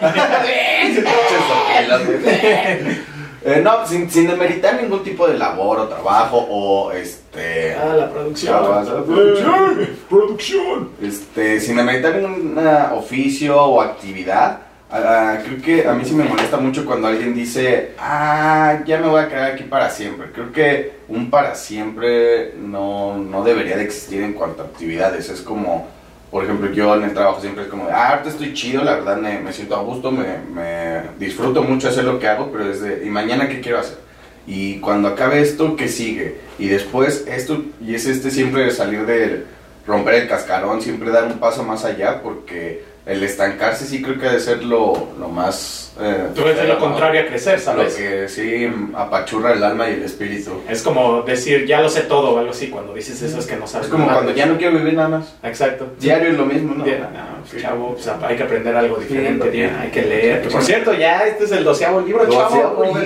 Eh, 3.42 3.60
no, 3.62 3.86
sin, 3.86 4.10
sin 4.10 4.26
demeritar 4.26 4.80
ningún 4.82 5.02
tipo 5.02 5.26
de 5.26 5.38
labor 5.38 5.80
o 5.80 5.88
trabajo 5.88 6.36
o 6.36 6.92
este. 6.92 7.74
Ah, 7.74 7.94
la 7.96 8.10
producción. 8.10 8.52
Chavas, 8.52 8.88
la 8.88 9.02
producción. 9.02 9.88
Producción. 10.08 10.90
Este, 11.02 11.58
sin 11.60 11.76
demeritar 11.76 12.16
ningún 12.16 12.58
oficio 12.92 13.62
o 13.62 13.80
actividad. 13.80 14.60
creo 14.90 15.62
que 15.62 15.88
a 15.88 15.94
mí 15.94 16.04
sí 16.04 16.14
me 16.14 16.24
molesta 16.24 16.58
mucho 16.58 16.84
cuando 16.84 17.08
alguien 17.08 17.34
dice, 17.34 17.92
ah, 17.98 18.80
ya 18.84 18.98
me 18.98 19.08
voy 19.08 19.22
a 19.22 19.28
quedar 19.28 19.52
aquí 19.52 19.64
para 19.64 19.88
siempre. 19.88 20.32
Creo 20.32 20.52
que 20.52 21.00
un 21.08 21.30
para 21.30 21.54
siempre 21.54 22.52
no, 22.58 23.16
no 23.16 23.42
debería 23.42 23.76
de 23.76 23.84
existir 23.84 24.22
en 24.22 24.34
cuanto 24.34 24.62
a 24.62 24.66
actividades. 24.66 25.30
Es 25.30 25.40
como, 25.40 25.88
por 26.30 26.44
ejemplo, 26.44 26.70
yo 26.72 26.94
en 26.94 27.02
el 27.04 27.12
trabajo 27.12 27.40
siempre 27.40 27.64
es 27.64 27.70
como, 27.70 27.88
ah, 27.90 28.10
ahorita 28.10 28.30
estoy 28.30 28.54
chido, 28.54 28.84
la 28.84 28.94
verdad 28.94 29.16
me, 29.16 29.40
me 29.40 29.52
siento 29.52 29.76
a 29.76 29.82
gusto, 29.82 30.12
me, 30.12 30.38
me 30.54 31.02
disfruto 31.18 31.62
mucho 31.62 31.88
hacer 31.88 32.04
lo 32.04 32.18
que 32.18 32.28
hago, 32.28 32.50
pero 32.52 32.66
desde, 32.66 33.04
¿y 33.04 33.10
mañana 33.10 33.48
qué 33.48 33.60
quiero 33.60 33.80
hacer? 33.80 33.98
Y 34.46 34.78
cuando 34.80 35.08
acabe 35.08 35.40
esto, 35.40 35.76
¿qué 35.76 35.88
sigue? 35.88 36.36
Y 36.58 36.68
después 36.68 37.24
esto, 37.26 37.64
y 37.80 37.94
es 37.94 38.06
este 38.06 38.30
siempre 38.30 38.70
salir 38.70 39.06
de 39.06 39.44
romper 39.86 40.14
el 40.14 40.28
cascarón, 40.28 40.80
siempre 40.80 41.10
dar 41.10 41.24
un 41.24 41.38
paso 41.38 41.64
más 41.64 41.84
allá, 41.84 42.22
porque 42.22 42.84
el 43.10 43.22
estancarse 43.24 43.86
sí 43.86 44.00
creo 44.00 44.18
que 44.18 44.28
ha 44.28 44.32
de 44.32 44.40
ser 44.40 44.62
lo, 44.62 45.08
lo 45.18 45.28
más... 45.28 45.92
eh, 46.00 46.28
Tú 46.34 46.44
ves 46.44 46.56
de 46.56 46.68
lo 46.68 46.78
contrario 46.78 47.22
a 47.22 47.26
crecer, 47.26 47.58
Lo 47.58 47.64
¿sabes? 47.64 47.94
que 47.96 48.28
sí 48.28 48.70
apachurra 48.94 49.52
el 49.52 49.64
alma 49.64 49.90
y 49.90 49.94
el 49.94 50.04
espíritu. 50.04 50.62
Es 50.68 50.82
como 50.82 51.22
decir, 51.22 51.66
ya 51.66 51.80
lo 51.80 51.88
sé 51.88 52.02
todo 52.02 52.30
o 52.30 52.38
algo 52.38 52.52
así. 52.52 52.68
Cuando 52.68 52.94
dices 52.94 53.20
eso 53.20 53.38
es 53.40 53.46
que 53.46 53.56
no 53.56 53.66
sabes 53.66 53.86
Es 53.86 53.92
como 53.92 54.04
nada. 54.06 54.18
cuando 54.20 54.32
ya 54.34 54.46
no 54.46 54.56
quiero 54.56 54.76
vivir 54.78 54.94
nada 54.94 55.08
más. 55.08 55.34
Exacto. 55.42 55.88
Diario 55.98 56.30
es 56.30 56.36
lo 56.36 56.46
mismo, 56.46 56.74
¿no? 56.74 56.86
Ya, 56.86 56.98
no, 56.98 57.08
pues, 57.50 57.62
chavo, 57.62 57.94
pues, 57.94 58.06
hay 58.08 58.36
que 58.36 58.42
aprender 58.44 58.76
algo 58.76 58.96
diferente, 58.98 59.50
Sí, 59.50 59.62
lo- 59.62 59.80
hay 59.80 59.90
que 59.90 60.02
leer. 60.02 60.48
Por 60.48 60.62
cierto, 60.62 60.94
ya 60.94 61.26
este 61.26 61.44
es 61.44 61.52
el 61.52 61.64
doceavo 61.64 62.00
libro, 62.02 62.28
chavo. 62.28 62.84
llevamos. 62.84 62.98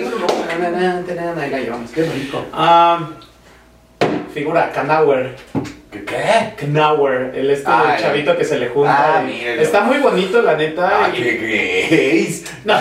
Qué 1.94 2.02
rico. 2.02 2.44
Ah, 2.52 3.08
figura, 4.32 4.70
Knauer. 4.72 5.36
¿Qué? 5.94 6.04
¿Qué? 6.56 6.66
Knauer, 6.66 7.32
el 7.34 7.50
este 7.50 7.64
Ah, 7.70 7.96
chavito 8.00 8.36
que 8.36 8.44
se 8.44 8.58
le 8.58 8.68
junta. 8.68 9.18
Ah, 9.20 9.24
y- 9.24 9.44
está 9.62 9.80
muy 9.82 9.98
bonito, 9.98 10.42
la 10.42 10.56
neta. 10.56 11.04
Ah, 11.04 11.08
y- 11.12 11.16
qué. 11.22 12.34
No. 12.64 12.74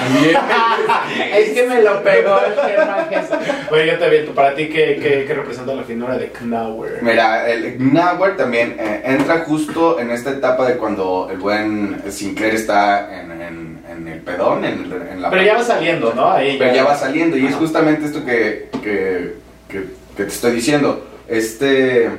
Es 1.36 1.49
que 1.49 1.67
me 1.67 1.82
lo 1.82 2.02
pegó 2.04 2.39
el 2.45 2.54
Germán. 2.56 3.08
Oye, 3.71 3.88
yo 3.88 3.97
te 3.99 4.06
aviento, 4.06 4.34
para 4.34 4.56
ti, 4.56 4.69
¿qué, 4.69 4.97
qué, 5.02 5.26
qué 5.28 5.34
representa 5.34 5.73
la 5.76 5.84
figura 5.84 6.17
de 6.17 6.30
Knauer? 6.32 6.99
Mira, 7.04 7.49
el 7.49 7.78
Gnauer 7.78 8.38
también 8.38 8.78
eh, 8.80 9.02
entra 9.06 9.39
justo 9.39 9.99
en 9.99 10.12
esta 10.12 10.32
etapa 10.32 10.65
de 10.67 10.78
cuando 10.78 11.28
el 11.32 11.38
buen 11.38 12.02
Sinclair 12.10 12.56
está 12.56 13.21
en, 13.21 13.32
en- 13.41 13.84
en 13.91 14.08
el 14.08 14.19
pedón, 14.21 14.63
en, 14.65 15.21
la... 15.21 15.30
Pero 15.30 15.43
ya 15.43 15.56
va 15.56 15.63
saliendo, 15.63 16.13
¿no? 16.15 16.32
Ahí 16.32 16.56
Pero 16.58 16.73
ya 16.73 16.84
va 16.86 16.95
saliendo 16.95 17.38
y 17.38 17.45
es 17.45 17.56
justamente 17.56 18.06
esto 18.06 18.23
que, 18.26 18.69
que, 18.82 19.34
que- 19.69 19.84
que 20.15 20.23
te 20.23 20.30
estoy 20.30 20.54
diciendo. 20.54 21.08
Este, 21.28 22.10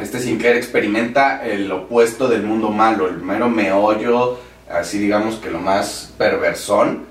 este 0.00 0.18
Sinclair 0.18 0.56
experimenta 0.56 1.44
el 1.46 1.70
opuesto 1.70 2.28
del 2.28 2.42
mundo 2.42 2.70
malo, 2.70 3.08
el 3.08 3.18
mero 3.18 3.48
meollo, 3.48 4.38
así 4.70 4.98
digamos 4.98 5.36
que 5.36 5.50
lo 5.50 5.60
más 5.60 6.12
perversón, 6.18 7.04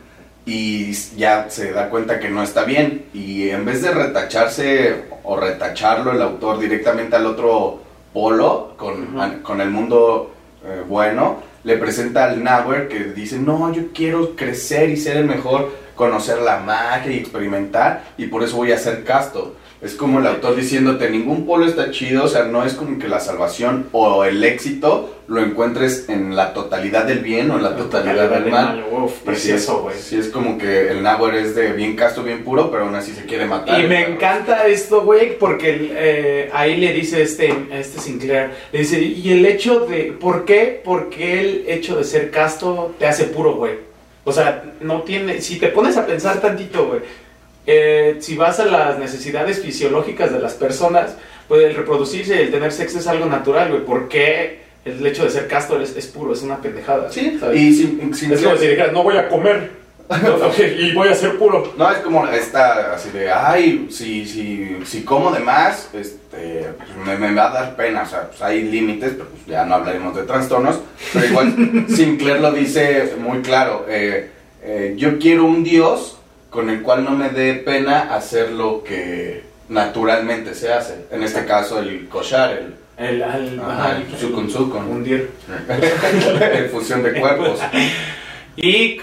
y 0.46 0.92
ya 1.16 1.50
se 1.50 1.72
da 1.72 1.90
cuenta 1.90 2.20
que 2.20 2.30
no 2.30 2.44
está 2.44 2.66
bien. 2.66 3.06
Y 3.14 3.50
en 3.50 3.66
vez 3.66 3.82
de 3.82 3.92
retacharse 3.92 5.06
o 5.24 5.38
retacharlo 5.38 6.12
el 6.12 6.22
autor 6.22 6.60
directamente 6.60 7.16
al 7.16 7.26
otro 7.26 7.82
polo, 8.12 8.74
con, 8.78 9.42
con 9.42 9.62
el 9.62 9.70
mundo 9.70 10.34
eh, 10.66 10.84
bueno, 10.88 11.42
le 11.64 11.78
presenta 11.78 12.26
al 12.26 12.44
Nauer 12.44 12.88
que 12.88 13.06
dice, 13.06 13.40
no, 13.40 13.72
yo 13.74 13.84
quiero 13.94 14.36
crecer 14.36 14.90
y 14.90 14.98
ser 14.98 15.18
el 15.18 15.26
mejor, 15.26 15.72
conocer 15.96 16.40
la 16.40 16.60
magia 16.60 17.12
y 17.12 17.18
experimentar, 17.18 18.04
y 18.18 18.28
por 18.28 18.44
eso 18.44 18.58
voy 18.58 18.72
a 18.72 18.78
ser 18.78 19.04
casto. 19.04 19.56
Es 19.84 19.96
como 19.96 20.20
el 20.20 20.28
autor 20.28 20.56
diciéndote, 20.56 21.10
ningún 21.10 21.46
polo 21.46 21.66
está 21.66 21.92
chido, 21.92 22.24
o 22.24 22.28
sea, 22.30 22.46
no 22.46 22.66
es 22.66 22.74
como 22.74 22.98
que 23.00 23.10
la 23.10 23.20
salvación 23.20 23.88
o 23.92 24.24
el 24.24 24.42
éxito 24.42 25.14
lo 25.28 25.42
encuentres 25.42 26.08
en 26.08 26.38
la 26.38 26.54
totalidad 26.54 27.04
del 27.06 27.20
bien 27.20 27.52
o 27.52 27.58
en 27.58 27.64
la 27.64 27.76
totalidad 27.76 28.30
del 28.30 28.50
mal. 28.50 28.86
Uf, 28.90 29.12
es, 29.12 29.20
precioso, 29.20 29.82
güey. 29.82 29.98
sí 29.98 30.18
es 30.18 30.30
como 30.30 30.58
que 30.58 30.90
el 30.90 31.04
Nauer 31.04 31.36
es 31.36 31.54
de 31.54 31.74
bien 31.74 31.98
casto, 31.98 32.24
bien 32.24 32.46
puro, 32.46 32.72
pero 32.72 32.86
aún 32.86 32.96
así 32.96 33.12
se 33.12 33.26
quiere 33.26 33.46
matar. 33.46 33.78
Y 33.78 33.88
me 33.88 34.08
encanta 34.08 34.68
esto, 34.68 35.02
güey, 35.02 35.38
porque 35.38 35.92
eh, 35.94 36.50
ahí 36.54 36.78
le 36.78 36.94
dice 36.94 37.22
este, 37.22 37.54
este 37.72 38.00
Sinclair, 38.00 38.52
le 38.72 38.80
dice, 38.80 39.02
y 39.02 39.34
el 39.34 39.46
hecho 39.46 39.82
de, 39.82 40.14
¿por 40.18 40.46
qué? 40.46 40.82
Porque 40.82 41.42
el 41.42 41.66
hecho 41.68 41.98
de 41.98 42.06
ser 42.06 42.32
casto 42.32 42.96
te 42.98 43.06
hace 43.06 43.26
puro, 43.26 43.56
güey. 43.56 43.74
O 44.26 44.32
sea, 44.32 44.64
no 44.80 45.02
tiene, 45.02 45.42
si 45.42 45.58
te 45.58 45.68
pones 45.68 45.98
a 45.98 46.06
pensar 46.06 46.40
tantito, 46.40 46.88
güey, 46.88 47.02
eh, 47.66 48.18
si 48.20 48.36
vas 48.36 48.60
a 48.60 48.66
las 48.66 49.00
necesidades 49.00 49.62
fisiológicas 49.62 50.32
de 50.32 50.40
las 50.40 50.54
personas, 50.54 51.16
pues 51.48 51.64
el 51.64 51.76
reproducirse 51.76 52.36
y 52.36 52.40
el 52.40 52.52
tener 52.52 52.72
sexo 52.72 53.00
es 53.00 53.08
algo 53.08 53.26
natural, 53.26 53.70
güey. 53.70 53.86
¿Por 53.86 54.08
qué 54.08 54.64
el 54.86 55.06
hecho 55.06 55.24
de 55.24 55.30
ser 55.30 55.48
casto 55.48 55.80
es, 55.80 55.96
es 55.96 56.08
puro? 56.08 56.34
Es 56.34 56.42
una 56.42 56.58
pendejada. 56.58 57.12
Sí, 57.12 57.38
¿sabes? 57.40 57.60
y 57.60 57.74
sin, 57.74 58.14
sin 58.14 58.34
es 58.34 58.42
como 58.42 58.58
si 58.58 58.68
dijeras, 58.68 58.92
no 58.92 59.04
voy 59.04 59.18
a 59.18 59.30
comer 59.30 59.84
y 60.80 60.94
voy 60.94 61.08
a 61.08 61.16
ser 61.16 61.38
puro. 61.38 61.74
No, 61.78 61.90
es 61.92 62.00
como 62.00 62.28
esta, 62.28 62.94
así 62.94 63.10
de, 63.12 63.32
ay, 63.32 63.88
si, 63.90 64.26
si, 64.26 64.78
si 64.86 65.04
como 65.04 65.32
de 65.32 65.40
más, 65.40 65.90
este, 65.94 66.68
pues 66.78 66.90
me, 67.06 67.18
me 67.18 67.34
va 67.34 67.50
a 67.50 67.54
dar 67.54 67.76
pena, 67.76 68.04
o 68.04 68.06
sea, 68.06 68.28
pues 68.28 68.42
hay 68.42 68.64
límites, 68.64 69.14
pero 69.14 69.30
pues 69.30 69.46
ya 69.46 69.66
no 69.66 69.76
hablaremos 69.76 70.16
de 70.16 70.24
trastornos, 70.24 70.80
pero 71.14 71.26
igual 71.26 71.86
Sinclair 71.90 72.42
lo 72.42 72.52
dice 72.52 73.14
muy 73.20 73.42
claro, 73.42 73.86
eh, 73.88 74.30
eh, 74.62 74.94
yo 74.98 75.18
quiero 75.20 75.46
un 75.46 75.64
Dios 75.64 76.18
con 76.54 76.70
el 76.70 76.84
cual 76.84 77.04
no 77.04 77.12
me 77.12 77.30
dé 77.30 77.56
pena 77.56 78.14
hacer 78.14 78.52
lo 78.52 78.84
que 78.84 79.44
naturalmente 79.70 80.54
se 80.54 80.72
hace, 80.72 81.06
en 81.12 81.24
este 81.24 81.46
caso 81.46 81.80
el 81.80 82.08
koshar, 82.08 82.52
el, 82.52 82.76
El, 82.96 83.22
el, 83.24 83.60
ajá, 83.60 83.92
ajá, 83.92 83.98
el 83.98 84.18
sukun 84.20 84.50
sukun, 84.50 84.88
hundir. 84.88 85.32
el 86.54 86.70
fusión 86.70 87.02
de 87.02 87.20
cuerpos. 87.20 87.60
¿Y 88.56 89.00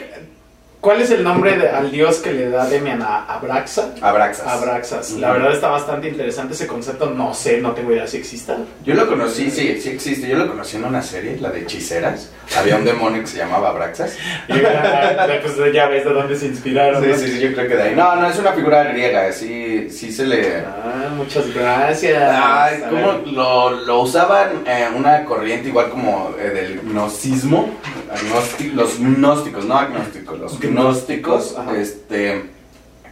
cuál 0.81 1.01
es 1.03 1.11
el 1.11 1.23
nombre 1.23 1.57
de- 1.59 1.69
al 1.69 1.91
dios 1.91 2.19
que 2.19 2.33
le 2.33 2.49
da 2.51 2.67
Demian 2.67 3.03
a 3.03 3.25
Abraxa? 3.25 3.91
Abraxas. 4.01 4.47
Abraxas. 4.47 5.11
La 5.13 5.33
verdad 5.33 5.53
está 5.53 5.69
bastante 5.69 6.09
interesante 6.09 6.55
ese 6.55 6.67
concepto. 6.67 7.11
No 7.11 7.35
sé, 7.35 7.61
no 7.61 7.73
tengo 7.73 7.93
idea 7.93 8.07
si 8.07 8.17
exista. 8.17 8.57
Yo 8.85 8.95
lo 8.95 9.07
conocí, 9.09 9.51
sí, 9.51 9.81
sí 9.81 9.91
existe. 9.91 10.29
Yo 10.29 10.37
lo 10.39 10.49
conocí 10.49 10.77
en 10.77 10.85
una 10.85 11.03
serie, 11.03 11.37
la 11.41 11.51
de 11.51 11.61
hechiceras. 11.61 12.31
Había 12.59 12.77
un 12.77 12.85
demonio 12.85 13.21
que 13.21 13.27
se 13.29 13.39
llamaba 13.39 13.69
Abraxas. 13.71 14.17
Y 14.49 14.55
ya, 14.61 15.41
pues 15.43 15.73
ya 15.73 15.87
ves 15.89 16.05
de 16.05 16.13
dónde 16.13 16.37
se 16.37 16.47
inspiraron. 16.47 17.03
Sí, 17.03 17.09
¿no? 17.11 17.17
sí, 17.17 17.29
sí, 17.33 17.41
yo 17.41 17.53
creo 17.55 17.69
que 17.69 17.77
de 17.77 17.83
ahí. 17.83 17.95
No, 17.95 18.17
no, 18.17 18.29
es 18.29 18.39
una 18.39 18.53
figura 18.53 18.83
griega, 18.85 19.33
sí, 19.33 19.89
sí 19.91 20.11
se 20.13 20.27
le... 20.27 20.57
Ah, 20.59 21.11
muchas 21.17 21.53
gracias. 21.55 22.21
Ay, 22.43 22.83
¿cómo 22.89 23.13
lo, 23.33 23.71
lo 23.71 24.01
usaban 24.01 24.67
en 24.67 24.95
una 24.95 25.25
corriente 25.25 25.69
igual 25.69 25.91
como 25.91 26.35
eh, 26.41 26.49
del 26.51 26.81
gnosticismo? 26.83 27.71
Agnosti- 28.13 28.73
los 28.73 28.99
gnósticos, 28.99 29.65
no 29.67 29.77
agnósticos, 29.79 30.39
los 30.41 30.59
gnósticos, 30.71 31.57
Ajá. 31.59 31.77
este, 31.79 32.43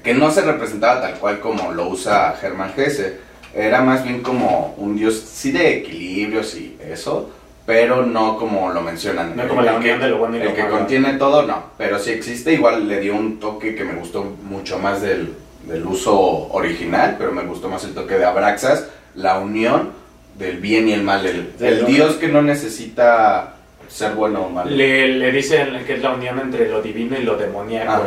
que 0.02 0.14
no 0.14 0.30
se 0.30 0.42
representaba 0.42 1.00
tal 1.02 1.14
cual 1.14 1.40
como 1.40 1.72
lo 1.72 1.88
usa 1.88 2.36
Germán 2.40 2.72
Hesse. 2.76 3.14
Era 3.54 3.80
más 3.82 4.04
bien 4.04 4.22
como 4.22 4.74
un 4.78 4.96
dios, 4.96 5.14
sí, 5.18 5.50
de 5.52 5.78
equilibrios 5.78 6.54
y 6.54 6.76
eso, 6.90 7.30
pero 7.66 8.04
no 8.04 8.38
como 8.38 8.70
lo 8.70 8.80
mencionan. 8.82 9.34
No 9.36 9.48
como 9.48 9.62
la 9.62 9.76
El 9.76 9.82
que- 9.82 9.98
de 9.98 10.08
lo 10.08 10.18
bueno 10.18 10.36
y 10.36 10.40
el 10.40 10.48
lo 10.48 10.54
que 10.54 10.62
malo. 10.64 10.76
contiene 10.78 11.14
todo, 11.14 11.42
no. 11.42 11.62
Pero 11.78 11.98
sí 11.98 12.10
existe, 12.10 12.52
igual 12.52 12.86
le 12.88 13.00
dio 13.00 13.14
un 13.16 13.40
toque 13.40 13.74
que 13.74 13.84
me 13.84 13.94
gustó 13.94 14.22
mucho 14.44 14.78
más 14.78 15.00
del, 15.02 15.34
del 15.66 15.84
uso 15.86 16.18
original, 16.52 17.16
pero 17.18 17.32
me 17.32 17.42
gustó 17.42 17.68
más 17.68 17.84
el 17.84 17.94
toque 17.94 18.14
de 18.18 18.24
Abraxas, 18.26 18.86
la 19.14 19.38
unión 19.38 19.90
del 20.38 20.58
bien 20.58 20.88
y 20.88 20.92
el 20.92 21.02
mal, 21.02 21.26
el, 21.26 21.52
el 21.58 21.84
Dios 21.86 22.14
que 22.14 22.28
no 22.28 22.42
necesita 22.42 23.54
ser 23.88 24.12
bueno 24.12 24.42
o 24.42 24.50
malo. 24.50 24.70
Le, 24.70 25.08
le 25.08 25.32
dicen 25.32 25.84
que 25.86 25.94
es 25.94 26.02
la 26.02 26.12
unión 26.12 26.38
entre 26.38 26.68
lo 26.68 26.80
divino 26.82 27.18
y 27.18 27.22
lo 27.22 27.36
demoníaco. 27.36 28.04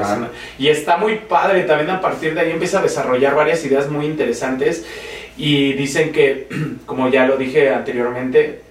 Y 0.57 0.67
está 0.67 0.97
muy 0.97 1.15
padre. 1.17 1.63
También 1.63 1.89
a 1.89 2.01
partir 2.01 2.33
de 2.33 2.41
ahí 2.41 2.51
empieza 2.51 2.79
a 2.79 2.83
desarrollar 2.83 3.35
varias 3.35 3.63
ideas 3.65 3.89
muy 3.89 4.05
interesantes. 4.05 4.85
Y 5.37 5.73
dicen 5.73 6.11
que, 6.11 6.47
como 6.85 7.09
ya 7.09 7.25
lo 7.25 7.37
dije 7.37 7.69
anteriormente, 7.69 8.61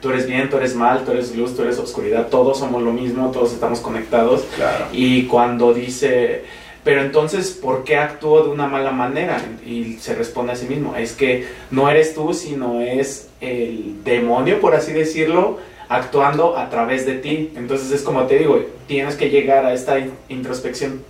tú 0.00 0.10
eres 0.10 0.26
bien, 0.26 0.50
tú 0.50 0.56
eres 0.56 0.74
mal, 0.74 1.04
tú 1.04 1.12
eres 1.12 1.34
luz, 1.34 1.56
tú 1.56 1.62
eres 1.62 1.78
oscuridad. 1.78 2.28
Todos 2.28 2.58
somos 2.58 2.82
lo 2.82 2.92
mismo, 2.92 3.30
todos 3.30 3.52
estamos 3.52 3.80
conectados. 3.80 4.44
Claro. 4.56 4.86
Y 4.92 5.24
cuando 5.24 5.72
dice, 5.72 6.42
pero 6.84 7.02
entonces, 7.02 7.52
¿por 7.52 7.84
qué 7.84 7.96
actúo 7.96 8.42
de 8.42 8.50
una 8.50 8.66
mala 8.66 8.90
manera? 8.90 9.40
Y 9.64 9.94
se 10.00 10.14
responde 10.14 10.52
a 10.52 10.56
sí 10.56 10.66
mismo, 10.66 10.96
es 10.96 11.12
que 11.12 11.46
no 11.70 11.88
eres 11.88 12.14
tú, 12.14 12.34
sino 12.34 12.80
es 12.80 13.28
el 13.40 14.02
demonio, 14.04 14.60
por 14.60 14.74
así 14.74 14.92
decirlo, 14.92 15.58
actuando 15.96 16.56
a 16.56 16.68
través 16.70 17.06
de 17.06 17.14
ti. 17.14 17.52
Entonces 17.56 17.90
es 17.92 18.02
como 18.02 18.26
te 18.26 18.38
digo, 18.38 18.60
tienes 18.86 19.14
que 19.16 19.30
llegar 19.30 19.64
a 19.66 19.72
esta 19.74 19.98
in- 19.98 20.12
introspección 20.28 21.02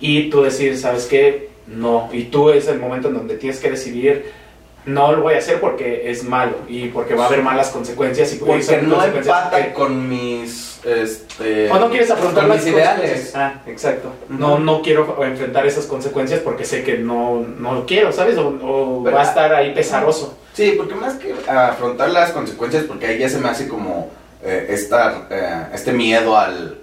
y 0.00 0.30
tú 0.30 0.42
decir, 0.42 0.76
¿sabes 0.78 1.06
qué? 1.06 1.50
No. 1.66 2.08
Y 2.12 2.24
tú 2.24 2.50
es 2.50 2.66
el 2.68 2.78
momento 2.78 3.08
en 3.08 3.14
donde 3.14 3.36
tienes 3.36 3.60
que 3.60 3.70
decidir. 3.70 4.32
No 4.86 5.12
lo 5.12 5.20
voy 5.22 5.34
a 5.34 5.38
hacer 5.38 5.60
porque 5.60 6.10
es 6.10 6.24
malo 6.24 6.54
y 6.66 6.88
porque 6.88 7.14
va 7.14 7.24
a 7.24 7.26
haber 7.26 7.42
malas 7.42 7.68
consecuencias 7.68 8.32
y 8.32 8.36
Porque 8.38 8.78
no 8.82 9.04
empata 9.04 9.66
que- 9.66 9.72
con 9.74 10.08
mis... 10.08 10.80
Este, 10.82 11.70
o 11.70 11.78
no 11.78 11.90
quieres 11.90 12.10
afrontar 12.10 12.48
las 12.48 12.64
mis 12.64 12.72
ideales. 12.74 13.32
Ah, 13.36 13.60
exacto. 13.66 14.08
Ujú. 14.30 14.40
No, 14.40 14.58
no 14.58 14.80
quiero 14.80 15.22
enfrentar 15.22 15.66
esas 15.66 15.84
consecuencias 15.84 16.40
porque 16.40 16.64
sé 16.64 16.82
que 16.82 16.96
no, 16.96 17.44
no 17.58 17.74
lo 17.74 17.84
quiero, 17.86 18.10
¿sabes? 18.12 18.38
O, 18.38 18.48
o 18.62 19.02
va 19.04 19.20
a 19.20 19.24
estar 19.24 19.52
ahí 19.54 19.74
pesaroso. 19.74 20.38
Sí, 20.54 20.74
porque 20.76 20.94
más 20.94 21.14
que 21.14 21.34
afrontar 21.48 22.10
las 22.10 22.32
consecuencias, 22.32 22.84
porque 22.84 23.06
ahí 23.06 23.18
ya 23.18 23.28
se 23.28 23.38
me 23.38 23.48
hace 23.48 23.68
como 23.68 24.10
eh, 24.42 24.66
esta, 24.70 25.26
eh, 25.30 25.66
este 25.72 25.92
miedo 25.92 26.36
al, 26.36 26.78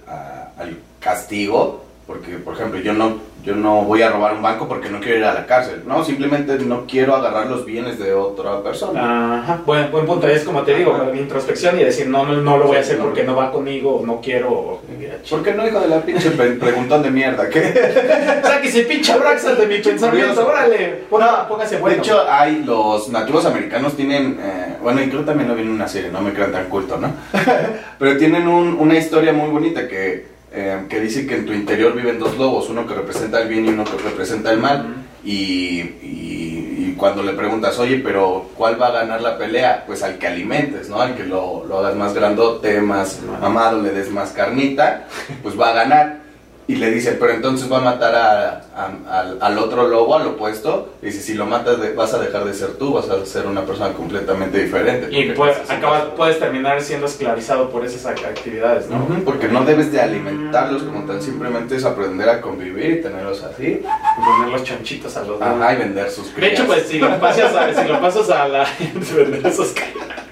al 0.58 0.78
castigo, 1.00 1.84
porque 2.08 2.38
por 2.38 2.54
ejemplo 2.54 2.80
yo 2.80 2.94
no, 2.94 3.18
yo 3.44 3.54
no 3.54 3.82
voy 3.82 4.00
a 4.00 4.10
robar 4.10 4.32
un 4.34 4.40
banco 4.42 4.66
porque 4.66 4.88
no 4.88 4.98
quiero 4.98 5.18
ir 5.18 5.24
a 5.24 5.34
la 5.34 5.44
cárcel, 5.46 5.82
no, 5.86 6.02
simplemente 6.02 6.58
no 6.58 6.86
quiero 6.86 7.14
agarrar 7.14 7.46
los 7.48 7.64
bienes 7.66 7.98
de 7.98 8.14
otra 8.14 8.62
persona. 8.62 9.42
Ajá, 9.42 9.60
buen, 9.66 9.90
buen 9.92 10.06
punto. 10.06 10.26
Es 10.26 10.42
como 10.42 10.62
te 10.62 10.74
digo, 10.74 10.94
Ajá. 10.94 11.14
introspección 11.14 11.78
y 11.78 11.84
decir, 11.84 12.08
no, 12.08 12.24
no, 12.24 12.32
no 12.38 12.56
lo 12.56 12.66
voy 12.66 12.78
a 12.78 12.82
Sí, 12.82 12.86
hacer 12.92 12.98
no. 12.98 13.04
porque 13.04 13.24
no 13.24 13.36
va 13.36 13.52
conmigo, 13.52 13.96
o 14.00 14.06
no 14.06 14.20
quiero. 14.22 14.50
o- 14.50 14.80
¿Por 15.28 15.42
qué 15.42 15.52
no, 15.52 15.66
hijo 15.68 15.80
de 15.80 15.88
la 15.88 16.00
pinche 16.00 16.30
pre- 16.30 16.52
preguntón 16.52 17.02
de 17.02 17.10
mierda? 17.10 17.48
¿Qué? 17.50 17.60
Sáquese 18.42 18.82
pinche 18.84 19.12
Abraxas 19.12 19.58
de 19.58 19.66
mi 19.66 19.78
pensamiento, 19.78 20.46
órale. 20.46 21.04
Ponga- 21.10 21.46
póngase 21.46 21.76
bueno. 21.76 21.96
De 21.96 22.02
hecho, 22.02 22.22
hay 22.28 22.62
los 22.64 23.10
nativos 23.10 23.44
americanos 23.44 23.94
tienen, 23.94 24.38
eh, 24.40 24.76
bueno, 24.82 25.02
y 25.02 25.08
creo 25.10 25.24
también 25.24 25.48
lo 25.48 25.54
vi 25.54 25.62
en 25.62 25.70
una 25.70 25.86
serie, 25.88 26.10
no 26.10 26.22
me 26.22 26.32
crean 26.32 26.52
tan 26.52 26.64
culto, 26.70 26.96
¿no? 26.96 27.12
Pero 27.98 28.16
tienen 28.16 28.48
un- 28.48 28.78
una 28.80 28.96
historia 28.96 29.32
muy 29.34 29.50
bonita 29.50 29.86
que, 29.86 30.37
eh, 30.52 30.84
que 30.88 31.00
dice 31.00 31.26
que 31.26 31.36
en 31.36 31.46
tu 31.46 31.52
interior 31.52 31.94
viven 31.94 32.18
dos 32.18 32.36
lobos, 32.38 32.68
uno 32.70 32.86
que 32.86 32.94
representa 32.94 33.40
el 33.42 33.48
bien 33.48 33.66
y 33.66 33.68
uno 33.70 33.84
que 33.84 33.96
representa 33.98 34.50
el 34.52 34.58
mal. 34.58 34.94
Y, 35.24 35.80
y- 36.02 36.74
y 36.78 36.94
cuando 36.96 37.22
le 37.22 37.32
preguntas, 37.32 37.78
oye, 37.78 38.00
pero 38.02 38.46
¿cuál 38.56 38.80
va 38.80 38.88
a 38.88 38.92
ganar 38.92 39.20
la 39.20 39.36
pelea? 39.36 39.84
Pues 39.86 40.02
al 40.02 40.18
que 40.18 40.26
alimentes, 40.28 40.88
¿no? 40.88 41.00
Al 41.00 41.14
que 41.16 41.24
lo, 41.24 41.64
lo 41.66 41.78
hagas 41.78 41.94
más 41.96 42.14
grandote, 42.14 42.80
más 42.80 43.20
Ajá. 43.28 43.40
mamado, 43.40 43.82
le 43.82 43.90
des 43.90 44.10
más 44.10 44.30
carnita, 44.30 45.06
pues 45.42 45.58
va 45.58 45.70
a 45.70 45.74
ganar. 45.74 46.27
Y 46.68 46.76
le 46.76 46.90
dice, 46.90 47.12
pero 47.12 47.32
entonces 47.32 47.72
va 47.72 47.78
a 47.78 47.80
matar 47.80 48.14
a- 48.14 48.60
a- 48.76 49.20
al, 49.20 49.38
al 49.40 49.58
otro 49.58 49.88
lobo, 49.88 50.14
al 50.14 50.26
opuesto. 50.26 50.90
Y 51.00 51.06
dice, 51.06 51.22
si 51.22 51.32
lo 51.32 51.46
matas, 51.46 51.80
de- 51.80 51.94
vas 51.94 52.12
a 52.12 52.18
dejar 52.18 52.44
de 52.44 52.52
ser 52.52 52.72
tú, 52.74 52.92
vas 52.92 53.08
a 53.08 53.24
ser 53.24 53.46
una 53.46 53.62
persona 53.64 53.94
completamente 53.94 54.62
diferente. 54.62 55.08
Y 55.10 55.30
pues, 55.32 55.56
necesitas- 55.56 55.78
acaba- 55.78 56.14
puedes 56.14 56.38
terminar 56.38 56.82
siendo 56.82 57.06
esclavizado 57.06 57.70
por 57.70 57.86
esas 57.86 58.04
ac- 58.04 58.22
actividades, 58.26 58.86
¿no? 58.90 58.98
Porque 59.24 59.48
no 59.48 59.64
debes 59.64 59.90
de 59.92 60.00
alimentarlos 60.02 60.82
como 60.82 61.06
tal, 61.06 61.22
simplemente 61.22 61.74
es 61.76 61.84
aprender 61.86 62.28
a 62.28 62.42
convivir 62.42 62.90
y 62.90 63.00
tenerlos 63.00 63.42
así. 63.44 63.80
Y 63.82 64.22
poner 64.22 64.52
los 64.52 64.62
chanchitos 64.62 65.16
a 65.16 65.22
los 65.22 65.40
Ajá, 65.40 65.72
y 65.72 65.76
vender 65.78 66.10
sus 66.10 66.36
De 66.36 66.48
hecho, 66.48 66.64
crías. 66.64 66.66
pues 66.66 66.86
si 66.86 66.98
lo 66.98 67.18
pasas 67.18 67.54
a, 67.54 67.82
si 67.82 67.88
lo 67.88 67.98
pasas 67.98 68.28
a 68.28 68.46
la... 68.46 68.66
vender 69.16 69.46
esos 69.46 69.72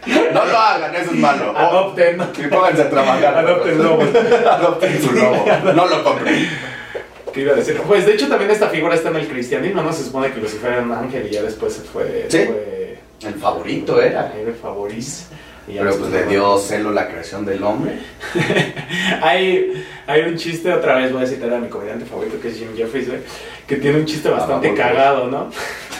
No 0.06 0.44
lo 0.44 0.58
hagan, 0.58 0.94
eso 0.94 1.10
es 1.10 1.16
malo. 1.16 1.52
O- 1.52 1.56
Adopten. 1.56 2.20
Y 2.38 2.46
pónganse 2.48 2.82
a 2.82 2.90
trabajar. 2.90 3.38
Adopten 3.38 3.82
lobos. 3.82 4.08
Adopten 4.50 5.02
su 5.02 5.12
lobo. 5.12 5.44
No 5.74 5.86
lo 5.86 6.04
compren. 6.04 6.48
¿Qué 7.32 7.40
iba 7.42 7.52
a 7.52 7.56
decir? 7.56 7.76
Pues 7.86 8.06
de 8.06 8.14
hecho 8.14 8.28
también 8.28 8.50
esta 8.50 8.68
figura 8.68 8.94
está 8.94 9.10
en 9.10 9.16
el 9.16 9.28
cristianismo, 9.28 9.82
¿no? 9.82 9.92
Se 9.92 10.04
supone 10.04 10.32
que 10.32 10.40
Lucifer 10.40 10.72
era 10.72 10.82
un 10.82 10.92
ángel 10.92 11.26
y 11.26 11.30
ya 11.34 11.42
después 11.42 11.74
se 11.74 11.82
fue... 11.82 12.26
Sí. 12.30 12.44
fue 12.46 12.98
El 13.28 13.34
favorito 13.34 14.00
era. 14.00 14.32
era 14.34 14.48
el 14.48 14.54
ya 15.68 15.82
Pero 15.82 15.96
pues 15.98 16.12
le 16.12 16.24
dio 16.26 16.56
celo 16.58 16.92
la 16.92 17.08
creación 17.08 17.44
del 17.44 17.62
hombre. 17.64 17.98
hay, 19.22 19.84
hay 20.06 20.20
un 20.22 20.36
chiste, 20.36 20.72
otra 20.72 20.96
vez 20.96 21.12
voy 21.12 21.24
a 21.24 21.26
citar 21.26 21.52
a 21.52 21.58
mi 21.58 21.68
comediante 21.68 22.04
favorito 22.04 22.40
que 22.40 22.48
es 22.48 22.56
Jim 22.58 22.68
Jeffries, 22.76 23.08
que 23.66 23.76
tiene 23.76 23.98
un 23.98 24.04
chiste 24.04 24.28
bastante 24.28 24.68
Ah, 24.68 24.70
por 24.70 24.78
cagado, 24.78 25.26
¿no? 25.26 25.50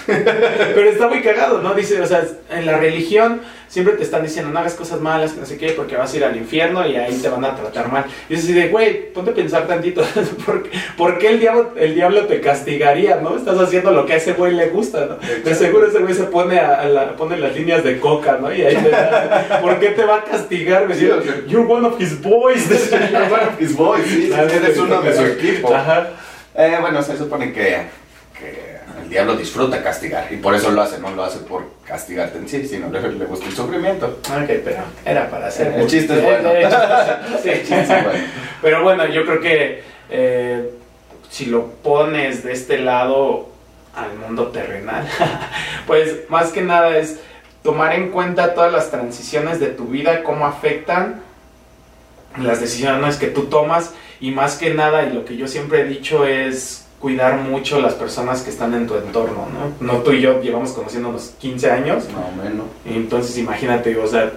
Pero 0.74 0.88
está 0.90 1.08
muy 1.08 1.20
cagado, 1.22 1.60
¿no? 1.62 1.74
Dice, 1.74 2.00
o 2.00 2.06
sea, 2.06 2.22
en 2.50 2.66
la 2.66 2.78
religión 2.78 3.40
siempre 3.68 3.94
te 3.94 4.04
están 4.04 4.22
diciendo 4.22 4.50
no 4.52 4.60
hagas 4.60 4.74
cosas 4.74 5.00
malas, 5.00 5.36
no 5.36 5.44
sé 5.44 5.58
qué, 5.58 5.70
porque 5.72 5.96
vas 5.96 6.14
a 6.14 6.16
ir 6.16 6.24
al 6.24 6.36
infierno 6.36 6.86
y 6.86 6.96
ahí 6.96 7.14
te 7.20 7.28
van 7.28 7.44
a 7.44 7.54
tratar 7.56 7.90
mal. 7.90 8.04
Y 8.28 8.34
es 8.34 8.44
así 8.44 8.52
de, 8.52 8.68
güey, 8.68 9.12
ponte 9.12 9.32
a 9.32 9.34
pensar 9.34 9.66
tantito, 9.66 10.02
¿por, 10.46 10.62
qué- 10.62 10.78
por 10.96 11.18
qué 11.18 11.28
el 11.30 11.40
diablo, 11.40 11.72
el 11.76 11.94
diablo 11.94 12.26
te 12.26 12.40
castigaría, 12.40 13.16
no? 13.16 13.36
Estás 13.36 13.58
haciendo 13.58 13.90
lo 13.90 14.06
que 14.06 14.12
a 14.14 14.16
ese 14.16 14.34
güey 14.34 14.54
le 14.54 14.68
gusta, 14.68 15.06
¿no? 15.06 15.16
De 15.44 15.54
seguro 15.54 15.88
ese 15.88 15.98
güey 15.98 16.14
se 16.14 16.24
pone 16.24 16.58
a, 16.60 16.80
a 16.82 16.84
la- 16.86 17.16
pone 17.16 17.36
las 17.36 17.54
líneas 17.56 17.82
de 17.82 17.98
coca, 17.98 18.38
¿no? 18.40 18.54
Y 18.54 18.62
ahí 18.62 18.76
te 18.76 18.90
da, 18.90 19.58
¿por 19.60 19.78
qué 19.80 19.88
te 19.90 20.04
va 20.04 20.18
a 20.18 20.24
castigar? 20.24 20.86
güey? 20.86 20.98
Sí, 20.98 21.06
sea- 21.06 21.42
You're 21.48 21.66
one 21.70 21.86
of 21.86 22.00
his 22.00 22.20
boys. 22.22 22.68
You're 22.90 23.24
one 23.32 23.42
of 23.46 23.60
his 23.60 23.76
boys, 23.76 24.04
sí, 24.06 24.30
eres 24.32 24.78
uno 24.78 25.02
de 25.02 25.14
su 25.14 25.24
equipo. 25.24 25.74
Ajá. 25.74 26.08
Eh, 26.54 26.76
bueno, 26.80 27.02
se 27.02 27.18
supone 27.18 27.52
que 27.52 28.05
el 29.06 29.10
diablo 29.10 29.36
disfruta 29.36 29.84
castigar 29.84 30.26
y 30.32 30.36
por 30.36 30.52
eso 30.52 30.72
lo 30.72 30.82
hace, 30.82 30.98
no 30.98 31.10
lo 31.10 31.22
hace 31.22 31.38
por 31.38 31.62
castigarte 31.86 32.38
en 32.38 32.48
sí, 32.48 32.66
sino 32.66 32.90
le, 32.90 33.00
le 33.12 33.24
gusta 33.24 33.46
el 33.46 33.52
sufrimiento. 33.52 34.06
Ok, 34.06 34.50
pero 34.64 34.82
era 35.04 35.30
para 35.30 35.46
hacer. 35.46 35.72
El 35.74 35.86
chiste 35.86 36.14
es 36.14 36.24
bueno. 36.24 36.48
Eh, 36.50 36.62
eh, 36.64 36.68
sí, 37.42 37.50
El 37.50 37.58
chiste 37.60 37.82
es 37.82 37.88
bueno. 37.88 38.24
Pero 38.60 38.82
bueno, 38.82 39.06
yo 39.06 39.24
creo 39.24 39.40
que 39.40 39.84
eh, 40.10 40.70
si 41.30 41.46
lo 41.46 41.66
pones 41.68 42.42
de 42.42 42.52
este 42.52 42.78
lado 42.78 43.48
al 43.94 44.12
mundo 44.16 44.48
terrenal, 44.48 45.06
pues 45.86 46.28
más 46.28 46.50
que 46.50 46.62
nada 46.62 46.98
es 46.98 47.20
tomar 47.62 47.94
en 47.94 48.10
cuenta 48.10 48.54
todas 48.54 48.72
las 48.72 48.90
transiciones 48.90 49.60
de 49.60 49.68
tu 49.68 49.84
vida, 49.84 50.24
cómo 50.24 50.46
afectan 50.46 51.22
las 52.42 52.60
decisiones 52.60 53.18
que 53.18 53.28
tú 53.28 53.44
tomas 53.44 53.92
y 54.18 54.32
más 54.32 54.56
que 54.56 54.74
nada, 54.74 55.04
y 55.04 55.12
lo 55.12 55.24
que 55.24 55.36
yo 55.36 55.46
siempre 55.46 55.82
he 55.82 55.84
dicho 55.84 56.26
es 56.26 56.85
cuidar 57.00 57.36
mucho 57.40 57.80
las 57.80 57.94
personas 57.94 58.42
que 58.42 58.50
están 58.50 58.74
en 58.74 58.86
tu 58.86 58.96
entorno, 58.96 59.46
¿no? 59.52 59.86
No 59.86 60.00
tú 60.02 60.12
y 60.12 60.20
yo 60.20 60.40
llevamos 60.40 60.72
conociéndonos 60.72 61.34
15 61.38 61.70
años, 61.70 62.04
Más 62.14 62.24
o 62.32 62.42
menos. 62.42 62.66
entonces 62.84 63.36
imagínate, 63.38 63.96
o 63.98 64.06
sea, 64.06 64.32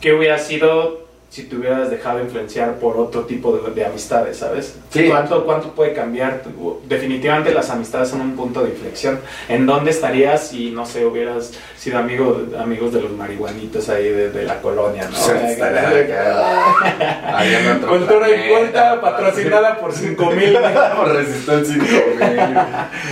¿qué 0.00 0.12
hubiera 0.12 0.38
sido 0.38 1.01
si 1.32 1.44
te 1.44 1.56
hubieras 1.56 1.88
dejado 1.88 2.20
influenciar 2.20 2.74
por 2.74 2.98
otro 2.98 3.22
tipo 3.22 3.56
de, 3.56 3.70
de 3.70 3.86
amistades, 3.86 4.36
¿sabes? 4.36 4.74
Sí. 4.90 5.08
¿Cuánto, 5.08 5.46
¿Cuánto 5.46 5.68
puede 5.74 5.94
cambiar? 5.94 6.42
Definitivamente 6.86 7.54
las 7.54 7.70
amistades 7.70 8.10
son 8.10 8.20
un 8.20 8.36
punto 8.36 8.62
de 8.62 8.68
inflexión. 8.68 9.18
¿En 9.48 9.64
dónde 9.64 9.92
estarías 9.92 10.48
si, 10.48 10.70
no 10.72 10.84
sé, 10.84 11.06
hubieras 11.06 11.52
sido 11.78 11.98
amigo, 11.98 12.42
amigos 12.58 12.92
de 12.92 13.00
los 13.00 13.12
marihuanitos 13.12 13.88
ahí 13.88 14.10
de, 14.10 14.30
de 14.30 14.42
la 14.44 14.60
colonia, 14.60 15.08
¿no? 15.08 15.16
Se 15.16 15.52
estaría 15.52 16.04
acá, 16.04 17.38
ahí 17.38 17.54
en 17.54 17.76
otro 17.78 17.88
Cultura 17.88 18.28
y 18.28 18.50
cuenta 18.50 19.00
patrocinada 19.00 19.78
por 19.78 19.94
5 19.94 20.30
mil. 20.32 20.58
por 20.98 21.14
Resistencia 21.14 21.74
5000. 21.74 22.58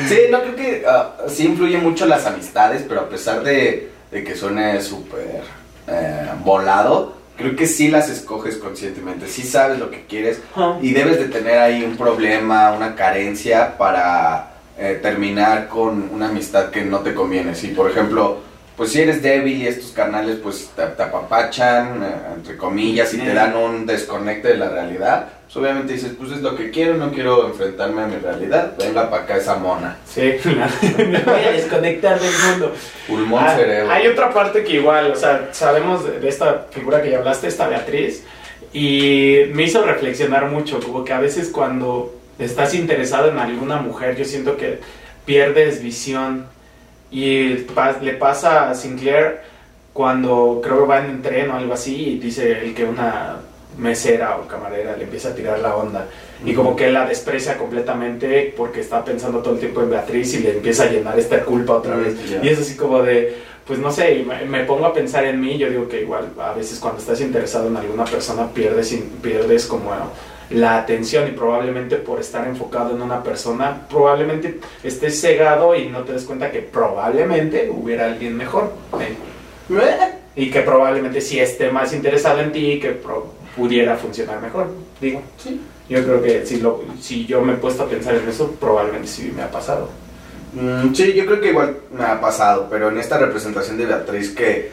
Sí, 0.09 0.19
no 0.31 0.43
creo 0.43 0.57
que 0.57 0.85
ah, 0.87 1.17
sí 1.27 1.47
influye 1.47 1.79
mucho 1.79 2.05
las 2.05 2.27
amistades, 2.27 2.85
pero 2.87 3.01
a 3.01 3.09
pesar 3.09 3.43
de, 3.43 3.89
de 4.11 4.25
que 4.25 4.37
suene 4.37 4.83
súper 4.83 5.41
eh, 5.89 6.29
volado, 6.45 7.20
creo 7.41 7.57
que 7.57 7.67
sí 7.67 7.89
las 7.89 8.11
escoges 8.11 8.59
conscientemente, 8.59 9.27
sí 9.27 9.43
sabes 9.43 9.79
lo 9.79 9.91
que 9.91 10.05
quieres 10.05 10.41
y 10.83 10.93
debes 10.93 11.19
de 11.19 11.27
tener 11.27 11.59
ahí 11.59 11.83
un 11.83 11.97
problema, 11.97 12.73
una 12.73 12.95
carencia 12.95 13.79
para 13.79 14.53
eh, 14.79 14.99
terminar 15.03 15.69
con 15.69 16.11
una 16.13 16.29
amistad 16.29 16.71
que 16.71 16.83
no 16.85 17.01
te 17.01 17.15
conviene. 17.15 17.55
Si, 17.55 17.69
por 17.69 17.91
ejemplo, 17.91 18.39
pues 18.77 18.93
si 18.93 19.01
eres 19.01 19.23
débil 19.23 19.57
y 19.57 19.67
estos 19.67 19.93
carnales 19.93 20.39
pues 20.43 20.71
te, 20.77 20.87
te 20.87 21.03
apapachan, 21.03 22.03
eh, 22.03 22.35
entre 22.37 22.57
comillas, 22.57 23.13
y 23.15 23.19
te 23.19 23.33
dan 23.33 23.57
un 23.57 23.87
desconecte 23.87 24.49
de 24.49 24.57
la 24.59 24.69
realidad, 24.69 25.29
pues 25.53 25.57
obviamente 25.57 25.95
dices, 25.95 26.13
pues 26.17 26.31
es 26.31 26.43
lo 26.43 26.55
que 26.55 26.71
quiero, 26.71 26.95
no 26.95 27.11
quiero 27.11 27.49
enfrentarme 27.49 28.03
a 28.03 28.07
mi 28.07 28.17
realidad, 28.17 28.75
venga 28.79 29.11
para 29.11 29.25
acá 29.25 29.37
esa 29.37 29.57
mona. 29.57 29.97
Sí, 30.07 30.35
me 30.45 31.19
voy 31.19 31.43
a 31.45 31.51
desconectar 31.53 32.21
del 32.21 32.33
mundo. 32.51 32.73
Pulmón, 33.09 33.43
Ah, 33.45 33.57
cerebro. 33.57 33.91
Hay 33.91 34.07
otra 34.07 34.33
parte 34.33 34.63
que 34.63 34.75
igual, 34.75 35.11
o 35.11 35.17
sea, 35.17 35.49
sabemos 35.53 36.05
de, 36.05 36.21
de 36.21 36.29
esta 36.29 36.67
figura 36.71 37.03
que 37.03 37.11
ya 37.11 37.19
hablaste, 37.19 37.49
esta 37.49 37.67
Beatriz, 37.67 38.23
y 38.73 39.41
me 39.53 39.65
hizo 39.65 39.83
reflexionar 39.85 40.47
mucho, 40.47 40.79
como 40.79 41.05
que 41.05 41.13
a 41.13 41.19
veces 41.19 41.49
cuando 41.49 42.15
estás 42.39 42.73
interesado 42.75 43.29
en 43.29 43.39
alguna 43.39 43.77
mujer, 43.79 44.15
yo 44.17 44.25
siento 44.25 44.57
que 44.57 44.79
pierdes 45.25 45.83
visión. 45.83 46.47
Y 47.11 47.55
pa- 47.75 47.97
le 48.01 48.13
pasa 48.13 48.71
a 48.71 48.75
Sinclair 48.77 49.41
cuando 49.93 50.61
creo 50.63 50.83
que 50.83 50.87
va 50.87 51.05
en 51.05 51.21
tren 51.23 51.51
o 51.51 51.57
algo 51.57 51.75
así 51.75 52.11
y 52.11 52.19
dice 52.21 52.53
el 52.63 52.73
que 52.73 52.85
una 52.85 53.39
mesera 53.79 54.37
o 54.37 54.47
camarera 54.47 54.97
le 54.97 55.05
empieza 55.05 55.31
a 55.31 55.35
tirar 55.35 55.59
la 55.61 55.77
onda. 55.77 56.07
Y 56.45 56.55
como 56.55 56.75
que 56.77 56.87
él 56.87 56.95
la 56.95 57.07
desprecia 57.07 57.57
completamente 57.59 58.53
porque 58.57 58.81
está 58.81 59.05
pensando 59.05 59.41
todo 59.41 59.55
el 59.55 59.61
tiempo 59.61 59.83
en 59.83 59.91
Beatriz 59.91 60.33
y 60.35 60.39
le 60.41 60.53
empieza 60.53 60.85
a 60.85 60.87
llenar 60.91 61.19
esta 61.19 61.45
culpa 61.45 61.75
otra 61.75 61.97
vez. 61.97 62.15
Y 62.43 62.49
es 62.49 62.59
así 62.59 62.77
como 62.77 63.03
de, 63.03 63.37
pues 63.67 63.79
no 63.79 63.91
sé, 63.93 64.25
me, 64.49 64.65
pongo 64.65 64.87
a 64.87 64.93
pensar 64.95 65.25
en 65.25 65.41
mí, 65.41 65.59
yo 65.59 65.69
digo 65.69 65.89
que 65.89 66.01
igual 66.03 66.29
a 66.41 66.53
veces 66.53 66.79
cuando 66.79 67.01
estás 67.01 67.21
interesado 67.21 67.69
en 67.69 67.77
alguna 67.77 68.05
persona 68.05 68.49
pierdes, 68.53 68.97
pierdes 69.23 69.67
como 69.67 69.91
la 70.51 70.79
atención 70.79 71.29
y 71.29 71.31
probablemente 71.33 71.97
por 71.97 72.19
estar 72.19 72.49
enfocado 72.49 72.95
en 72.97 73.03
una 73.03 73.23
persona, 73.23 73.87
probablemente 73.89 74.59
estés 74.83 75.21
cegado 75.21 75.77
y 75.77 75.89
no 75.91 76.01
te 76.05 76.13
des 76.15 76.25
cuenta 76.25 76.51
que 76.51 76.61
probablemente 76.61 77.71
hubiera 77.71 78.07
alguien 78.07 78.37
mejor. 78.37 78.73
¿eh? 79.71 80.13
Y 80.37 80.51
que 80.51 80.61
probablemente 80.63 81.21
sí 81.21 81.39
esté 81.39 81.71
más 81.71 81.93
interesado 81.93 82.41
en 82.41 82.51
ti 82.53 82.73
y 82.73 82.81
que 82.81 82.91
pro- 82.91 83.33
pudiera 83.57 83.97
funcionar 83.97 84.41
mejor, 84.41 84.69
digo. 85.01 85.23
Sí. 85.37 85.61
Yo 85.89 86.05
creo 86.05 86.23
que 86.23 86.47
si, 86.47 86.61
lo, 86.61 86.85
si 87.01 87.27
yo 87.27 87.41
me 87.41 87.55
he 87.55 87.57
puesto 87.57 87.83
a 87.83 87.89
pensar 87.89 88.15
en 88.15 88.29
eso, 88.29 88.53
probablemente 88.53 89.09
sí 89.09 89.33
me 89.35 89.43
ha 89.43 89.51
pasado. 89.51 89.89
Mm, 90.53 90.95
sí, 90.95 91.13
yo 91.13 91.27
creo 91.27 91.41
que 91.41 91.51
igual 91.51 91.77
me 91.97 92.05
ha 92.05 92.21
pasado, 92.21 92.69
pero 92.71 92.91
en 92.91 92.99
esta 92.99 93.19
representación 93.19 93.77
de 93.77 93.87
Beatriz 93.87 94.31
que, 94.31 94.73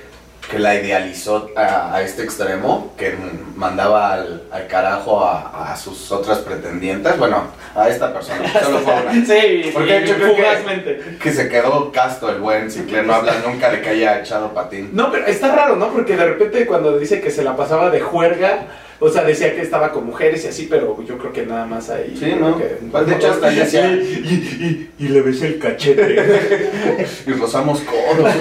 que 0.50 0.60
la 0.60 0.76
idealizó 0.76 1.50
a, 1.56 1.94
a 1.94 2.02
este 2.02 2.24
extremo, 2.24 2.94
que 2.98 3.14
mandaba 3.56 4.14
al, 4.14 4.44
al 4.52 4.68
carajo 4.68 5.24
a, 5.24 5.72
a 5.72 5.76
sus 5.76 6.12
otras 6.12 6.40
pretendientes, 6.40 7.18
bueno, 7.18 7.44
a 7.76 7.90
esta 7.90 8.14
persona, 8.14 8.48
solo 8.64 8.80
fue 8.80 8.94
una. 8.94 9.14
Sí, 9.26 9.72
Porque 9.74 10.02
y 10.04 10.08
yo 10.08 10.16
creo 10.16 10.36
que-. 10.36 11.18
Que 11.22 11.32
se 11.34 11.50
quedó 11.50 11.92
casto 11.92 12.30
el 12.30 12.40
buen 12.40 12.72
Sinclair, 12.72 13.06
no 13.06 13.14
habla 13.14 13.34
nunca 13.46 13.70
de 13.70 13.82
que 13.82 13.90
haya 13.90 14.20
echado 14.20 14.54
patín. 14.54 14.90
No, 14.94 15.12
pero 15.12 15.26
está 15.28 15.54
raro, 15.54 15.76
¿no? 15.76 15.90
Porque 15.90 16.16
de 16.16 16.26
repente 16.26 16.66
cuando 16.66 16.98
dice 16.98 17.20
que 17.20 17.30
se 17.32 17.44
la 17.44 17.56
pasaba 17.58 17.90
de 17.90 18.00
juerga, 18.00 18.68
o 19.00 19.10
sea, 19.10 19.24
decía 19.24 19.54
que 19.56 19.62
estaba 19.62 19.92
con 19.92 20.06
mujeres 20.06 20.44
y 20.46 20.48
así, 20.48 20.68
pero 20.70 21.02
yo 21.04 21.18
creo 21.18 21.34
que 21.34 21.46
nada 21.46 21.66
más 21.66 21.90
ahí. 21.90 22.16
Sí, 22.20 22.34
¿no? 22.40 22.58
que- 22.58 22.78
de 23.06 23.16
hecho, 23.16 23.32
hasta 23.32 23.50
decía- 23.50 23.92
y, 23.94 24.90
y- 25.00 25.06
y 25.06 25.08
le 25.10 25.22
besé 25.22 25.48
el 25.48 25.60
cachete. 25.60 27.08
Y 27.28 27.32
rozamos 27.34 27.82
codos. 27.82 28.18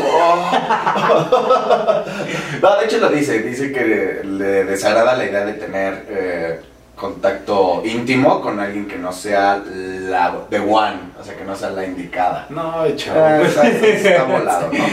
no, 2.62 2.76
de 2.78 2.84
hecho 2.84 2.98
lo 2.98 3.08
dice, 3.10 3.40
dice 3.40 3.72
que 3.72 4.20
le 4.24 4.64
desagrada 4.64 5.16
la 5.16 5.24
idea 5.24 5.44
de 5.44 5.54
tener 5.54 6.04
eh, 6.08 6.60
contacto 6.94 7.82
íntimo 7.84 8.40
con 8.40 8.58
alguien 8.60 8.86
que 8.86 8.96
no 8.96 9.12
sea 9.12 9.62
la 9.66 10.46
the 10.50 10.60
one, 10.60 10.96
o 11.20 11.24
sea, 11.24 11.36
que 11.36 11.44
no 11.44 11.54
sea 11.54 11.70
la 11.70 11.84
indicada. 11.84 12.46
no, 12.50 12.82
Ah, 12.82 12.88
chavo. 12.96 13.26
está, 13.44 13.68
está 13.68 14.24
volado, 14.24 14.70
¿no? 14.72 14.84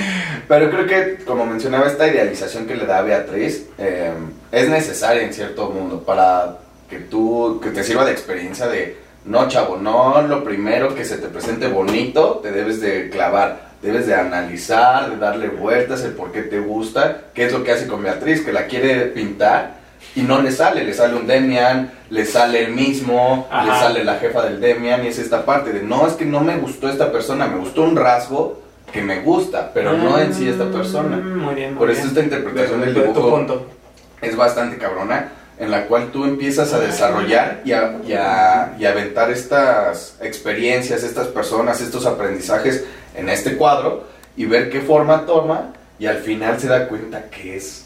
Pero 0.48 0.70
creo 0.70 0.86
que, 0.88 1.24
como 1.24 1.46
mencionaba, 1.46 1.88
esta 1.88 2.08
idealización 2.08 2.66
que 2.66 2.76
le 2.76 2.86
da 2.86 3.00
a 3.00 3.04
Beatriz 3.04 3.68
eh, 3.78 4.12
es 4.54 4.70
necesaria 4.70 5.24
en 5.24 5.34
cierto 5.34 5.70
mundo 5.72 6.04
para 6.04 6.58
que 6.88 7.00
tú, 7.00 7.60
que 7.62 7.72
te 7.72 7.84
sirva 7.84 8.06
de 8.06 8.12
experiencia 8.12 8.68
de, 8.68 8.98
no, 9.26 9.48
chavo, 9.48 9.78
no 9.78 10.22
lo 10.22 10.44
primero 10.44 10.94
que 10.94 11.06
se 11.06 11.18
te 11.18 11.28
presente 11.28 11.68
bonito, 11.68 12.40
te 12.44 12.52
debes 12.52 12.80
de 12.80 13.10
clavar, 13.10 13.72
debes 13.82 14.06
de 14.06 14.14
analizar, 14.14 15.10
de 15.10 15.18
darle 15.18 15.48
vueltas, 15.48 16.04
el 16.04 16.12
por 16.12 16.32
qué 16.32 16.44
te 16.44 16.60
gusta, 16.60 17.22
qué 17.34 17.46
es 17.46 17.52
lo 17.52 17.64
que 17.64 17.72
hace 17.72 17.88
con 17.88 18.04
Beatriz, 18.04 18.46
que 18.46 18.54
la 18.54 18.68
quiere 18.68 19.06
pintar 19.08 19.82
y 20.16 20.22
no 20.22 20.40
le 20.40 20.52
sale, 20.52 20.84
le 20.84 20.94
sale 20.94 21.16
un 21.16 21.26
Demian, 21.26 21.92
le 22.12 22.24
sale 22.24 22.66
el 22.66 22.74
mismo, 22.74 23.48
le 23.66 23.72
sale 23.72 24.04
la 24.04 24.16
jefa 24.20 24.44
del 24.44 24.60
Demian 24.62 25.04
y 25.04 25.08
es 25.08 25.18
esta 25.18 25.46
parte 25.46 25.74
de, 25.74 25.82
no, 25.82 26.06
es 26.06 26.14
que 26.14 26.26
no 26.26 26.42
me 26.42 26.58
gustó 26.58 26.90
esta 26.90 27.12
persona, 27.12 27.48
me 27.48 27.58
gustó 27.58 27.82
un 27.82 27.96
rasgo 27.96 28.62
que 28.92 29.02
me 29.02 29.22
gusta, 29.22 29.72
pero 29.74 29.94
no 29.94 30.20
en 30.20 30.32
sí 30.32 30.48
esta 30.48 30.66
persona. 30.70 31.18
Mm, 31.18 31.38
Muy 31.40 31.56
bien. 31.56 31.70
muy 31.72 31.80
Por 31.80 31.90
eso 31.90 32.02
bien. 32.04 32.10
esta 32.10 32.22
interpretación 32.24 32.82
De- 32.82 32.86
del 32.86 32.96
tu 32.96 33.02
dibujo 33.02 33.30
punto. 33.32 33.66
Es 34.24 34.36
bastante 34.36 34.78
cabrona, 34.78 35.30
en 35.60 35.70
la 35.72 35.86
cual 35.86 36.12
tú 36.12 36.26
empiezas 36.26 36.74
a 36.74 36.80
desarrollar 36.80 37.62
y 37.66 37.72
a, 37.74 37.98
y 38.06 38.14
a- 38.14 38.74
y 38.80 38.86
a 38.86 38.90
aventar 38.92 39.30
estas 39.32 40.16
experiencias, 40.22 41.04
estas 41.04 41.28
personas, 41.28 41.80
estos 41.82 42.06
aprendizajes 42.06 42.84
en 43.16 43.30
este 43.30 43.56
cuadro 43.56 44.06
y 44.36 44.46
ver 44.46 44.70
qué 44.70 44.82
forma 44.82 45.26
toma 45.26 45.74
y 46.00 46.08
al 46.08 46.18
final 46.18 46.60
se 46.60 46.68
da 46.68 46.88
cuenta 46.88 47.26
que 47.30 47.56
es 47.58 47.86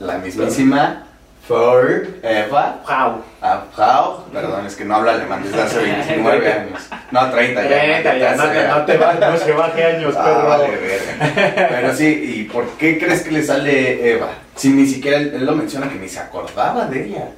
la 0.00 0.18
mismísima 0.18 1.06
For 1.46 2.06
Eva 2.22 2.80
Wow. 2.88 3.22
Ah, 3.42 3.64
Frau, 3.74 4.24
perdón, 4.32 4.64
es 4.66 4.74
que 4.76 4.84
no 4.86 4.94
habla 4.96 5.12
alemán 5.12 5.42
desde 5.44 5.60
hace 5.60 5.78
29 5.82 6.52
años. 6.52 6.80
No, 7.10 7.30
30 7.30 7.62
ya. 7.62 7.68
Treinta, 7.68 8.16
ya, 8.16 8.36
no, 8.36 8.44
te- 8.50 8.68
no 8.68 8.84
te 8.86 8.96
va, 8.96 9.14
no 9.14 9.36
se 9.36 9.52
baje 9.52 9.84
años, 9.84 10.14
Ah, 10.16 10.24
perro. 10.24 10.48
vale, 10.48 10.68
verga. 10.76 11.68
Pero 11.68 11.94
sí, 11.94 12.06
¿y 12.38 12.44
por 12.44 12.66
qué 12.78 12.98
crees 12.98 13.22
que 13.22 13.30
le 13.30 13.42
sale 13.42 14.12
Eva? 14.12 14.28
Si 14.56 14.70
ni 14.70 14.86
siquiera 14.86 15.18
él, 15.18 15.32
él 15.34 15.44
lo 15.44 15.54
menciona 15.54 15.88
que 15.90 15.96
ni 15.96 16.08
se 16.08 16.20
acordaba 16.20 16.86
de 16.86 17.04
ella. 17.04 17.28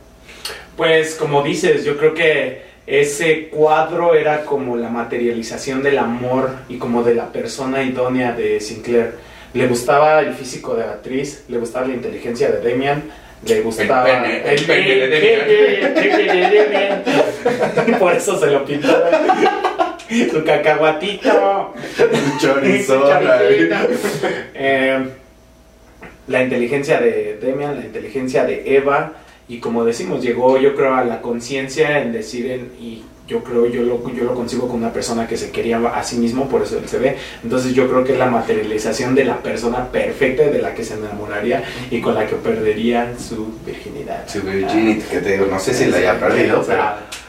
Pues 0.77 1.17
como 1.17 1.43
dices, 1.43 1.85
yo 1.85 1.97
creo 1.99 2.15
que 2.15 2.63
ese 2.87 3.49
cuadro 3.49 4.15
era 4.15 4.45
como 4.45 4.77
la 4.77 4.89
materialización 4.89 5.83
del 5.83 5.99
amor 5.99 6.51
y 6.69 6.79
como 6.79 7.03
de 7.03 7.15
la 7.17 7.33
persona 7.33 7.83
idónea 7.83 8.31
de 8.33 8.61
Sinclair. 8.61 9.15
Le 9.53 9.67
gustaba 9.67 10.21
el 10.21 10.35
físico 10.35 10.75
de 10.75 10.85
Beatriz, 10.85 11.45
le 11.49 11.59
gustaba 11.59 11.87
la 11.89 11.95
inteligencia 11.95 12.51
de 12.51 12.61
Demian, 12.61 13.03
le 13.45 13.61
gustaba 13.61 14.05
pene, 14.05 14.43
el 14.55 14.65
pene 14.65 14.95
de 14.95 15.09
de 15.09 16.49
Demian. 16.51 17.99
Por 17.99 18.13
eso 18.15 18.39
se 18.39 18.47
lo 18.47 18.65
pintó. 18.65 18.89
Su 20.33 20.45
cacahuatito. 20.45 21.75
Un 21.99 22.39
chorizo. 22.39 23.01
Su 23.03 23.09
choricito. 23.09 23.77
Eh, 24.55 25.05
la 26.29 26.43
inteligencia 26.43 27.01
de 27.01 27.39
Demian, 27.41 27.79
la 27.79 27.85
inteligencia 27.87 28.45
de 28.45 28.77
Eva, 28.77 29.13
y 29.49 29.59
como 29.59 29.85
decimos, 29.85 30.23
llegó 30.23 30.59
yo 30.59 30.75
creo 30.75 30.95
a 30.95 31.05
la 31.05 31.21
conciencia 31.21 32.01
en 32.01 32.13
decir, 32.13 32.51
en- 32.51 32.73
y 32.81 33.05
yo 33.27 33.43
creo, 33.43 33.67
yo 33.67 33.83
lo, 33.83 34.13
yo 34.13 34.25
lo 34.25 34.35
consigo 34.35 34.69
con 34.69 34.77
una 34.77 34.93
persona 34.93 35.27
que 35.27 35.37
se 35.37 35.51
quería 35.51 35.79
a 35.79 36.03
sí 36.03 36.17
mismo, 36.17 36.49
por 36.49 36.63
eso 36.63 36.79
él 36.79 36.89
se 36.89 36.99
ve, 36.99 37.17
entonces 37.43 37.75
yo 37.75 37.89
creo 37.89 38.05
que 38.05 38.13
es 38.13 38.19
la 38.19 38.27
materialización 38.27 39.15
de 39.15 39.25
la 39.25 39.43
persona 39.43 39.91
perfecta 39.91 40.45
de 40.45 40.61
la 40.61 40.75
que 40.75 40.85
se 40.85 40.95
enamoraría 40.95 41.65
y 41.91 42.01
con 42.01 42.15
la 42.15 42.27
que 42.27 42.37
perdería 42.37 43.15
su 43.19 43.59
virginidad. 43.65 44.29
Su 44.29 44.43
virginity, 44.43 45.03
que 45.03 45.21
te 45.21 45.33
digo, 45.33 45.47
no 45.51 45.59
sé 45.59 45.75
si 45.75 45.87
la 45.87 45.97
haya 45.99 46.19
perdido, 46.19 46.63
pero... 46.67 46.85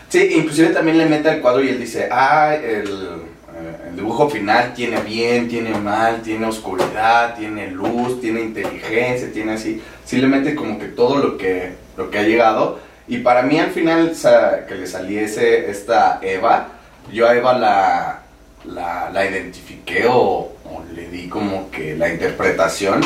Sí, 0.09 0.35
inclusive 0.37 0.69
también 0.69 0.97
le 0.97 1.05
mete 1.05 1.29
al 1.29 1.41
cuadro 1.41 1.63
y 1.63 1.69
él 1.69 1.79
dice, 1.79 2.07
ah, 2.09 2.55
el, 2.55 2.87
eh, 2.87 3.89
el 3.89 3.95
dibujo 3.95 4.29
final 4.29 4.73
tiene 4.73 5.01
bien, 5.01 5.49
tiene 5.49 5.71
mal, 5.71 6.21
tiene 6.21 6.45
oscuridad, 6.45 7.35
tiene 7.35 7.71
luz, 7.71 8.21
tiene 8.21 8.39
inteligencia, 8.41 9.29
tiene 9.33 9.53
así. 9.53 9.81
Sí 10.05 10.17
le 10.17 10.27
mete 10.27 10.55
como 10.55 10.79
que 10.79 10.85
todo 10.85 11.17
lo 11.17 11.37
que, 11.37 11.73
lo 11.97 12.09
que 12.09 12.19
ha 12.19 12.23
llegado. 12.23 12.79
Y 13.07 13.19
para 13.19 13.41
mí 13.41 13.59
al 13.59 13.71
final 13.71 14.13
que 14.67 14.75
le 14.75 14.87
saliese 14.87 15.69
esta 15.69 16.19
Eva, 16.21 16.67
yo 17.11 17.27
a 17.27 17.35
Eva 17.35 17.57
la, 17.57 18.19
la, 18.65 19.09
la 19.11 19.25
identifiqué 19.25 20.05
o, 20.07 20.51
o 20.65 20.83
le 20.93 21.07
di 21.09 21.29
como 21.29 21.71
que 21.71 21.95
la 21.95 22.09
interpretación 22.09 23.01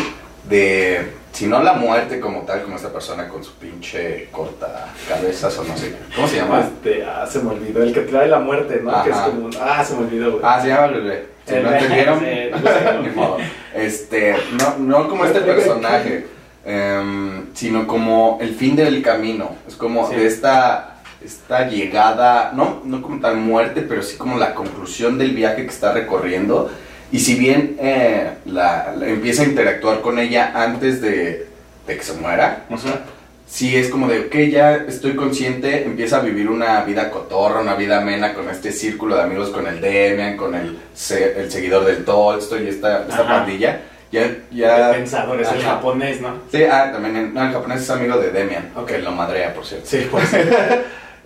de, 0.50 1.12
si 1.32 1.48
no 1.48 1.62
la 1.62 1.74
muerte 1.74 2.20
como 2.20 2.42
tal, 2.42 2.64
como 2.64 2.76
esta 2.76 2.92
persona 2.92 3.28
con 3.28 3.44
su 3.44 3.54
pinche 3.54 4.28
corta 4.32 4.88
cabezas 5.08 5.58
o 5.60 5.64
no 5.64 5.78
sé, 5.78 5.96
¿cómo 6.16 6.28
se 6.28 6.38
llama? 6.38 6.62
Este, 6.62 7.06
ah, 7.06 7.28
se 7.30 7.40
me 7.40 7.52
olvidó, 7.52 7.84
el 7.84 7.94
que 7.94 8.02
trae 8.02 8.28
la 8.28 8.40
muerte, 8.40 8.82
¿no? 8.84 9.04
Que 9.04 9.12
es 9.12 9.16
como, 9.18 9.50
ah, 9.62 9.84
se 9.84 9.94
me 9.94 10.00
olvidó, 10.02 10.32
güey. 10.32 10.44
Ah, 10.44 10.60
se 10.62 10.68
llama 10.70 10.88
bebé. 10.88 11.28
Si 11.46 11.54
El 11.56 11.64
no 11.64 11.70
bebé, 11.70 11.82
entendieron, 11.82 12.20
sí. 12.20 13.44
Este, 13.76 14.36
no, 14.54 14.78
no 14.80 15.08
como 15.08 15.26
este 15.26 15.42
personaje, 15.42 16.28
em, 16.66 17.54
sino 17.54 17.88
como 17.88 18.38
el 18.42 18.54
fin 18.56 18.76
del 18.76 19.02
camino. 19.02 19.56
Es 19.68 19.76
como 19.76 20.10
Sí. 20.10 20.16
de 20.16 20.28
esta, 20.28 20.96
esta 21.24 21.68
llegada, 21.68 22.52
no, 22.56 22.82
no 22.86 23.02
como 23.02 23.20
tal 23.20 23.38
muerte, 23.38 23.82
pero 23.88 24.02
sí 24.04 24.18
como 24.18 24.38
la 24.38 24.54
conclusión 24.54 25.18
del 25.18 25.32
viaje 25.36 25.64
que 25.64 25.70
está 25.70 25.92
recorriendo. 25.94 26.72
Y 27.12 27.20
si 27.20 27.36
bien 27.36 27.76
eh, 27.80 28.32
la, 28.46 28.94
la- 28.98 29.08
empieza 29.08 29.44
a 29.44 29.46
interactuar 29.46 30.02
con 30.02 30.18
ella 30.20 30.52
antes 30.56 31.02
de, 31.02 31.48
de 31.88 31.98
que 31.98 32.04
se 32.04 32.14
muera, 32.14 32.64
o 32.70 32.78
sea, 32.78 33.02
sí 33.48 33.76
es 33.76 33.90
como 33.90 34.08
de, 34.08 34.22
ok, 34.28 34.36
ya 34.50 34.76
estoy 34.76 35.16
consciente, 35.18 35.84
empieza 35.84 36.18
a 36.18 36.22
vivir 36.22 36.50
una 36.50 36.82
vida 36.86 37.10
cotorra, 37.12 37.60
una 37.60 37.76
vida 37.76 37.98
amena 38.02 38.34
con 38.34 38.50
este 38.50 38.72
círculo 38.72 39.16
de 39.18 39.24
amigos, 39.24 39.50
con 39.50 39.68
el 39.68 39.82
Demian, 39.82 40.38
con 40.38 40.56
el, 40.56 40.80
se- 40.96 41.38
el 41.38 41.52
seguidor 41.52 41.84
del 41.86 42.06
Tolstoy 42.06 42.64
y 42.64 42.68
esta, 42.70 43.02
esta 43.10 43.28
pandilla. 43.28 43.82
Ya, 44.12 44.24
El 44.26 44.42
ya... 44.52 44.92
pensador 44.92 45.40
es 45.42 45.52
el 45.52 45.62
japonés, 45.62 46.20
¿no? 46.22 46.34
Sí, 46.52 46.64
ah, 46.64 46.90
también, 46.92 47.16
en- 47.16 47.34
no, 47.34 47.44
el 47.44 47.54
japonés 47.54 47.82
es 47.82 47.90
amigo 47.90 48.18
de 48.18 48.32
Demian, 48.32 48.72
Ok. 48.76 48.88
que 48.88 48.98
lo 49.00 49.12
madrea, 49.12 49.54
por 49.54 49.66
cierto. 49.66 49.86
Sí, 49.88 50.08
pues. 50.12 50.30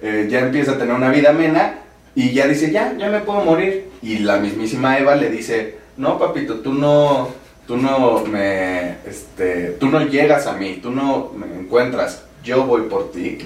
Eh, 0.02 0.28
ya 0.30 0.40
empieza 0.40 0.74
a 0.74 0.78
tener 0.78 0.94
una 0.94 1.10
vida 1.10 1.30
amena 1.30 1.76
y 2.14 2.32
ya 2.34 2.46
dice, 2.48 2.70
ya, 2.70 2.94
ya 2.98 3.08
me 3.10 3.22
puedo 3.22 3.40
morir. 3.46 3.90
Y 4.02 4.20
la 4.20 4.38
mismísima 4.38 5.00
Eva 5.00 5.16
le 5.16 5.30
dice, 5.30 5.78
no, 5.98 6.20
papito, 6.20 6.56
tú 6.60 6.74
no, 6.74 7.30
tú 7.66 7.78
no 7.78 8.20
me, 8.26 8.98
este, 9.08 9.78
tú 9.80 9.88
no 9.88 10.02
llegas 10.06 10.46
a 10.48 10.54
mí, 10.54 10.80
tú 10.84 10.92
no 10.92 11.32
me 11.36 11.48
encuentras, 11.48 12.24
yo 12.44 12.66
voy 12.66 12.84
por 12.84 13.12
ti. 13.12 13.40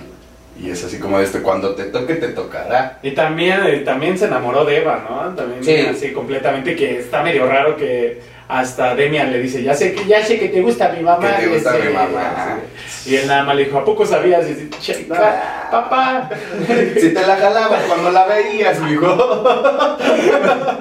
Y 0.59 0.71
es 0.71 0.83
así 0.83 0.97
como 0.97 1.19
de 1.19 1.25
este, 1.25 1.41
cuando 1.41 1.75
te 1.75 1.85
toque, 1.85 2.15
te 2.15 2.29
tocará. 2.29 2.97
Y 3.03 3.11
también, 3.11 3.59
eh, 3.65 3.77
también 3.85 4.17
se 4.17 4.25
enamoró 4.25 4.65
de 4.65 4.77
Eva, 4.79 5.05
¿no? 5.07 5.35
También 5.35 5.63
Sí. 5.63 5.75
así 5.85 6.11
completamente, 6.11 6.75
que 6.75 6.99
está 6.99 7.21
medio 7.23 7.45
raro 7.45 7.77
que 7.77 8.19
hasta 8.49 8.95
Demian 8.95 9.31
le 9.31 9.37
dice, 9.39 9.61
ya 9.61 9.75
sé 9.75 9.93
que, 9.93 10.05
ya 10.05 10.25
sé 10.25 10.39
que 10.39 10.49
te 10.49 10.59
gusta 10.61 10.89
mi 10.89 11.03
mamá. 11.03 11.35
Que 11.37 11.43
te 11.43 11.47
gusta 11.49 11.71
dice, 11.73 11.87
mi 11.87 11.93
mamá. 11.93 12.57
Y 13.05 13.15
él 13.15 13.27
nada 13.27 13.43
más 13.43 13.55
le 13.55 13.65
dijo, 13.65 13.77
¿a 13.77 13.85
poco 13.85 14.05
sabías? 14.07 14.43
Y 14.47 14.53
dice, 14.55 14.69
"Che, 14.81 14.93
pa- 15.07 15.67
papá. 15.71 16.29
Si 16.99 17.13
te 17.13 17.25
la 17.27 17.37
jalabas 17.37 17.83
cuando 17.83 18.09
la 18.11 18.25
veías, 18.25 18.79
mijo. 18.79 19.07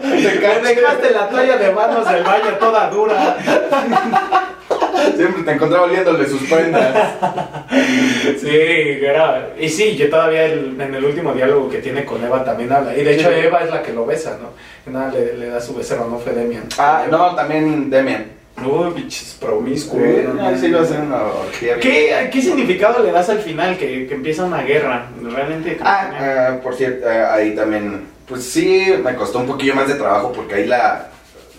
Te 0.01 0.75
dejaste 0.75 1.11
la 1.11 1.29
toalla 1.29 1.57
de 1.59 1.71
manos 1.73 2.11
del 2.11 2.25
baño 2.25 2.57
toda 2.59 2.89
dura. 2.89 3.37
Siempre 5.17 5.43
te 5.45 5.53
encontraba 5.53 5.85
oliéndole 5.87 6.27
sus 6.29 6.43
prendas. 6.43 6.95
Sí, 8.41 8.49
era- 8.51 9.51
y 9.59 9.69
sí, 9.69 9.97
yo 9.97 10.09
todavía 10.11 10.45
el- 10.47 10.81
en 10.81 10.95
el 10.95 11.05
último 11.05 11.33
diálogo 11.33 11.69
que 11.69 11.79
tiene 11.79 12.05
con 12.05 12.23
Eva 12.25 12.45
también 12.45 12.73
habla. 12.73 12.97
Y 12.97 13.03
de 13.05 13.15
hecho. 13.15 13.31
Eva 13.31 13.61
es 13.61 13.71
la 13.71 13.83
que 13.83 13.93
lo 13.93 14.07
besa, 14.07 14.37
¿no? 14.41 14.51
Que 14.85 14.91
nada, 14.91 15.13
le, 15.13 15.35
le 15.37 15.47
da 15.49 15.61
su 15.61 15.75
becerro, 15.75 16.07
no 16.09 16.19
fue 16.19 16.33
Demian. 16.33 16.65
Ah, 16.79 17.05
no, 17.11 17.35
también 17.35 17.91
Demian. 17.91 18.27
Uy, 18.65 18.91
bichos 19.03 19.37
promiscuos. 19.41 20.03
Sí, 20.03 20.67
sí 20.69 20.75
a 20.75 20.85
ser 20.85 21.01
una 21.01 21.23
orgía. 21.23 21.79
¿Qué, 21.79 22.29
¿Qué 22.33 22.43
significado 22.43 23.05
le 23.05 23.13
das 23.13 23.29
al 23.31 23.39
final? 23.39 23.77
Que, 23.79 24.07
que 24.09 24.15
empieza 24.15 24.45
una 24.45 24.63
guerra. 24.63 25.07
Realmente. 25.23 25.79
Ah, 25.81 26.11
ah, 26.19 26.57
por 26.63 26.75
cierto, 26.75 27.07
ah, 27.09 27.35
ahí 27.35 27.55
también, 27.55 28.07
pues 28.27 28.45
sí, 28.45 28.93
me 29.05 29.15
costó 29.15 29.39
un 29.39 29.47
poquillo 29.47 29.77
más 29.77 29.87
de 29.87 29.95
trabajo 29.95 30.33
porque 30.33 30.57
ahí 30.57 30.67
la 30.67 31.07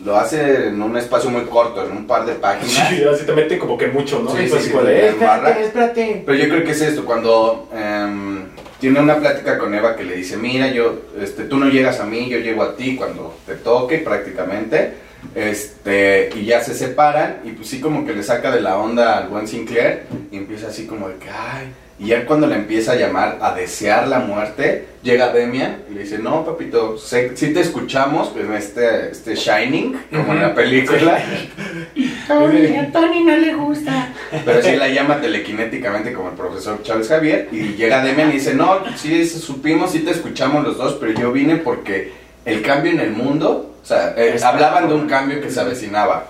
lo 0.06 0.18
hace 0.18 0.68
en 0.68 0.82
un 0.82 0.96
espacio 0.98 1.30
muy 1.30 1.44
corto, 1.44 1.86
en 1.86 1.92
un 1.92 2.08
par 2.08 2.26
de 2.26 2.34
páginas. 2.34 2.90
Sí, 2.90 3.04
así 3.04 3.26
te 3.26 3.58
como 3.58 3.78
que 3.78 3.88
mucho, 3.88 4.20
¿no? 4.20 4.32
Sí, 4.32 4.48
sí, 4.50 4.58
sí, 4.60 4.70
de, 4.72 5.00
"Eh, 5.00 5.08
espérate, 5.10 5.12
embarra". 5.20 5.60
espérate. 5.60 6.24
Pero 6.26 6.38
yo 6.38 6.50
creo 6.50 6.64
que 6.64 6.72
es 6.72 6.82
esto, 6.82 7.06
cuando 7.06 7.70
em, 7.74 8.44
tiene 8.80 9.00
una 9.00 9.18
plática 9.18 9.58
con 9.58 9.74
Eva 9.74 9.96
que 9.96 10.04
le 10.06 10.16
dice, 10.16 10.38
mira, 10.38 10.68
yo, 10.72 10.94
este, 11.22 11.44
tú 11.44 11.58
no 11.58 11.68
llegas 11.68 12.00
a 12.00 12.06
mí, 12.06 12.30
yo 12.30 12.38
llego 12.40 12.64
a 12.64 12.76
ti 12.76 12.96
cuando 12.96 13.36
te 13.46 13.56
toque 13.56 13.98
prácticamente, 13.98 14.94
este, 15.36 16.30
y 16.36 16.46
ya 16.46 16.62
se 16.64 16.74
separan, 16.74 17.42
y 17.44 17.52
pues 17.52 17.68
sí 17.68 17.82
como 17.82 18.06
que 18.06 18.14
le 18.14 18.24
saca 18.24 18.52
de 18.52 18.62
la 18.62 18.78
onda 18.78 19.18
al 19.18 19.28
buen 19.28 19.48
Sinclair, 19.48 20.04
y 20.32 20.38
empieza 20.38 20.68
así 20.68 20.86
como 20.86 21.10
de 21.10 21.16
que, 21.16 21.30
ay, 21.30 21.68
y 22.00 22.08
ya 22.08 22.26
cuando 22.26 22.48
le 22.48 22.56
empieza 22.56 22.94
a 22.94 22.96
llamar 22.96 23.40
a 23.42 23.54
desear 23.54 24.08
la 24.08 24.20
muerte, 24.20 24.86
llega 25.04 25.34
Demian 25.34 25.84
y 25.92 25.96
le 25.96 26.04
dice, 26.04 26.18
no, 26.18 26.46
papito, 26.46 26.98
sé, 26.98 27.36
sí 27.36 27.54
te 27.54 27.60
escuchamos 27.60 28.32
en 28.38 28.54
este, 28.54 29.12
este 29.12 29.36
Shining, 29.36 30.00
como 30.10 30.32
en 30.32 30.42
la 30.42 30.56
película, 30.56 31.22
Tony, 32.28 32.78
a 32.78 32.90
Tony 32.92 33.24
no 33.26 33.36
le 33.36 33.54
gusta. 33.54 34.14
Pero 34.46 34.62
sí 34.62 34.78
la 34.78 34.88
llama 34.94 35.20
telequinéticamente 35.20 36.14
como 36.14 36.30
el 36.30 36.36
profesor 36.36 36.82
Charles 36.84 37.10
Javier 37.10 37.50
y 37.52 37.74
llega 37.74 38.02
Demian 38.02 38.30
y 38.30 38.34
dice, 38.34 38.54
no, 38.54 38.80
sí 38.96 39.26
supimos, 39.28 39.92
sí 39.92 40.00
te 40.00 40.12
escuchamos 40.12 40.64
los 40.64 40.78
dos, 40.78 40.96
pero 41.02 41.12
yo 41.12 41.34
vine 41.34 41.58
porque 41.58 42.14
el 42.46 42.62
cambio 42.62 42.94
en 42.94 43.02
el 43.02 43.12
mundo, 43.12 43.76
o 43.84 43.86
sea, 43.86 44.14
eh, 44.16 44.40
hablaban 44.42 44.88
de 44.88 44.94
un 44.94 45.08
cambio 45.08 45.42
que 45.42 45.52
se 45.52 45.60
avecinaba. 45.60 46.28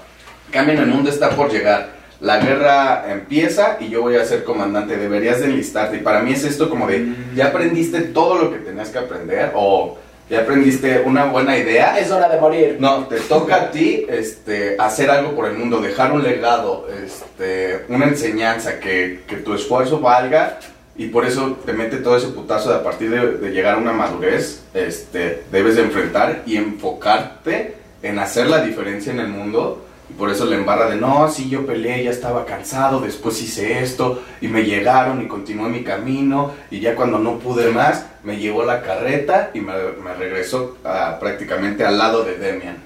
El 0.48 0.54
cambio 0.54 0.74
en 0.74 0.82
el 0.82 0.88
mundo 0.88 1.12
está 1.12 1.30
por 1.30 1.52
llegar. 1.52 1.99
La 2.22 2.40
guerra 2.40 3.06
empieza 3.12 3.78
y 3.80 3.90
yo 3.90 4.02
voy 4.02 4.18
a 4.18 4.26
ser 4.26 4.44
comandante, 4.44 4.98
deberías 4.98 5.40
de 5.40 5.46
enlistarte. 5.46 5.98
Y 5.98 6.02
para 6.02 6.22
mí 6.22 6.34
es 6.34 6.44
esto 6.44 6.70
como 6.70 6.86
de, 6.86 7.14
ya 7.34 7.48
aprendiste 7.48 8.02
todo 8.02 8.42
lo 8.42 8.52
que 8.52 8.60
tenías 8.60 8.90
que 8.90 9.00
aprender 9.00 9.52
o 9.56 9.98
ya 10.30 10.42
aprendiste 10.42 11.02
una 11.06 11.26
buena 11.26 11.58
idea. 11.58 11.98
Es 11.98 12.12
hora 12.12 12.30
de 12.30 12.40
morir. 12.40 12.78
No, 12.80 13.08
te 13.08 13.20
toca 13.22 13.56
a 13.56 13.72
ti 13.72 14.06
este, 14.10 14.76
hacer 14.78 15.10
algo 15.10 15.34
por 15.34 15.48
el 15.48 15.58
mundo, 15.58 15.80
dejar 15.80 16.12
un 16.12 16.22
legado, 16.22 16.88
este, 17.04 17.86
una 17.88 18.06
enseñanza, 18.06 18.80
que, 18.80 19.22
que 19.26 19.38
tu 19.38 19.54
esfuerzo 19.54 20.00
valga 20.00 20.60
y 20.98 21.08
por 21.08 21.26
eso 21.26 21.58
te 21.66 21.72
mete 21.72 21.98
todo 21.98 22.18
ese 22.18 22.28
putazo 22.28 22.70
de 22.70 22.76
a 22.76 22.84
partir 22.84 23.10
de, 23.10 23.38
de 23.38 23.52
llegar 23.52 23.76
a 23.76 23.78
una 23.78 23.94
madurez, 23.94 24.64
este, 24.74 25.44
debes 25.50 25.78
de 25.78 25.84
enfrentar 25.84 26.44
y 26.46 26.58
enfocarte 26.58 27.76
en 28.04 28.20
hacer 28.20 28.48
la 28.48 28.62
diferencia 28.62 29.14
en 29.14 29.22
el 29.22 29.30
mundo. 29.30 29.86
Y 30.10 30.14
por 30.14 30.30
eso 30.30 30.46
le 30.46 30.56
embarra 30.56 30.90
de, 30.90 30.96
no, 30.96 31.30
sí, 31.30 31.50
yo 31.50 31.66
peleé, 31.66 32.04
ya 32.04 32.10
estaba 32.12 32.46
cansado, 32.46 33.00
después 33.00 33.42
hice 33.42 33.84
esto 33.84 34.24
y 34.42 34.48
me 34.48 34.64
llegaron 34.64 35.22
y 35.22 35.28
continué 35.28 35.70
mi 35.70 35.84
camino 35.84 36.52
y 36.72 36.80
ya 36.80 36.96
cuando 36.96 37.20
no 37.20 37.38
pude 37.40 37.70
más, 37.72 38.06
me 38.24 38.38
llevó 38.38 38.64
la 38.66 38.82
carreta 38.82 39.52
y 39.54 39.62
me, 39.62 39.74
regresó 40.18 40.78
a- 40.84 41.18
prácticamente 41.20 41.86
al 41.86 41.98
lado 41.98 42.24
de 42.24 42.38
Demian. 42.38 42.78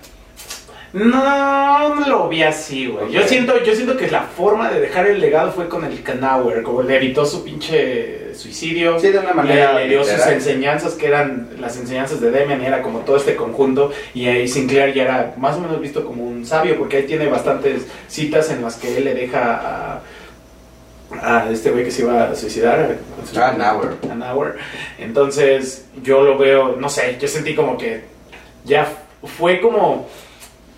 No, 0.93 1.95
no 1.95 2.07
lo 2.07 2.29
vi 2.29 2.43
así, 2.43 2.85
güey. 2.87 3.11
Yo 3.11 3.23
siento, 3.27 3.61
yo 3.63 3.73
siento 3.75 3.97
que 3.97 4.11
la 4.11 4.21
forma 4.21 4.69
de 4.69 4.79
dejar 4.79 5.07
el 5.07 5.19
legado 5.19 5.51
fue 5.51 5.67
con 5.67 5.83
el 5.85 6.03
Canauer, 6.03 6.61
como 6.61 6.83
le 6.83 6.97
evitó 6.97 7.25
su 7.25 7.43
pinche 7.43 8.35
suicidio. 8.35 8.99
Sí, 8.99 9.07
de 9.09 9.17
una 9.19 9.33
manera 9.33 9.73
le, 9.73 9.81
le 9.87 9.89
dio 9.89 10.03
sus 10.03 10.25
enseñanzas 10.27 10.93
que 10.93 11.07
eran 11.07 11.49
las 11.59 11.77
enseñanzas 11.77 12.21
de 12.21 12.29
Demian 12.29 12.61
y 12.61 12.65
era 12.65 12.81
como 12.83 12.99
todo 12.99 13.17
este 13.17 13.35
conjunto 13.35 13.91
y 14.13 14.27
ahí 14.27 14.47
Sinclair 14.47 14.93
ya 14.93 15.03
era 15.03 15.33
más 15.37 15.55
o 15.57 15.61
menos 15.61 15.79
visto 15.81 16.05
como 16.05 16.23
un 16.25 16.45
sabio 16.45 16.77
porque 16.77 16.97
ahí 16.97 17.03
tiene 17.03 17.27
bastantes 17.27 17.87
citas 18.07 18.49
en 18.51 18.61
las 18.61 18.75
que 18.75 18.97
él 18.97 19.05
le 19.05 19.13
deja 19.15 19.99
a, 21.21 21.39
a 21.45 21.49
este 21.51 21.71
güey 21.71 21.83
que 21.85 21.91
se 21.91 22.01
iba 22.03 22.23
a 22.29 22.35
suicidar 22.35 22.97
Ah, 23.35 23.53
Nauer. 23.57 23.93
an 24.11 24.21
hour. 24.23 24.57
Entonces, 24.99 25.85
yo 26.03 26.23
lo 26.23 26.37
veo, 26.37 26.75
no 26.77 26.89
sé, 26.89 27.17
yo 27.19 27.27
sentí 27.27 27.55
como 27.55 27.77
que 27.77 28.03
ya 28.65 28.87
fue 29.37 29.61
como 29.61 30.07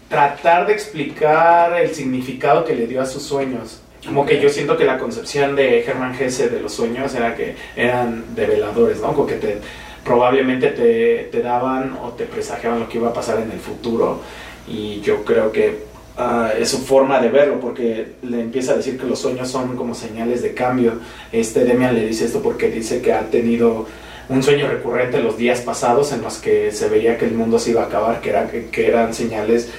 tratar 0.10 0.68
de 0.68 0.74
explicar 0.74 1.80
el 1.80 1.94
significado 1.94 2.64
que 2.64 2.76
le 2.76 2.88
dio 2.88 3.02
a 3.02 3.06
sus 3.06 3.24
sueños. 3.24 3.82
Como 4.06 4.26
que 4.26 4.40
yo 4.40 4.50
siento 4.50 4.78
que 4.78 4.86
la 4.86 5.00
concepción 5.00 5.56
de 5.56 5.84
Hermann 5.84 6.16
Hesse 6.20 6.52
de 6.52 6.60
los 6.62 6.74
sueños 6.74 7.14
era 7.16 7.36
que 7.36 7.56
eran 7.76 8.36
develadores, 8.36 9.02
¿no? 9.02 9.14
Como 9.14 9.26
que 9.26 9.36
te, 9.36 9.58
probablemente 10.04 10.70
te, 10.70 11.30
te 11.32 11.42
daban 11.42 11.98
o 12.02 12.10
te 12.10 12.26
presagiaban 12.26 12.80
lo 12.80 12.88
que 12.88 13.00
iba 13.00 13.10
a 13.10 13.14
pasar 13.14 13.40
en 13.40 13.52
el 13.52 13.60
futuro. 13.60 14.22
Y 14.68 15.02
yo 15.02 15.26
creo 15.26 15.52
que 15.52 15.86
ah, 16.18 16.52
es 16.58 16.70
su 16.70 16.86
forma 16.86 17.20
de 17.20 17.30
verlo, 17.30 17.60
porque 17.60 18.14
le 18.22 18.42
empieza 18.42 18.74
a 18.74 18.78
decir 18.78 19.00
que 19.00 19.08
los 19.08 19.20
sueños 19.20 19.50
son 19.50 19.76
como 19.76 19.96
señales 19.96 20.44
de 20.44 20.54
cambio. 20.54 21.00
Este 21.32 21.66
Demian 21.66 21.96
le 21.96 22.06
dice 22.06 22.26
esto 22.26 22.44
porque 22.44 22.70
dice 22.70 23.02
que 23.02 23.12
ha 23.12 23.22
tenido 23.22 23.88
un 24.30 24.44
sueño 24.44 24.68
recurrente 24.68 25.20
los 25.20 25.38
días 25.38 25.62
pasados 25.62 26.12
en 26.12 26.22
los 26.22 26.38
que 26.38 26.72
se 26.72 26.90
veía 26.90 27.18
que 27.18 27.26
el 27.26 27.34
mundo 27.34 27.58
se 27.58 27.72
iba 27.72 27.84
a 27.84 27.86
acabar, 27.86 28.22
que, 28.22 28.30
era, 28.30 28.50
que 28.50 28.88
eran 28.88 29.14
señales 29.14 29.70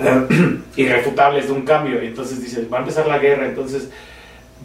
irrefutables 0.76 1.46
de 1.46 1.52
un 1.52 1.62
cambio. 1.62 2.02
Y 2.02 2.06
entonces 2.08 2.42
dice, 2.42 2.66
va 2.72 2.78
a 2.78 2.80
empezar 2.80 3.06
la 3.06 3.18
guerra. 3.18 3.46
Entonces 3.46 3.88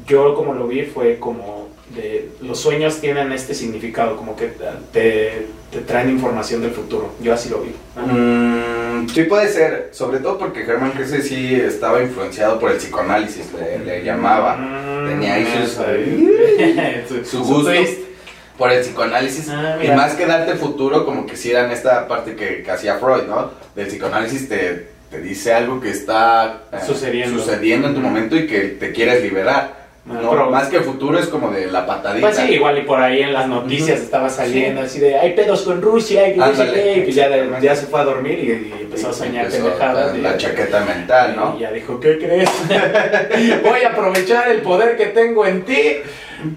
yo 0.08 0.36
como 0.36 0.54
lo 0.54 0.68
vi 0.68 0.84
fue 0.84 1.18
como 1.20 1.66
de 1.96 2.30
los 2.42 2.60
sueños 2.60 3.00
tienen 3.00 3.32
este 3.32 3.54
significado, 3.54 4.18
como 4.18 4.36
que 4.36 4.52
te, 4.92 5.46
te 5.72 5.80
traen 5.86 6.10
información 6.10 6.62
del 6.62 6.72
futuro. 6.72 7.14
Yo 7.22 7.34
así 7.34 7.50
lo 7.50 7.62
vi. 7.62 7.70
Mm, 7.96 9.08
sí 9.10 9.24
puede 9.24 9.48
ser, 9.50 9.90
sobre 9.92 10.20
todo 10.20 10.38
porque 10.38 10.62
Hermann 10.64 10.94
Hesse 11.00 11.24
sí 11.28 11.56
estaba 11.56 12.02
influenciado 12.02 12.60
por 12.60 12.72
el 12.72 12.78
psicoanálisis, 12.78 13.48
le, 13.54 13.80
le 13.86 14.04
llamaba. 14.04 14.58
Mm, 14.58 15.08
Tenía 15.08 15.34
ahí 15.36 15.48
sus- 15.64 15.78
su, 17.30 17.38
su 17.38 17.44
gusto 17.44 17.72
por 18.58 18.72
el 18.72 18.82
psicoanálisis. 18.82 19.50
Ah, 19.50 19.78
y 19.84 19.88
más 19.90 20.14
que 20.16 20.26
darte 20.26 20.56
futuro, 20.56 21.06
como 21.06 21.26
que 21.26 21.36
si 21.38 21.52
eran 21.52 21.72
esta 21.72 22.08
parte 22.08 22.36
que, 22.36 22.64
que 22.64 22.72
hacía 22.72 22.98
Freud, 22.98 23.24
¿no? 23.28 23.52
Del 23.76 23.88
psicoanálisis 23.88 24.50
te, 24.50 24.88
te 25.16 25.22
dice 25.22 25.54
algo 25.54 25.80
que 25.80 25.92
está 25.92 26.64
eh, 26.72 26.78
Sucediendo. 26.86 27.40
sucediendo 27.40 27.88
en 27.88 27.96
tu 27.96 28.02
momento 28.02 28.36
y 28.36 28.48
que 28.48 28.60
te 28.80 28.92
quieres 28.92 29.24
liberar. 29.24 29.86
Ah, 30.08 30.20
¿no? 30.22 30.30
pero- 30.30 30.50
más 30.52 30.68
que 30.68 30.82
futuro 30.82 31.18
es 31.18 31.28
como 31.28 31.50
de 31.52 31.68
la 31.68 31.86
patadita. 31.86 32.28
Pues 32.28 32.38
sí, 32.38 32.54
igual 32.54 32.78
y 32.78 32.82
por 32.82 33.02
ahí 33.02 33.22
en 33.22 33.34
las 33.34 33.48
noticias 33.48 33.98
Ujú. 33.98 34.06
estaba 34.06 34.30
saliendo 34.30 34.82
así 34.82 35.00
de 35.00 35.18
hay 35.18 35.34
pedos 35.34 35.62
con 35.64 35.82
Rusia 35.82 36.28
y 36.28 36.40
Ándale. 36.40 36.74
qué", 36.74 36.98
y 36.98 37.02
pues 37.02 37.16
ya, 37.16 37.30
ya 37.60 37.76
se 37.76 37.86
fue 37.88 38.02
a 38.02 38.04
dormir 38.04 38.38
y, 38.40 38.48
y 38.78 38.82
empezó 38.84 39.10
a 39.10 39.14
soñar 39.14 39.48
pendejadas. 39.50 40.16
la, 40.18 40.32
la 40.32 40.38
chaqueta 40.38 40.82
mental, 40.86 41.36
¿no? 41.36 41.56
Y 41.58 41.62
ya 41.62 41.72
dijo, 41.72 42.00
¿qué 42.00 42.18
crees? 42.20 42.50
voy 43.64 43.82
a 43.82 43.90
aprovechar 43.90 44.50
el 44.50 44.62
poder 44.62 44.96
que 44.98 45.08
tengo 45.08 45.46
en 45.46 45.64
ti 45.64 45.82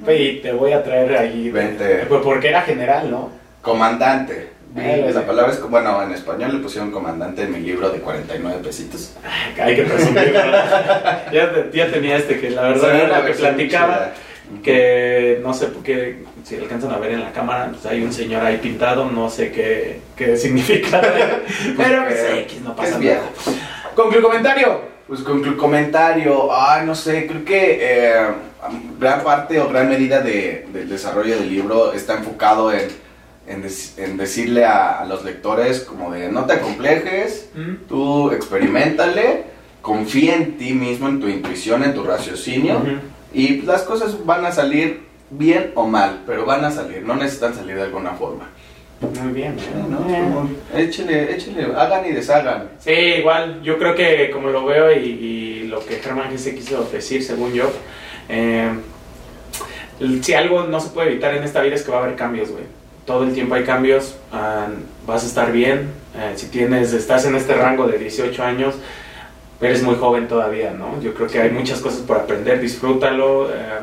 y 0.08 0.32
te 0.40 0.52
voy 0.52 0.72
a 0.72 0.82
traer 0.82 1.16
ahí. 1.16 1.48
Vente. 1.50 2.04
Pues 2.08 2.20
porque 2.22 2.48
era 2.48 2.62
general, 2.62 3.10
¿no? 3.10 3.30
Comandante. 3.62 4.57
Ah, 4.76 5.10
la 5.12 5.26
palabra 5.26 5.52
es, 5.52 5.60
bueno, 5.62 6.02
en 6.02 6.12
español 6.12 6.52
le 6.56 6.58
pusieron 6.62 6.90
comandante 6.92 7.42
en 7.42 7.52
mi 7.52 7.60
libro 7.60 7.90
de 7.90 7.98
49 8.00 8.60
pesitos. 8.62 9.14
Hay 9.60 9.74
que 9.76 9.82
presumirlo. 9.82 10.40
ya, 11.32 11.52
te- 11.52 11.70
ya 11.76 11.90
tenía 11.90 12.16
este 12.16 12.38
que 12.38 12.50
la 12.50 12.62
verdad 12.62 12.90
Sí, 12.92 13.00
era 13.00 13.18
lo 13.20 13.26
que 13.26 13.32
platicaba. 13.32 13.94
chida. 13.94 14.14
Que 14.62 15.40
no 15.42 15.52
sé 15.52 15.66
por 15.66 15.82
qué, 15.82 16.22
si 16.42 16.56
alcanzan 16.56 16.90
a 16.92 16.96
ver 16.98 17.12
en 17.12 17.20
la 17.22 17.32
cámara, 17.32 17.68
pues 17.70 17.84
hay 17.84 18.02
un 18.02 18.12
señor 18.12 18.42
ahí 18.44 18.56
pintado, 18.56 19.04
no 19.10 19.28
sé 19.28 19.52
qué, 19.52 20.00
qué 20.16 20.36
significa. 20.38 21.02
pero 21.76 22.04
pues, 22.04 22.24
X, 22.44 22.60
no 22.62 22.74
pasa 22.74 22.98
nada. 22.98 23.20
Conclu 23.94 24.22
comentario. 24.22 24.80
Pues 25.06 25.20
con 25.20 25.42
el 25.44 25.56
comentario, 25.56 26.48
ay, 26.54 26.86
no 26.86 26.94
sé, 26.94 27.26
creo 27.26 27.42
que 27.44 27.78
eh, 27.80 28.26
gran 28.98 29.22
parte 29.24 29.58
o 29.60 29.68
gran 29.68 29.88
medida 29.88 30.20
de- 30.20 30.66
del 30.72 30.88
desarrollo 30.88 31.36
del 31.38 31.48
libro 31.50 31.92
está 31.94 32.14
enfocado 32.14 32.70
en, 32.72 32.88
en, 33.48 33.66
en 33.96 34.16
decirle 34.16 34.64
a, 34.64 35.00
a 35.00 35.04
los 35.04 35.24
lectores 35.24 35.80
como 35.80 36.10
de 36.12 36.30
no 36.30 36.44
te 36.44 36.54
acomplejes, 36.54 37.50
¿Mm? 37.54 37.86
tú 37.88 38.30
experimentale, 38.30 39.44
confía 39.82 40.34
en 40.36 40.56
ti 40.58 40.72
mismo, 40.74 41.08
en 41.08 41.20
tu 41.20 41.28
intuición, 41.28 41.82
en 41.84 41.94
tu 41.94 42.04
raciocinio 42.04 42.76
Ujú. 42.78 42.98
y 43.32 43.62
las 43.62 43.82
cosas 43.82 44.24
van 44.26 44.44
a 44.44 44.52
salir 44.52 45.06
bien 45.30 45.72
o 45.74 45.86
mal, 45.86 46.22
pero 46.26 46.44
van 46.46 46.64
a 46.64 46.70
salir, 46.70 47.02
no 47.02 47.14
necesitan 47.14 47.54
salir 47.54 47.76
de 47.76 47.82
alguna 47.82 48.12
forma. 48.12 48.48
Muy 49.00 49.32
bien. 49.32 49.54
¿no? 49.88 49.98
Eh. 50.12 50.20
Como, 50.24 50.50
échele, 50.74 51.34
échele, 51.34 51.66
hagan 51.76 52.04
y 52.06 52.12
deshagan. 52.12 52.70
Sí, 52.80 52.90
igual, 52.90 53.62
yo 53.62 53.78
creo 53.78 53.94
que 53.94 54.30
como 54.32 54.48
lo 54.50 54.64
veo 54.64 54.90
y, 54.90 55.04
y 55.04 55.62
lo 55.68 55.84
que 55.84 55.96
Germán 55.96 56.36
se 56.38 56.54
quiso 56.54 56.82
decir, 56.90 57.22
según 57.22 57.52
yo, 57.52 57.70
eh, 58.28 58.70
si 60.22 60.34
algo 60.34 60.64
no 60.64 60.80
se 60.80 60.90
puede 60.90 61.10
evitar 61.10 61.34
en 61.34 61.44
esta 61.44 61.60
vida 61.62 61.74
es 61.76 61.82
que 61.82 61.90
va 61.92 61.98
a 61.98 62.04
haber 62.04 62.16
cambios, 62.16 62.50
güey. 62.50 62.64
Todo 63.08 63.22
el 63.22 63.32
tiempo 63.32 63.54
hay 63.54 63.64
cambios, 63.64 64.16
ah, 64.34 64.66
vas 65.06 65.24
a 65.24 65.26
estar 65.28 65.50
bien, 65.50 65.88
eh, 66.14 66.34
si 66.36 66.48
tienes, 66.48 66.92
estás 66.92 67.24
en 67.24 67.36
este 67.36 67.54
rango 67.54 67.86
de 67.88 67.96
18 67.96 68.44
años, 68.44 68.74
eres 69.62 69.82
muy 69.82 69.94
joven 69.96 70.28
todavía, 70.28 70.72
¿no? 70.72 71.00
Yo 71.00 71.14
creo 71.14 71.26
que 71.26 71.40
hay 71.40 71.50
muchas 71.50 71.80
cosas 71.80 72.00
por 72.00 72.18
aprender, 72.18 72.60
disfrútalo, 72.60 73.48
eh, 73.48 73.78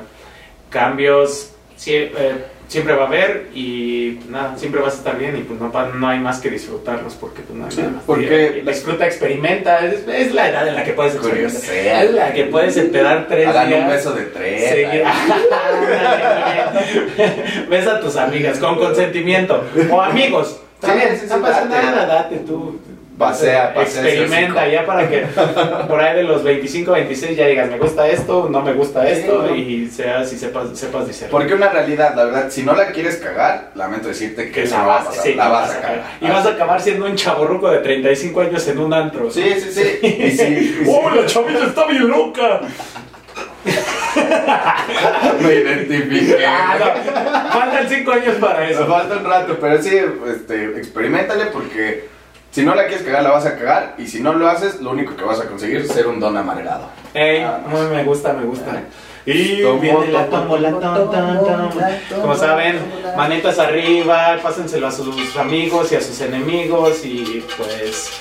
cambios, 0.69 1.53
eh, 1.87 2.45
siempre 2.67 2.93
va 2.95 3.03
a 3.03 3.07
haber 3.07 3.47
y 3.53 4.19
nada, 4.29 4.57
siempre 4.57 4.81
vas 4.81 4.93
a 4.95 4.97
estar 4.97 5.17
bien 5.17 5.37
y 5.37 5.41
pues 5.41 5.59
no, 5.59 5.71
no 5.93 6.07
hay 6.07 6.19
más 6.19 6.39
que 6.39 6.49
disfrutarlos 6.49 7.13
porque 7.15 7.41
pues 7.41 7.57
no 7.57 7.67
hay 7.67 7.75
nada 7.75 7.89
más. 7.91 8.03
porque- 8.05 8.61
y 8.63 8.67
disfruta, 8.67 9.05
experimenta, 9.05 9.85
es, 9.85 10.07
es 10.07 10.33
la 10.33 10.49
edad 10.49 10.67
en 10.67 10.75
la 10.75 10.83
que 10.83 10.93
puedes 10.93 11.15
experimentar. 11.15 11.61
Es 12.05 12.11
la 12.11 12.33
que 12.33 12.43
puedes 12.45 12.75
esperar 12.77 13.27
tres 13.29 13.47
Hagan 13.47 13.67
días. 13.67 13.81
un 13.81 13.87
beso 13.89 14.11
de 14.13 14.23
tres. 14.25 14.69
Seguir- 14.71 15.03
Besa 17.69 17.91
a 17.95 17.99
tus 17.99 18.15
amigas 18.15 18.57
con 18.59 18.75
consentimiento. 18.77 19.63
O 19.91 20.01
amigos. 20.01 20.59
Sí, 20.81 20.87
También, 20.87 21.09
sí, 21.17 21.21
sí, 21.21 21.25
no 21.29 21.41
pasa 21.41 21.65
nada, 21.65 22.05
date 22.05 22.37
tú. 22.39 22.79
Pasea, 23.17 23.73
pasea 23.73 24.01
Experimenta 24.03 24.67
ya 24.67 24.85
para 24.85 25.07
que 25.07 25.21
por 25.87 26.01
ahí 26.01 26.17
de 26.17 26.23
los 26.23 26.43
25, 26.43 26.91
26 26.91 27.37
ya 27.37 27.47
digas, 27.47 27.69
me 27.69 27.77
gusta 27.77 28.07
esto, 28.09 28.49
no 28.51 28.61
me 28.61 28.73
gusta 28.73 29.05
Sí, 29.05 29.11
esto 29.13 29.43
¿no? 29.43 29.55
y 29.55 29.87
seas 29.89 30.33
y 30.33 30.37
sepas, 30.37 30.77
sepas 30.77 31.07
discernir. 31.07 31.31
Porque 31.31 31.53
una 31.53 31.69
realidad, 31.69 32.13
la 32.15 32.25
verdad, 32.25 32.47
si 32.49 32.63
no 32.63 32.73
la 32.75 32.87
quieres 32.91 33.15
cagar, 33.17 33.71
lamento 33.75 34.09
decirte 34.09 34.51
que 34.51 34.63
eso 34.63 34.75
la 34.75 34.81
no 34.81 34.87
va 34.87 34.95
a 34.95 34.97
vas, 34.97 35.07
pasar. 35.07 35.23
sí, 35.23 35.33
la 35.33 35.43
la 35.45 35.49
vas 35.49 35.71
a 35.71 35.81
cagar. 35.81 36.03
Y 36.19 36.27
vas 36.27 36.45
a 36.45 36.49
acabar 36.49 36.81
siendo 36.81 37.05
un 37.05 37.15
chaborruco 37.15 37.71
de 37.71 37.77
35 37.79 38.41
años 38.41 38.67
en 38.67 38.79
un 38.79 38.93
antro. 38.93 39.31
Sí, 39.31 39.43
sí, 39.61 39.71
sí. 39.71 39.99
Y 40.05 40.31
sí, 40.31 40.81
y. 40.83 40.85
¡Oh, 40.89 41.09
la 41.09 41.25
chavita 41.25 41.65
está 41.67 41.85
bien 41.87 42.07
loca! 42.09 42.61
Me 45.41 45.53
identifiqué. 45.53 46.45
Ah, 46.45 46.77
no. 46.79 47.51
Faltan 47.59 47.89
5 47.89 48.11
años 48.11 48.35
para 48.39 48.59
Me 48.59 48.71
eso. 48.71 48.85
falta 48.85 49.17
un 49.17 49.25
rato, 49.25 49.57
pero 49.59 49.81
sí, 49.81 49.97
este, 50.27 50.77
experimentale 50.77 51.45
porque 51.47 52.07
si 52.55 52.63
no 52.63 52.73
la 52.73 52.87
quieres 52.87 53.05
cagar, 53.05 53.21
la 53.21 53.31
vas 53.31 53.45
a 53.45 53.57
cagar. 53.57 53.95
Y 53.97 54.07
si 54.07 54.21
no 54.21 54.31
lo 54.31 54.47
haces, 54.47 54.79
lo 54.79 54.91
único 54.91 55.13
que 55.17 55.25
vas 55.25 55.41
a 55.41 55.43
conseguir 55.49 55.81
es 55.81 55.89
ser 55.89 56.07
un 56.07 56.21
don 56.21 56.37
amargado. 56.37 56.87
Ey, 57.13 57.45
muy 57.67 57.81
me 57.87 58.05
gusta, 58.05 58.31
me 58.31 58.45
gusta. 58.45 58.81
Y 59.25 59.61
Tomo, 59.61 59.81
viene 59.81 60.07
la 60.13 60.27
Como 62.21 62.35
saben, 62.37 62.79
manitas 63.17 63.59
arriba, 63.59 64.37
pásenselo 64.41 64.87
a 64.87 64.91
sus 64.93 65.35
amigos 65.35 65.91
y 65.91 65.95
a 65.95 66.01
sus 66.01 66.21
enemigos 66.21 67.03
y 67.03 67.45
pues 67.57 68.11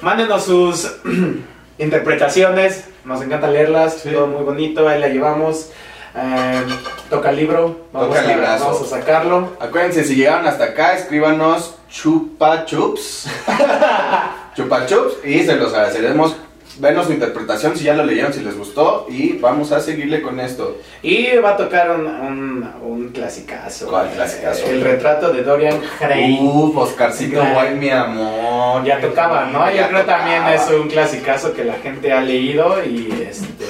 mándenos 0.00 0.44
sus 0.44 0.98
interpretaciones. 1.78 2.84
Nos 3.04 3.20
encanta 3.20 3.48
leerlas, 3.48 3.94
Sí. 3.94 4.10
todo 4.10 4.28
muy 4.28 4.44
bonito, 4.44 4.88
ahí 4.88 5.00
la 5.00 5.08
llevamos. 5.08 5.70
Eh, 6.14 6.62
toca 7.10 7.30
el 7.30 7.36
libro, 7.36 7.80
vamos, 7.92 8.10
Toca 8.16 8.32
el 8.32 8.44
a, 8.44 8.58
vamos 8.58 8.80
a 8.82 8.84
sacarlo. 8.84 9.56
Acuérdense, 9.58 10.04
si 10.04 10.14
llegaron 10.14 10.46
hasta 10.46 10.66
acá, 10.66 10.94
escríbanos 10.94 11.74
chupa 11.92 12.64
chups. 12.64 13.26
chupa 14.56 14.86
chups 14.86 15.24
y 15.24 15.40
se 15.44 15.56
los 15.56 15.72
agradeceremos. 15.74 16.34
Venos 16.78 17.04
su 17.04 17.12
interpretación 17.12 17.76
si 17.76 17.84
ya 17.84 17.92
lo 17.92 18.02
leyeron, 18.02 18.32
si 18.32 18.40
les 18.40 18.56
gustó. 18.56 19.06
Y 19.10 19.34
vamos 19.34 19.72
a 19.72 19.80
seguirle 19.80 20.22
con 20.22 20.40
esto. 20.40 20.78
Y 21.02 21.36
va 21.36 21.50
a 21.50 21.56
tocar 21.58 21.90
un, 21.90 22.06
un, 22.06 22.70
un 22.82 23.08
clasicazo. 23.10 23.88
¿Cuál 23.88 24.08
clasicazo? 24.08 24.64
El 24.66 24.80
retrato 24.80 25.30
de 25.34 25.42
Dorian 25.42 25.78
Gray. 26.00 26.38
Uf, 26.40 26.74
Oscarcito. 26.78 27.44
Guay, 27.44 27.74
mi 27.74 27.90
amor. 27.90 28.82
Ya 28.84 28.98
tocaba, 29.02 29.44
¿no? 29.52 29.68
Yo 29.70 29.76
Ya 29.76 29.88
creo 29.90 30.04
también 30.06 30.38
tocaba. 30.38 30.54
es 30.54 30.70
un 30.70 30.88
clasicazo 30.88 31.52
que 31.52 31.64
la 31.64 31.74
gente 31.74 32.10
ha 32.10 32.22
leído 32.22 32.82
y 32.82 33.26
este, 33.28 33.66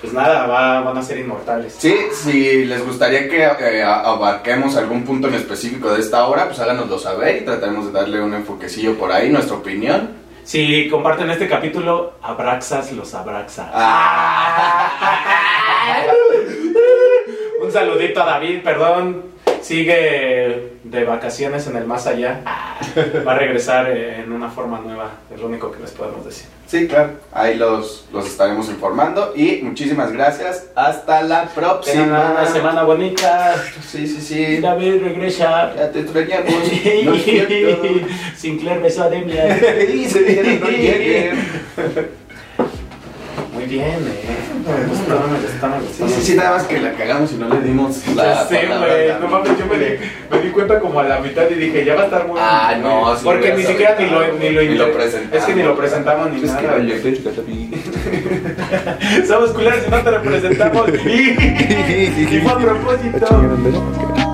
pues 0.00 0.12
nada, 0.12 0.46
va- 0.46 0.80
van 0.82 0.96
a 0.96 1.02
ser 1.02 1.18
inmortales. 1.18 1.74
Sí, 1.78 1.94
si 2.12 2.64
les 2.64 2.84
gustaría 2.86 3.28
que 3.28 3.42
eh, 3.44 3.82
abarquemos 3.82 4.76
algún 4.76 5.04
punto 5.04 5.28
en 5.28 5.34
específico 5.34 5.92
de 5.92 6.00
esta 6.00 6.26
obra, 6.26 6.46
pues 6.46 6.58
háganoslo 6.60 6.98
saber 6.98 7.42
y 7.42 7.44
trataremos 7.44 7.86
de 7.86 7.92
darle 7.92 8.20
un 8.22 8.32
enfoquecillo 8.34 8.94
por 8.96 9.10
ahí, 9.12 9.28
nuestra 9.28 9.56
opinión. 9.56 10.10
Si 10.44 10.88
comparten 10.88 11.28
este 11.30 11.48
capítulo, 11.48 12.14
Abraxas 12.22 12.92
los 12.92 13.12
abraxa. 13.14 13.70
Ah. 13.74 14.92
Un 17.62 17.72
saludito 17.72 18.22
a 18.22 18.26
David, 18.26 18.62
perdón. 18.62 19.22
Sigue 19.62 20.72
de 20.84 21.04
vacaciones 21.04 21.66
en 21.66 21.76
el 21.76 21.84
más 21.84 22.06
allá. 22.06 22.40
Va 23.26 23.32
a 23.32 23.38
regresar 23.38 23.90
en 23.90 24.32
una 24.32 24.50
forma 24.50 24.80
nueva, 24.80 25.10
es 25.32 25.40
lo 25.40 25.46
único 25.46 25.70
que 25.72 25.80
les 25.80 25.90
podemos 25.90 26.24
decir. 26.24 26.46
Sí, 26.66 26.86
claro, 26.86 27.12
ahí 27.32 27.56
los, 27.56 28.06
los 28.12 28.26
estaremos 28.26 28.68
informando 28.68 29.32
y 29.34 29.60
muchísimas 29.62 30.12
gracias. 30.12 30.66
Hasta 30.74 31.22
la 31.22 31.46
Tengan 31.46 31.54
próxima. 31.54 32.30
una 32.32 32.46
semana 32.46 32.82
bonita. 32.82 33.54
Sí, 33.86 34.06
sí, 34.06 34.20
sí. 34.20 34.58
David 34.60 35.02
regresa. 35.02 35.74
Ya 35.74 35.90
te 35.90 36.00
extrañamos. 36.00 36.52
No. 37.04 37.14
Sinclair 38.36 38.80
besó 38.80 39.04
a 39.04 39.08
Demian. 39.10 39.48
Dijeron, 39.92 40.60
no 40.60 40.66
bien, 43.68 43.86
eh. 43.86 44.86
Gustó, 44.88 45.14
me 45.28 45.38
gustó, 45.38 45.68
me 45.68 45.78
gustó. 45.80 46.08
Sí, 46.08 46.14
sí, 46.14 46.22
sí, 46.32 46.36
nada 46.36 46.52
más 46.56 46.64
que 46.64 46.78
la 46.80 46.92
cagamos 46.92 47.32
y 47.32 47.36
no 47.36 47.48
le 47.48 47.60
dimos 47.60 48.06
la 48.14 48.24
Ya 48.24 48.44
sé, 48.46 48.56
palabra 48.66 48.94
güey. 48.94 49.08
No 49.20 49.28
mames, 49.28 49.58
yo 49.58 49.66
me 49.66 49.78
di, 49.78 49.84
me 50.30 50.38
di 50.40 50.48
cuenta 50.50 50.80
como 50.80 51.00
a 51.00 51.04
la 51.04 51.20
mitad 51.20 51.48
y 51.50 51.54
dije, 51.54 51.84
ya 51.84 51.94
va 51.94 52.02
a 52.02 52.04
estar 52.04 52.26
muy. 52.26 52.38
Ah, 52.40 52.76
no, 52.80 53.14
sí, 53.16 53.22
Porque 53.24 53.54
ni 53.54 53.62
siquiera 53.62 53.96
ni 53.98 54.06
lo, 54.10 54.20
ni 54.34 54.50
lo, 54.50 54.62
Ni 54.62 54.74
lo 54.74 54.92
presentamos. 54.92 55.36
Es 55.36 55.44
que 55.44 55.54
ni 55.54 55.62
lo 55.62 55.76
presentamos 55.76 56.30
ni 56.32 56.44
Es 56.44 56.50
que 56.52 56.62
nada. 56.62 56.76
güey. 56.78 56.86
llegué. 56.88 57.18
Somos 59.26 59.50
culeros 59.50 59.80
y 59.86 59.90
no 59.90 59.98
te 60.02 60.10
representamos. 60.10 60.88
y, 61.06 62.36
y 62.36 62.40
fue 62.42 62.52
a 62.52 62.58
propósito. 62.58 64.27